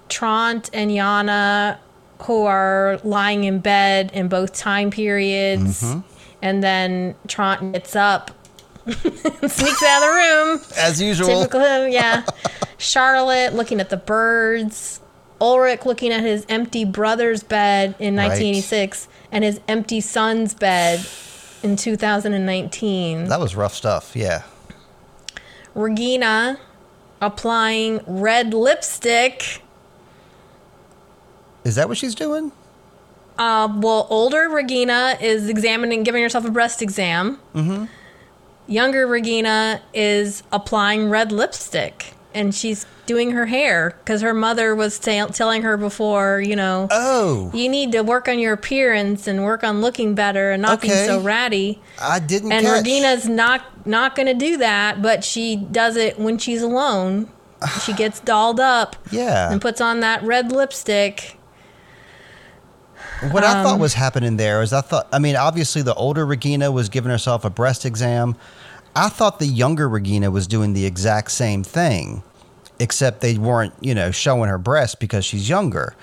[0.10, 1.80] Tronte and Jana,
[2.24, 5.84] who are lying in bed in both time periods.
[6.42, 8.32] And then Tronte gets up,
[8.88, 10.62] sneaks out of the room.
[10.78, 11.28] As usual.
[11.28, 12.26] Typical him, yeah.
[12.78, 15.00] Charlotte looking at the birds.
[15.40, 18.28] Ulrich looking at his empty brother's bed in Right.
[18.30, 21.06] 1986 and his empty son's bed
[21.64, 23.26] in 2019.
[23.28, 24.16] That was rough stuff.
[24.16, 24.44] Yeah.
[25.76, 26.60] Regina
[27.22, 29.62] applying red lipstick.
[31.64, 32.52] Is that what she's doing?
[33.38, 37.40] Uh, well, older Regina is examining, giving herself a breast exam.
[37.56, 37.86] Mm-hmm.
[38.68, 44.98] Younger Regina is applying red lipstick, and she's doing her hair because her mother was
[44.98, 49.44] ta- telling her before, you know, Oh, you need to work on your appearance and
[49.44, 51.82] work on looking better and not being so ratty.
[52.02, 52.78] I didn't And catch.
[52.78, 57.30] Regina's not not going to do that, but she does it when she's alone.
[57.84, 59.52] She gets dolled up Yeah.
[59.52, 61.38] and puts on that red lipstick.
[63.32, 66.26] What I Um, thought was happening there is I thought, I mean, obviously the older
[66.26, 68.36] Regina was giving herself a breast exam.
[68.96, 72.22] I thought the younger Regina was doing the exact same thing,
[72.80, 75.96] except they weren't, you know, showing her breast because she's younger.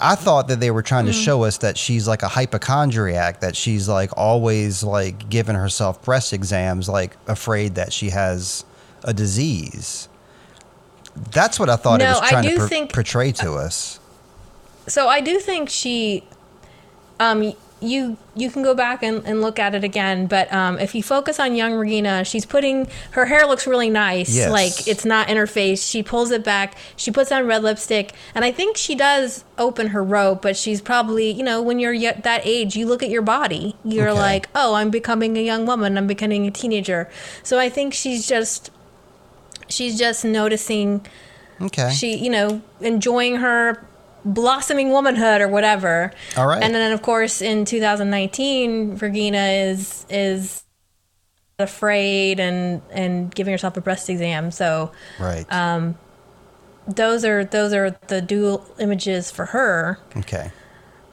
[0.00, 3.54] I thought that they were trying to show us that she's like a hypochondriac, that
[3.54, 8.64] she's like always like giving herself breast exams, like afraid that she has
[9.04, 10.08] a disease.
[11.32, 13.98] That's what I thought it No, was I trying to do think- portray to us.
[14.88, 16.24] So I do think she,
[17.22, 20.94] um, you you can go back and, and look at it again, but um, if
[20.94, 24.30] you focus on young Regina, she's putting her hair looks really nice.
[24.34, 24.50] Yes.
[24.50, 25.84] Like it's not in her face.
[25.84, 26.76] She pulls it back.
[26.96, 30.40] She puts on red lipstick, and I think she does open her robe.
[30.40, 33.74] But she's probably you know when you're yet that age, you look at your body.
[33.84, 34.18] You're Okay.
[34.30, 35.98] like, oh, I'm becoming a young woman.
[35.98, 37.10] I'm becoming a teenager.
[37.42, 38.70] So I think she's just
[39.68, 41.04] she's just noticing
[41.60, 41.90] Okay.
[41.90, 43.84] she you know enjoying her
[44.24, 46.62] blossoming womanhood or whatever All right.
[46.62, 50.62] and then of course in 2019 regina is is
[51.58, 55.50] afraid and and giving herself a breast exam so right.
[55.52, 55.96] Um,
[56.86, 60.50] those are those are the dual images for her okay.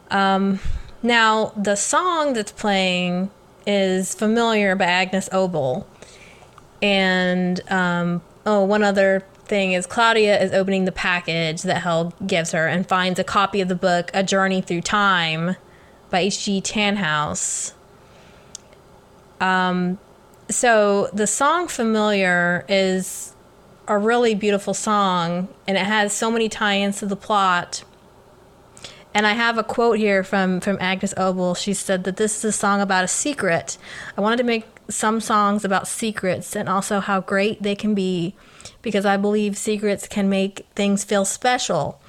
[0.09, 0.59] Um,
[1.03, 3.29] now the song that's playing
[3.67, 5.85] is familiar by agnes obel
[6.81, 12.51] and um, oh one other thing is claudia is opening the package that Helge gives
[12.51, 15.55] her and finds a copy of the book a journey through time
[16.09, 17.73] by hg tannhaus
[19.41, 19.97] um,
[20.49, 23.33] so the song familiar is
[23.87, 27.83] a really beautiful song and it has so many tie-ins to the plot
[29.13, 31.57] and I have a quote here from from Agnes Obel.
[31.57, 33.77] She said that this is a song about a secret.
[34.15, 38.35] I wanted to make some songs about secrets and also how great they can be
[38.81, 41.99] because I believe secrets can make things feel special.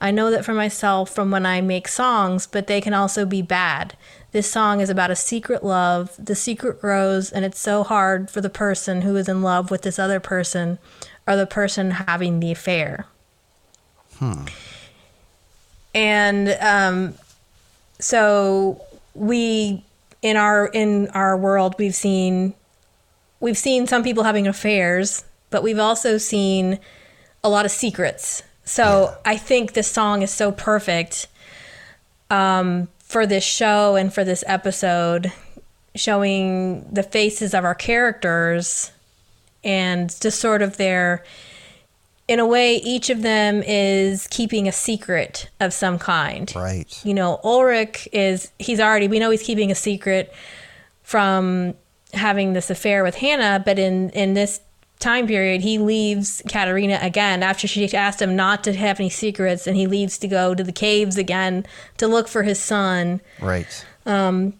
[0.00, 3.42] I know that for myself from when I make songs, but they can also be
[3.42, 3.96] bad.
[4.30, 6.14] This song is about a secret love.
[6.18, 9.82] The secret grows, and it's so hard for the person who is in love with
[9.82, 10.78] this other person
[11.26, 13.06] or the person having the affair.
[14.18, 14.44] Hmm.
[15.94, 17.14] And um,
[17.98, 19.82] so we
[20.22, 22.54] in our in our world we've seen
[23.40, 26.78] we've seen some people having affairs, but we've also seen
[27.42, 28.42] a lot of secrets.
[28.64, 31.26] So I think this song is so perfect
[32.30, 35.32] um, for this show and for this episode,
[35.94, 38.92] showing the faces of our characters
[39.64, 41.24] and just sort of their
[42.28, 47.00] in a way each of them is keeping a secret of some kind Right.
[47.04, 50.32] you know ulrich is he's already we know he's keeping a secret
[51.02, 51.74] from
[52.12, 54.60] having this affair with hannah but in in this
[54.98, 59.66] time period he leaves Katharina again after she asked him not to have any secrets
[59.66, 61.64] and he leaves to go to the caves again
[61.98, 63.86] to look for his son Right.
[64.06, 64.54] Um,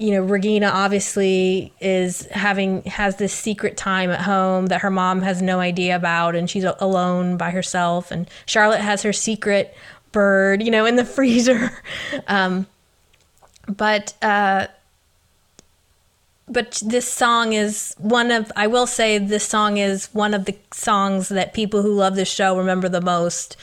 [0.00, 5.20] you know regina obviously is having has this secret time at home that her mom
[5.20, 9.74] has no idea about and she's alone by herself and charlotte has her secret
[10.10, 11.70] bird you know in the freezer
[12.26, 12.66] um,
[13.68, 14.66] but uh,
[16.50, 20.56] but this song is one of i will say this song is one of the
[20.72, 23.56] songs that people who love this show remember the most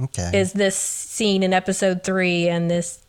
[0.00, 0.30] Okay.
[0.32, 3.02] is this scene in episode three and this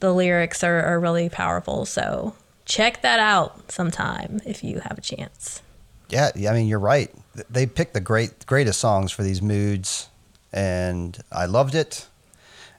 [0.00, 2.34] the lyrics are, are really powerful so
[2.64, 5.62] check that out sometime if you have a chance
[6.10, 7.10] yeah, yeah, I mean, you're right.
[7.50, 10.08] They picked the great greatest songs for these moods,
[10.52, 12.06] and I loved it.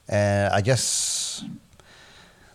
[0.08, 1.44] And I guess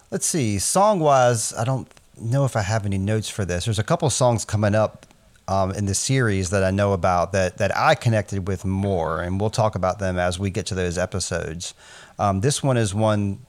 [0.10, 1.88] let's see, song wise, I don't
[2.22, 3.65] know if I have any notes for this.
[3.65, 5.06] There's a couple songs coming up
[5.48, 9.39] um, in the series that I know about that that I connected with more, and
[9.39, 11.73] we'll talk about them as we get to those episodes.
[12.19, 13.39] Um, this one is one.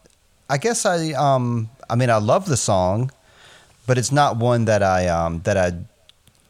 [0.51, 3.11] I guess I um I mean I love the song,
[3.87, 5.73] but it's not one that I um that I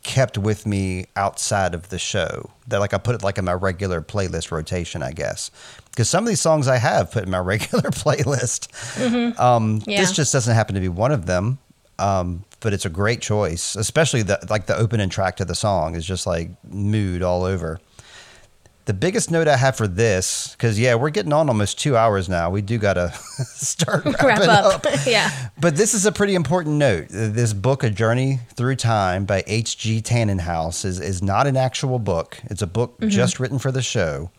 [0.02, 2.50] kept with me outside of the show.
[2.68, 5.50] That like I put it like in my regular playlist rotation, I guess.
[5.90, 8.68] Because some of these songs I have put in my regular playlist.
[8.96, 9.40] Mm-hmm.
[9.40, 10.00] Um, yeah.
[10.00, 11.58] This just doesn't happen to be one of them.
[12.02, 15.94] Um, but it's a great choice, especially the like the opening track to the song
[15.94, 17.80] is just like mood all over.
[18.84, 22.28] The biggest note I have for this, because yeah, we're getting on almost two hours
[22.28, 22.50] now.
[22.50, 23.12] We do gotta
[23.44, 24.84] start wrap up.
[24.84, 24.86] up.
[25.06, 25.50] yeah.
[25.60, 27.06] But this is a pretty important note.
[27.08, 30.02] This book, A Journey Through Time by H.G.
[30.02, 32.38] Tannenhouse, is is not an actual book.
[32.44, 33.08] It's a book mm-hmm.
[33.08, 34.32] just written for the show.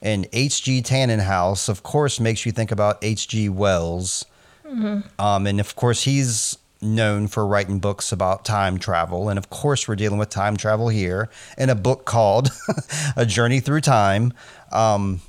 [0.00, 0.82] And H.G.
[0.82, 3.50] Tannenhouse, of course, makes you think about H.G.
[3.50, 4.24] Wells.
[4.66, 5.20] Mm-hmm.
[5.20, 9.28] Um, and of course, he's known for writing books about time travel.
[9.28, 12.50] And of course, we're dealing with time travel here in a book called
[13.16, 14.32] A Journey Through Time.
[14.70, 15.20] Um,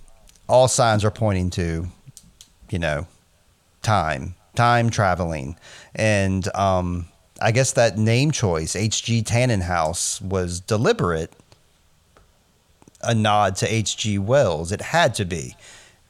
[0.47, 1.87] all signs are pointing to,
[2.69, 3.07] you know,
[3.81, 5.57] time, time traveling.
[5.95, 7.07] And um,
[7.41, 9.23] I guess that name choice, H.G.
[9.23, 11.33] Tannenhouse, was deliberate,
[13.01, 14.19] a nod to H.G.
[14.19, 14.71] Wells.
[14.71, 15.55] It had to be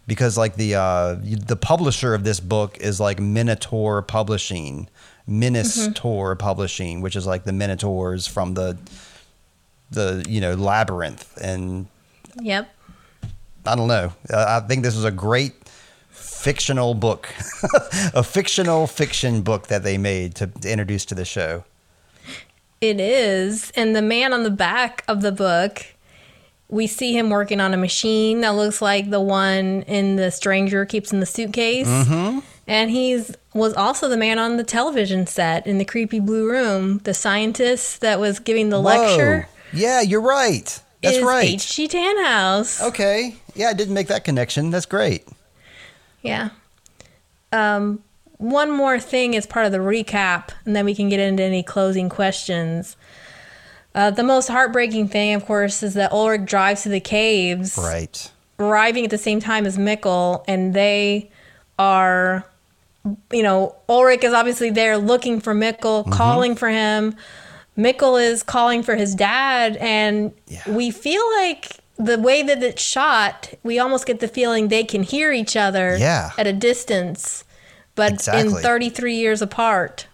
[0.07, 4.87] because like the uh, the publisher of this book is like Minotaur Publishing,
[5.27, 6.39] Minotaur mm-hmm.
[6.39, 8.77] Publishing, which is like the Minotaurs from the
[9.91, 11.87] the you know labyrinth and.
[12.41, 12.69] Yep.
[13.67, 14.13] I don't know.
[14.29, 15.53] Uh, I think this is a great
[16.09, 17.29] fictional book,
[18.13, 21.63] a fictional fiction book that they made to, to introduce to the show.
[22.81, 25.95] It is, and the man on the back of the book
[26.67, 30.85] we see him working on a machine that looks like the one in the stranger
[30.85, 31.87] keeps in the suitcase.
[31.87, 32.39] Mm-hmm.
[32.67, 36.99] And he's was also the man on the television set in the creepy blue room,
[36.99, 38.89] the scientist that was giving the Whoa.
[38.89, 39.47] lecture.
[39.71, 40.81] Yeah, you're right.
[41.01, 41.49] That's right.
[41.49, 41.87] H.G.
[41.87, 42.81] Tannenhouse.
[42.81, 43.35] Okay.
[43.53, 44.71] Yeah, I didn't make that connection.
[44.71, 45.27] That's great.
[46.23, 46.49] Yeah.
[47.51, 48.03] Um,
[48.37, 51.63] one more thing as part of the recap, and then we can get into any
[51.63, 52.97] closing questions.
[53.93, 57.77] Uh, the most heartbreaking thing, of course, is that Ulrich drives to the caves.
[57.77, 58.29] Right.
[58.59, 61.31] Arriving at the same time as Mikkel, and they
[61.79, 62.45] are,
[63.31, 66.11] you know, Ulrich is obviously there looking for Mikkel, mm-hmm.
[66.11, 67.15] calling for him.
[67.77, 70.61] Mikkel is calling for his dad, and yeah.
[70.69, 75.03] we feel like the way that it's shot, we almost get the feeling they can
[75.03, 76.31] hear each other yeah.
[76.37, 77.43] at a distance,
[77.95, 78.55] but exactly.
[78.55, 80.07] in 33 years apart.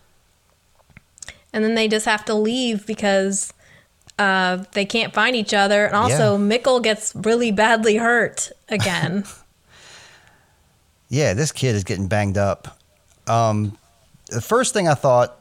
[1.53, 3.53] And then they just have to leave because
[4.17, 5.85] uh, they can't find each other.
[5.85, 6.57] And also, yeah.
[6.57, 9.25] Mikkel gets really badly hurt again.
[11.09, 12.79] yeah, this kid is getting banged up.
[13.31, 13.77] Um,
[14.29, 15.37] the first thing I thought,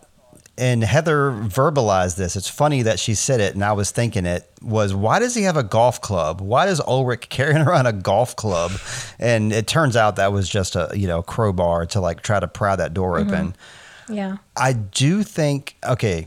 [0.56, 4.48] and Heather verbalized this, it's funny that she said it and I was thinking it,
[4.62, 6.40] was why does he have a golf club?
[6.40, 8.72] Why does Ulrich carrying around a golf club?
[9.18, 12.48] And it turns out that was just a, you know, crowbar to like try to
[12.48, 13.30] pry that door mm-hmm.
[13.30, 13.56] open.
[14.08, 14.36] Yeah.
[14.56, 16.26] I do think, okay,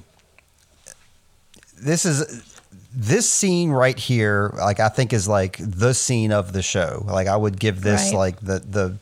[1.78, 2.50] this is
[2.96, 7.28] this scene right here like i think is like the scene of the show like
[7.28, 8.18] i would give this right.
[8.18, 8.96] like the the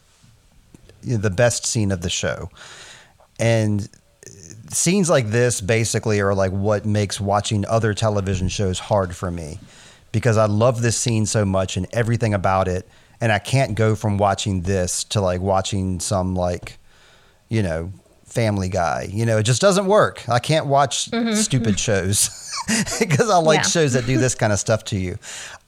[1.03, 2.49] you know, the best scene of the show
[3.39, 3.89] and
[4.69, 9.59] scenes like this basically are like what makes watching other television shows hard for me
[10.11, 12.87] because i love this scene so much and everything about it
[13.19, 16.77] and i can't go from watching this to like watching some like
[17.49, 17.91] you know
[18.25, 21.33] family guy you know it just doesn't work i can't watch mm-hmm.
[21.33, 22.37] stupid shows
[22.99, 23.63] because I like yeah.
[23.63, 25.17] shows that do this kind of stuff to you.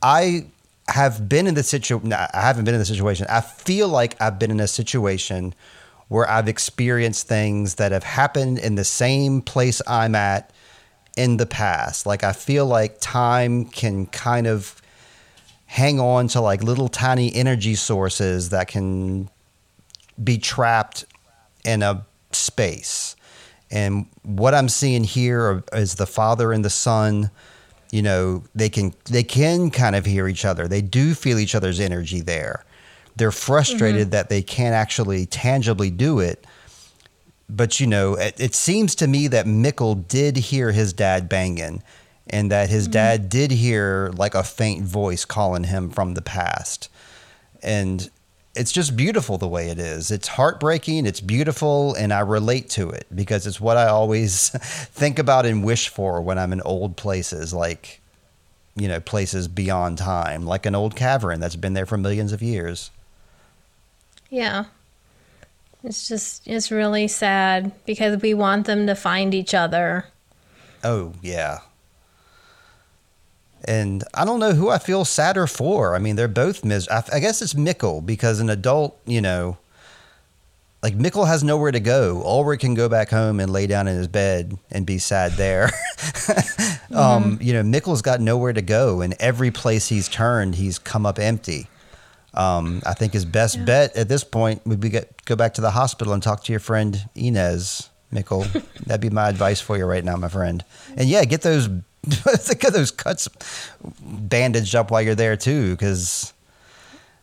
[0.01, 0.45] I
[0.89, 2.13] have been in the situation.
[2.13, 3.25] I haven't been in the situation.
[3.29, 5.53] I feel like I've been in a situation
[6.09, 10.51] where I've experienced things that have happened in the same place I'm at
[11.15, 12.05] in the past.
[12.05, 14.81] Like I feel like time can kind of
[15.65, 19.29] hang on to like little tiny energy sources that can
[20.23, 21.05] be trapped
[21.65, 23.15] in a space.
[23.71, 27.31] And what I'm seeing here is the father and the son.
[27.93, 30.67] You know, they can they can kind of hear each other.
[30.67, 32.65] They do feel each other's energy there.
[33.15, 34.09] They're frustrated mm-hmm.
[34.09, 36.43] that they can't actually tangibly do it.
[37.47, 41.83] But you know, it, it, seems to me that Mikkel did hear his dad banging,
[42.25, 42.93] and that his mm-hmm.
[42.93, 46.89] dad did hear like a faint voice calling him from the past.
[47.61, 48.09] And
[48.55, 50.11] it's just beautiful the way it is.
[50.11, 55.17] It's heartbreaking, it's beautiful, and I relate to it because it's what I always think
[55.17, 57.99] about and wish for when I'm in old places, like,
[58.75, 62.41] you know, places beyond time, like an old cavern that's been there for millions of
[62.41, 62.91] years.
[64.29, 64.65] Yeah.
[65.83, 70.05] It's just, it's really sad because we want them to find each other.
[70.83, 71.59] Oh, yeah.
[73.65, 75.95] And I don't know who I feel sadder for.
[75.95, 76.89] I mean, they're both mis.
[76.89, 79.57] I, I guess it's Mikkel because an adult, you know,
[80.83, 82.21] like Mikkel has nowhere to go.
[82.25, 85.67] Ulrich can go back home and lay down in his bed and be sad there.
[85.97, 86.95] mm-hmm.
[86.95, 91.05] um, you know, Mikkel's got nowhere to go, and every place he's turned, he's come
[91.05, 91.67] up empty.
[92.33, 93.65] Um, I think his best yeah.
[93.65, 96.51] bet at this point would be get, go back to the hospital and talk to
[96.51, 98.51] your friend Ines Mikkel.
[98.85, 100.65] That'd be my advice for you right now, my friend.
[100.97, 101.69] And yeah, get those
[102.03, 103.29] get those cuts
[104.01, 106.33] bandaged up while you're there too, because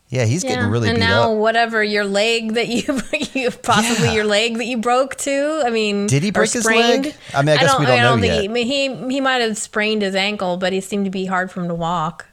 [0.09, 0.55] yeah, he's yeah.
[0.55, 1.37] getting really and now up.
[1.37, 2.99] whatever your leg that you
[3.41, 4.13] you possibly yeah.
[4.13, 5.61] your leg that you broke too.
[5.65, 7.15] I mean, did he break his leg?
[7.33, 8.57] I mean, I guess I we don't, I don't know think yet.
[8.57, 11.61] He, he he might have sprained his ankle, but he seemed to be hard for
[11.61, 12.27] him to walk.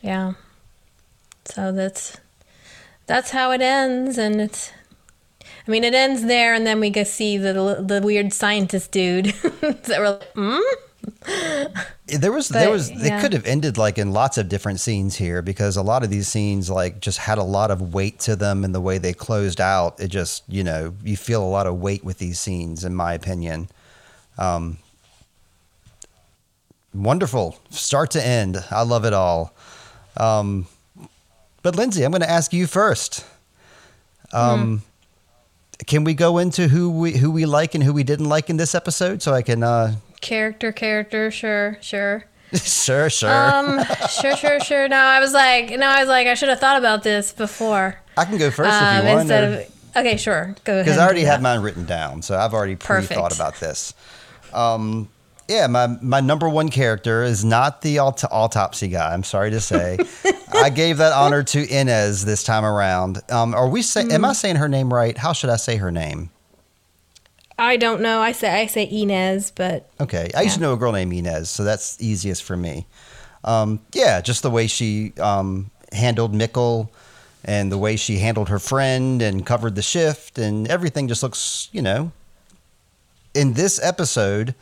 [0.00, 0.32] Yeah.
[1.44, 2.16] So that's
[3.06, 4.72] that's how it ends, and it's
[5.66, 9.26] I mean, it ends there, and then we get see the the weird scientist dude
[9.60, 10.58] that we're like, hmm.
[12.06, 13.18] There was, but, there was, yeah.
[13.18, 16.10] it could have ended like in lots of different scenes here because a lot of
[16.10, 19.12] these scenes like just had a lot of weight to them and the way they
[19.12, 19.98] closed out.
[19.98, 23.14] It just, you know, you feel a lot of weight with these scenes, in my
[23.14, 23.68] opinion.
[24.36, 24.78] Um,
[26.92, 28.62] wonderful, start to end.
[28.70, 29.54] I love it all.
[30.16, 30.66] Um,
[31.62, 33.24] but Lindsey, I'm going to ask you first.
[34.32, 34.91] Um, hmm
[35.86, 38.56] can we go into who we who we like and who we didn't like in
[38.56, 42.24] this episode so I can uh character character sure sure.
[42.54, 43.30] Sure sure.
[43.30, 44.86] Um sure sure sure.
[44.86, 47.96] No I was like no I was like I should have thought about this before.
[48.18, 49.60] I can go first um, if you um, want instead or...
[49.62, 52.76] of okay sure go ahead because I already have mine written down so I've already
[52.76, 53.94] pre thought about this.
[54.52, 55.08] Um
[55.48, 59.12] yeah, my my number one character is not the aut- autopsy guy.
[59.12, 59.98] I'm sorry to say,
[60.52, 63.20] I gave that honor to Ines this time around.
[63.30, 64.04] Um, are we say?
[64.04, 64.12] Mm.
[64.12, 64.34] Am I hmm.
[64.34, 65.16] saying her name right?
[65.16, 66.30] How should I say her name?
[67.58, 68.20] I don't know.
[68.20, 70.30] I say I say Ines, but okay.
[70.34, 70.42] I yeah.
[70.42, 72.86] used to know a girl named Inez, so that's easiest for me.
[73.44, 76.88] Um, yeah, just the way she um, handled Mikkel
[77.44, 81.68] and the way she handled her friend and covered the shift and everything just looks,
[81.72, 82.12] you know.
[83.34, 84.54] In this episode,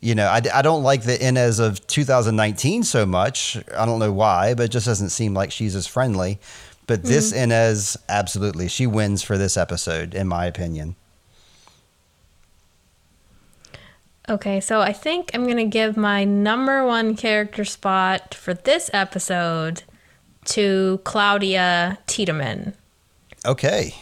[0.00, 3.56] you know, I, I don't like the Ines of 2019 so much.
[3.76, 6.38] I don't know why, but it just doesn't seem like she's as friendly.
[6.86, 7.52] But this mm-hmm.
[7.52, 10.96] Ines, absolutely, she wins for this episode, in my opinion.
[14.28, 18.88] Okay, so I think I'm going to give my number one character spot for this
[18.92, 19.82] episode
[20.46, 22.74] to Claudia Tiedemann.
[23.44, 23.94] Okay.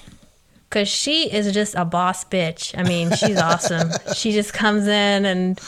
[0.69, 2.77] Because she is just a boss bitch.
[2.77, 3.91] I mean, she's awesome.
[4.15, 5.61] She just comes in and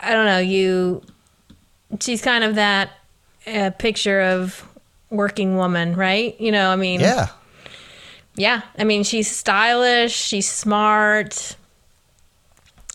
[0.00, 1.02] I don't know, you
[2.00, 2.90] she's kind of that
[3.46, 4.66] uh, picture of
[5.10, 6.40] working woman, right?
[6.40, 7.28] You know, I mean, yeah,
[8.34, 8.62] yeah.
[8.78, 11.56] I mean, she's stylish, she's smart,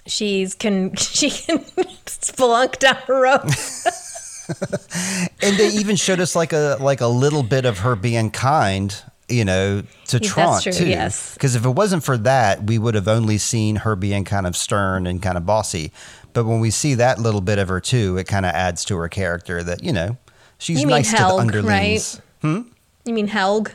[0.05, 1.59] she's can she can
[2.05, 3.43] spelunk down a rope.
[5.41, 9.03] and they even showed us like a like a little bit of her being kind
[9.29, 10.87] you know, to Tronte.
[10.87, 11.33] Yes.
[11.33, 14.55] Because if it wasn't for that, we would have only seen her being kind of
[14.55, 15.91] stern and kind of bossy.
[16.33, 18.97] But when we see that little bit of her too, it kind of adds to
[18.97, 20.17] her character that, you know,
[20.57, 22.21] she's you nice Helge, to the underlings.
[22.43, 22.49] Right?
[22.49, 22.69] Hmm?
[23.05, 23.71] You mean Helge?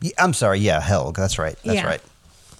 [0.00, 0.60] Yeah, I'm sorry.
[0.60, 1.16] Yeah, Helge.
[1.16, 1.56] That's right.
[1.64, 1.86] That's yeah.
[1.86, 2.00] right.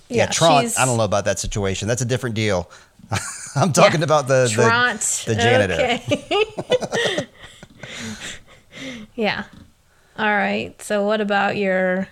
[0.08, 0.66] Yeah, yeah Tron.
[0.78, 1.88] I don't know about that situation.
[1.88, 2.70] That's a different deal.
[3.54, 5.74] I'm talking about the, the, the janitor.
[5.74, 7.26] Okay.
[9.14, 9.44] yeah.
[10.18, 10.80] All right.
[10.82, 12.08] So what about your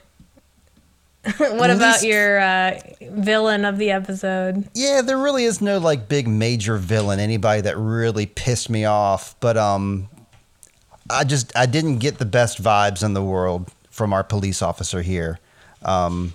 [1.36, 4.68] what about least, your uh, villain of the episode?
[4.74, 9.34] Yeah, there really is no like big major villain, anybody that really pissed me off.
[9.40, 10.08] But um,
[11.10, 15.02] I just I didn't get the best vibes in the world from our police officer
[15.02, 15.40] here.
[15.82, 16.34] Um,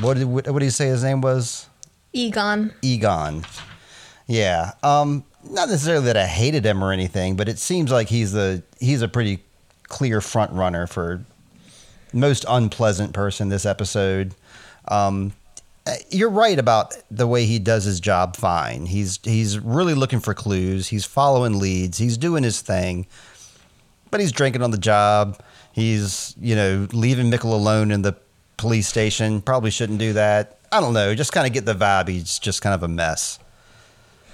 [0.00, 1.68] what did what, what did he say his name was?
[2.12, 2.72] Egon.
[2.82, 3.44] Egon.
[4.26, 4.72] Yeah.
[4.82, 8.62] Um, not necessarily that I hated him or anything, but it seems like he's the
[8.78, 9.42] he's a pretty
[9.88, 11.24] clear front runner for
[12.12, 14.34] most unpleasant person this episode.
[14.88, 15.32] Um,
[16.10, 18.86] you're right about the way he does his job fine.
[18.86, 20.88] He's he's really looking for clues.
[20.88, 21.98] He's following leads.
[21.98, 23.06] He's doing his thing.
[24.10, 25.40] But he's drinking on the job.
[25.72, 28.14] He's, you know, leaving Mikkel alone in the
[28.58, 29.40] police station.
[29.40, 30.58] Probably shouldn't do that.
[30.70, 31.14] I don't know.
[31.14, 32.08] Just kind of get the vibe.
[32.08, 33.38] He's just kind of a mess.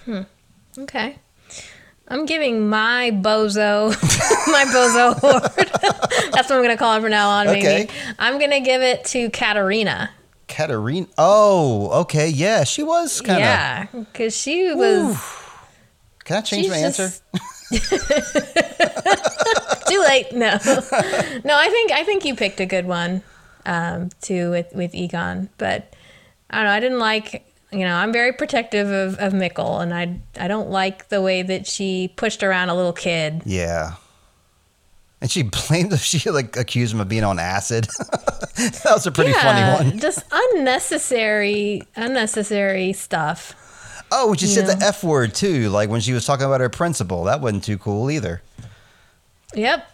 [0.05, 0.23] Hmm.
[0.77, 1.19] Okay.
[2.10, 3.90] I'm giving my bozo,
[4.51, 5.43] my bozo award.
[6.32, 7.47] That's what I'm gonna call it from now on.
[7.47, 7.89] Maybe Okay.
[8.18, 10.10] I'm gonna give it to Katharina.
[10.47, 11.06] Katharina.
[11.18, 12.28] Oh, okay.
[12.28, 13.40] Yeah, she was kind of.
[13.40, 15.18] Yeah, because she was
[16.24, 17.10] Can I change my answer?
[19.89, 20.32] too late.
[20.32, 20.51] No,
[21.44, 21.55] no.
[21.56, 23.22] I think I think you picked a good one
[23.66, 25.94] um, too with with Egon, but
[26.48, 26.70] I don't know.
[26.72, 27.44] I didn't like.
[27.70, 31.43] You know, I'm very protective of, of Mikkel, and I I don't like the way
[31.43, 33.43] that she pushed around a little kid.
[33.45, 33.95] Yeah.
[35.20, 37.89] And she blamed she like accused him of being on acid.
[38.57, 39.99] that was a pretty funny one.
[39.99, 43.55] Just unnecessary, unnecessary stuff.
[44.11, 44.74] Oh, she said Yeah.
[44.77, 47.24] the F word too, like when she was talking about her principal.
[47.24, 48.40] That wasn't too cool either.
[49.55, 49.86] Yep,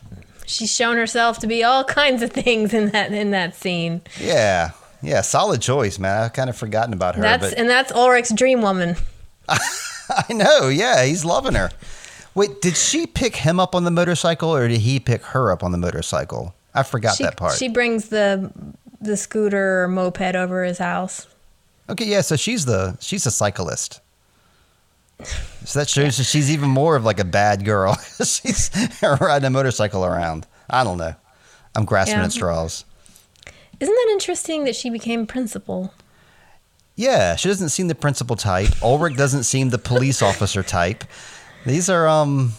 [0.47, 4.03] she's shown herself to be all kinds of things in that in that scene.
[4.21, 4.71] Yeah.
[5.05, 6.23] Yeah, solid choice, man.
[6.23, 8.97] I've kind of forgotten about her, That's but and that's Ulrich's dream woman.
[9.49, 10.69] I know.
[10.69, 11.71] Yeah, he's loving her.
[12.35, 15.63] Wait, did she pick him up on the motorcycle or did he pick her up
[15.63, 16.55] on the motorcycle?
[16.75, 17.57] I forgot she, that part.
[17.59, 18.51] She brings the
[19.01, 21.27] the scooter or moped over his house.
[21.91, 24.01] Okay, yeah, so she's the she's a cyclist.
[25.67, 27.95] So that shows that she's even more of like a bad girl.
[28.23, 28.71] she's
[29.03, 30.47] riding a motorcycle around.
[30.69, 31.15] I don't know.
[31.75, 32.25] I'm grasping Yeah.
[32.25, 32.85] at straws.
[33.81, 35.93] Isn't that interesting that she became principal?
[36.97, 38.71] Yeah, she doesn't seem the principal type.
[38.83, 41.05] Ulrich doesn't seem the police officer type.
[41.67, 42.53] These are um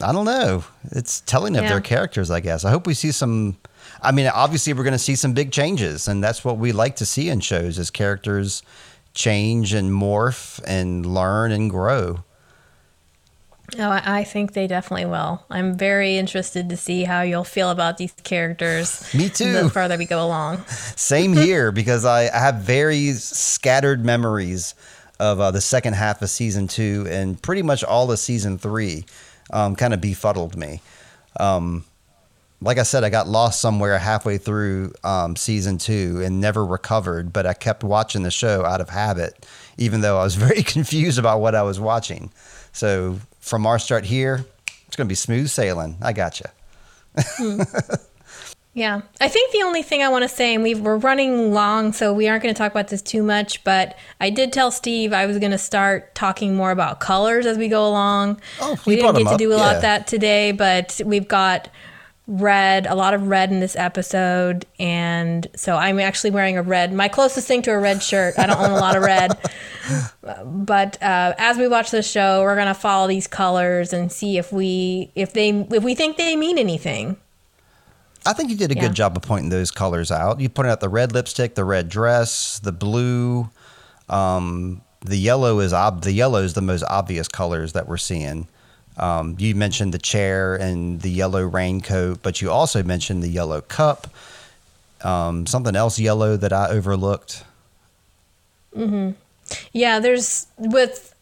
[0.00, 0.64] I don't know.
[0.92, 1.70] It's telling of Yeah.
[1.70, 2.64] their characters, I guess.
[2.64, 3.56] I hope we see some
[4.02, 6.96] I mean, obviously we're going to see some big changes and that's what we like
[6.96, 8.62] to see in shows is characters
[9.14, 12.24] change and morph and learn and grow.
[13.78, 15.44] Oh, I I think they definitely will.
[15.50, 19.02] I'm very interested to see how you'll feel about these characters.
[19.14, 19.52] Me too.
[19.52, 20.64] The farther we go along.
[20.66, 24.74] Same here because I, I have very scattered memories
[25.18, 29.04] of uh, the second half of season two and pretty much all of season three
[29.50, 30.80] um, kind of befuddled me.
[31.38, 31.84] Um,
[32.60, 37.32] like I said, I got lost somewhere halfway through um, season two and never recovered,
[37.32, 39.46] but I kept watching the show out of habit,
[39.76, 42.30] even though I was very confused about what I was watching.
[42.72, 44.44] So from our start here,
[44.86, 45.96] it's going to be smooth sailing.
[46.02, 46.46] I got you.
[47.16, 47.62] Hmm.
[48.76, 49.00] Yeah.
[49.22, 52.12] I think the only thing I want to say, and we've, we're running long, so
[52.12, 55.24] we aren't going to talk about this too much, but I did tell Steve I
[55.24, 58.38] was going to start talking more about colors as we go along.
[58.60, 59.76] Oh, we didn't get to do a lot yeah.
[59.76, 61.70] of that today, but we've got
[62.26, 64.66] red, a lot of red in this episode.
[64.80, 68.38] And so I'm actually wearing a red, my closest thing to a red shirt.
[68.38, 69.32] I don't own a lot of red.
[70.44, 74.52] But uh, as we watch the show, we're gonna follow these colors and see if
[74.52, 77.16] we if they if we think they mean anything.
[78.26, 78.80] I think you did a Yeah.
[78.88, 80.40] good job of pointing those colors out.
[80.40, 83.48] You pointed out the red lipstick, the red dress, the blue.
[84.08, 88.48] Um, the yellow is ob- the yellow is the most obvious colors that we're seeing.
[88.96, 93.60] Um, you mentioned the chair and the yellow raincoat, but you also mentioned the yellow
[93.60, 94.08] cup.
[95.02, 97.44] Um, something else yellow that I overlooked.
[99.72, 101.14] Yeah, there's with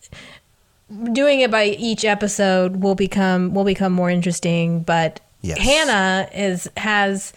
[1.12, 4.80] doing it by each episode will become will become more interesting.
[4.80, 5.58] But Yes.
[5.58, 7.34] Hannah is has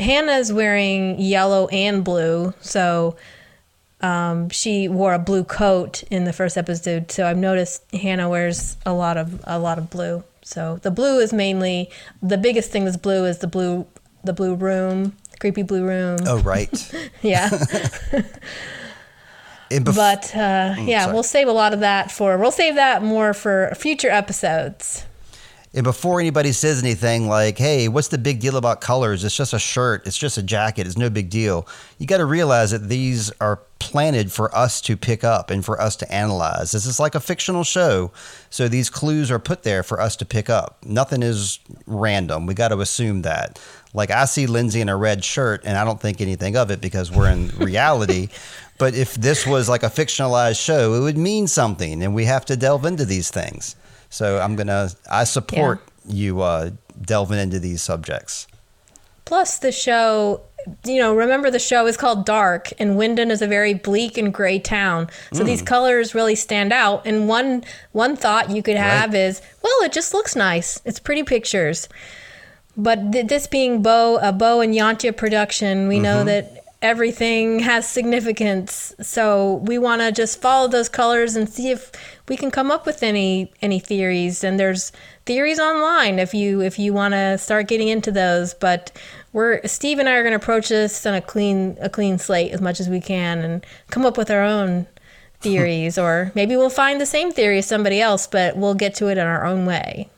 [0.00, 3.14] Hannah's wearing yellow and blue, so
[4.06, 7.10] um, she wore a blue coat in the first episode.
[7.10, 10.22] So I've noticed Hannah wears a lot of a lot of blue.
[10.42, 11.90] So the blue is mainly
[12.22, 13.86] the biggest thing that's blue is the blue
[14.24, 16.18] the blue room, creepy blue room.
[16.26, 16.70] Oh, right.
[17.22, 17.48] Yeah.
[19.70, 21.14] Bef- But uh, yeah, sorry.
[21.14, 25.04] we'll save a lot of that for we'll save that more for future episodes.
[25.76, 29.24] And before anybody says anything like, hey, what's the big deal about colors?
[29.24, 31.68] It's just a shirt, it's just a jacket, it's no big deal.
[31.98, 35.78] You got to realize that these are planted for us to pick up and for
[35.78, 36.72] us to analyze.
[36.72, 38.10] This is like a fictional show.
[38.48, 40.78] So these clues are put there for us to pick up.
[40.82, 42.46] Nothing is random.
[42.46, 43.60] We got to assume that.
[43.92, 46.80] Like I see Lindsey in a red shirt and I don't think anything of it
[46.80, 48.30] because we're in reality.
[48.78, 52.46] But if this was like a fictionalized show, it would mean something and we have
[52.46, 53.76] to delve into these things.
[54.10, 54.90] So I'm gonna.
[55.10, 56.70] I support you uh,
[57.00, 58.46] delving into these subjects.
[59.24, 60.40] Plus, the show,
[60.84, 64.32] you know, remember the show is called Dark, and Winden is a very bleak and
[64.32, 65.08] gray town.
[65.32, 65.66] So these Mm.
[65.66, 67.04] colors really stand out.
[67.06, 70.80] And one one thought you could have is, well, it just looks nice.
[70.84, 71.88] It's pretty pictures.
[72.76, 76.26] But th- this being Bo a Bo and Jantje production, we know Mm-hmm.
[76.26, 78.94] that everything has significance.
[79.00, 81.90] So we want to just follow those colors and see if
[82.28, 84.44] we can come up with any any theories.
[84.44, 84.92] And there's
[85.24, 88.54] theories online if you if you want to start getting into those.
[88.54, 88.92] But
[89.32, 92.52] we're Steve and I are going to approach this on a clean a clean slate
[92.52, 94.86] as much as we can and come up with our own
[95.40, 99.08] theories, or maybe we'll find the same theory as somebody else, but we'll get to
[99.08, 100.08] it in our own way.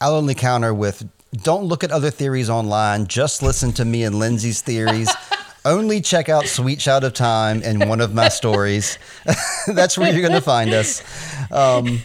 [0.00, 3.06] I'll only counter with don't look at other theories online.
[3.06, 5.10] Just listen to me and Lindsey's theories.
[5.70, 8.98] only check out Sweet Child of Time in one of my stories.
[9.66, 11.02] That's where you're going to find us.
[11.50, 12.00] Um,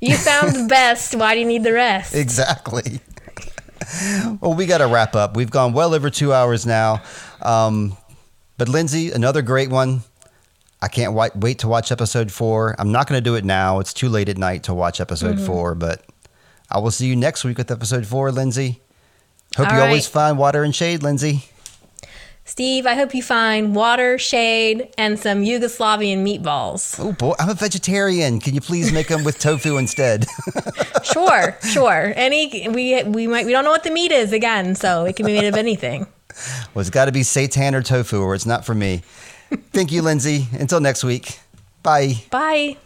[0.00, 1.14] you found the best.
[1.14, 2.14] Why do you need the rest?
[2.14, 3.00] Exactly.
[4.40, 5.36] well, we got to wrap up.
[5.36, 7.02] We've gone well over two hours now.
[7.42, 7.96] Um,
[8.58, 10.02] but Lindsey, another great one.
[10.80, 12.76] I can't wait, wait to watch episode four.
[12.78, 13.80] I'm not going to do it now.
[13.80, 15.46] It's too late at night to watch episode mm-hmm.
[15.46, 16.04] four, but
[16.70, 18.80] I will see you next week with episode four, Lindsey.
[19.56, 19.86] Hope All you right.
[19.86, 21.44] always find water and shade, Lindsey.
[22.48, 26.98] Steve, I hope you find water, shade, and some Yugoslavian meatballs.
[26.98, 28.38] Oh boy, I'm a vegetarian.
[28.38, 30.26] Can you please make them with tofu instead?
[31.02, 32.12] sure, sure.
[32.14, 35.26] Any we we might we don't know what the meat is again, so it can
[35.26, 36.06] be made of anything.
[36.72, 39.02] Well, it's got to be seitan or tofu, or it's not for me.
[39.72, 40.46] Thank you, Lindsey.
[40.52, 41.40] Until next week.
[41.82, 42.14] Bye.
[42.30, 42.76] Bye.